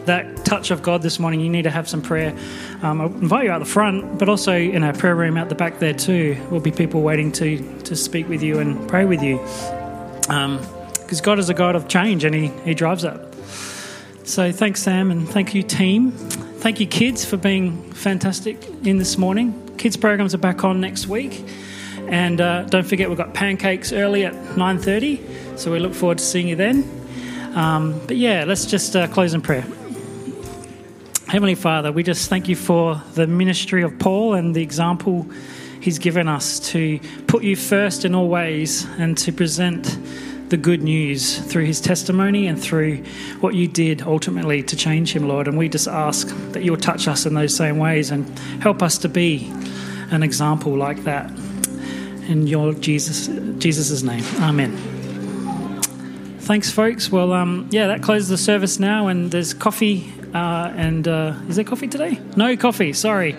that 0.05 0.45
touch 0.45 0.69
of 0.69 0.83
God 0.83 1.01
this 1.01 1.17
morning, 1.17 1.39
you 1.39 1.49
need 1.49 1.63
to 1.63 1.71
have 1.71 1.89
some 1.89 2.03
prayer. 2.03 2.37
Um, 2.83 3.01
I 3.01 3.05
invite 3.05 3.45
you 3.45 3.51
out 3.51 3.57
the 3.57 3.65
front, 3.65 4.19
but 4.19 4.29
also 4.29 4.53
in 4.53 4.83
our 4.83 4.93
prayer 4.93 5.15
room 5.15 5.37
out 5.37 5.49
the 5.49 5.55
back 5.55 5.79
there 5.79 5.93
too. 5.93 6.37
Will 6.51 6.59
be 6.59 6.71
people 6.71 7.01
waiting 7.01 7.31
to 7.31 7.81
to 7.81 7.95
speak 7.95 8.29
with 8.29 8.43
you 8.43 8.59
and 8.59 8.87
pray 8.87 9.05
with 9.05 9.23
you. 9.23 9.39
Because 10.29 11.19
um, 11.19 11.23
God 11.23 11.39
is 11.39 11.49
a 11.49 11.53
God 11.53 11.75
of 11.75 11.87
change, 11.87 12.23
and 12.23 12.35
He 12.35 12.47
He 12.63 12.73
drives 12.73 13.03
that. 13.03 13.33
So 14.23 14.51
thanks, 14.51 14.83
Sam, 14.83 15.09
and 15.09 15.27
thank 15.27 15.55
you, 15.55 15.63
team. 15.63 16.11
Thank 16.11 16.79
you, 16.79 16.85
kids, 16.85 17.25
for 17.25 17.35
being 17.35 17.81
fantastic 17.93 18.63
in 18.83 18.97
this 18.97 19.17
morning. 19.17 19.75
Kids 19.77 19.97
programs 19.97 20.35
are 20.35 20.39
back 20.39 20.63
on 20.63 20.79
next 20.79 21.07
week. 21.07 21.43
And 22.09 22.39
uh, 22.41 22.63
don't 22.63 22.85
forget, 22.85 23.09
we've 23.09 23.17
got 23.17 23.33
pancakes 23.33 23.91
early 23.91 24.25
at 24.25 24.33
9.30, 24.33 25.57
so 25.57 25.71
we 25.71 25.79
look 25.79 25.93
forward 25.93 26.17
to 26.17 26.23
seeing 26.23 26.47
you 26.47 26.55
then. 26.55 26.83
Um, 27.55 27.99
but 28.07 28.17
yeah, 28.17 28.45
let's 28.45 28.65
just 28.65 28.95
uh, 28.95 29.07
close 29.07 29.33
in 29.33 29.41
prayer. 29.41 29.65
Heavenly 31.27 31.55
Father, 31.55 31.91
we 31.91 32.03
just 32.03 32.29
thank 32.29 32.47
you 32.47 32.55
for 32.55 33.01
the 33.13 33.25
ministry 33.27 33.83
of 33.83 33.97
Paul 33.99 34.33
and 34.33 34.55
the 34.55 34.61
example 34.61 35.27
he's 35.81 35.99
given 35.99 36.27
us 36.27 36.59
to 36.71 36.99
put 37.27 37.43
you 37.43 37.55
first 37.55 38.05
in 38.05 38.15
all 38.15 38.27
ways 38.27 38.85
and 38.97 39.17
to 39.19 39.31
present 39.31 39.97
the 40.49 40.57
good 40.57 40.81
news 40.81 41.37
through 41.39 41.65
his 41.65 41.79
testimony 41.79 42.47
and 42.47 42.59
through 42.59 42.97
what 43.39 43.53
you 43.53 43.67
did 43.67 44.01
ultimately 44.01 44.63
to 44.63 44.75
change 44.75 45.15
him, 45.15 45.27
Lord. 45.27 45.47
And 45.47 45.57
we 45.57 45.69
just 45.69 45.87
ask 45.87 46.27
that 46.53 46.63
you'll 46.63 46.77
touch 46.77 47.07
us 47.07 47.25
in 47.25 47.35
those 47.35 47.55
same 47.55 47.77
ways 47.77 48.09
and 48.09 48.27
help 48.61 48.81
us 48.81 48.97
to 48.99 49.09
be 49.09 49.51
an 50.11 50.23
example 50.23 50.75
like 50.75 51.03
that. 51.03 51.29
In 52.27 52.45
your 52.45 52.73
Jesus 52.73 53.27
Jesus' 53.57 54.03
name. 54.03 54.23
Amen. 54.39 54.77
Thanks, 56.41 56.71
folks. 56.71 57.11
Well, 57.11 57.33
um, 57.33 57.67
yeah, 57.71 57.87
that 57.87 58.03
closes 58.03 58.29
the 58.29 58.37
service 58.37 58.79
now, 58.79 59.07
and 59.07 59.31
there's 59.31 59.53
coffee 59.53 60.11
uh, 60.33 60.71
and 60.75 61.07
uh, 61.07 61.33
is 61.47 61.55
there 61.55 61.65
coffee 61.65 61.87
today? 61.87 62.19
No 62.35 62.55
coffee, 62.55 62.93
sorry. 62.93 63.35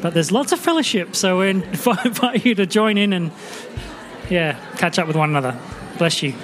But 0.00 0.14
there's 0.14 0.30
lots 0.30 0.52
of 0.52 0.60
fellowship, 0.60 1.16
so 1.16 1.40
we 1.40 1.50
invite 2.04 2.44
you 2.44 2.54
to 2.54 2.66
join 2.66 2.98
in 2.98 3.12
and, 3.12 3.32
yeah, 4.30 4.58
catch 4.76 4.98
up 4.98 5.06
with 5.06 5.16
one 5.16 5.30
another. 5.30 5.58
Bless 5.98 6.22
you. 6.22 6.34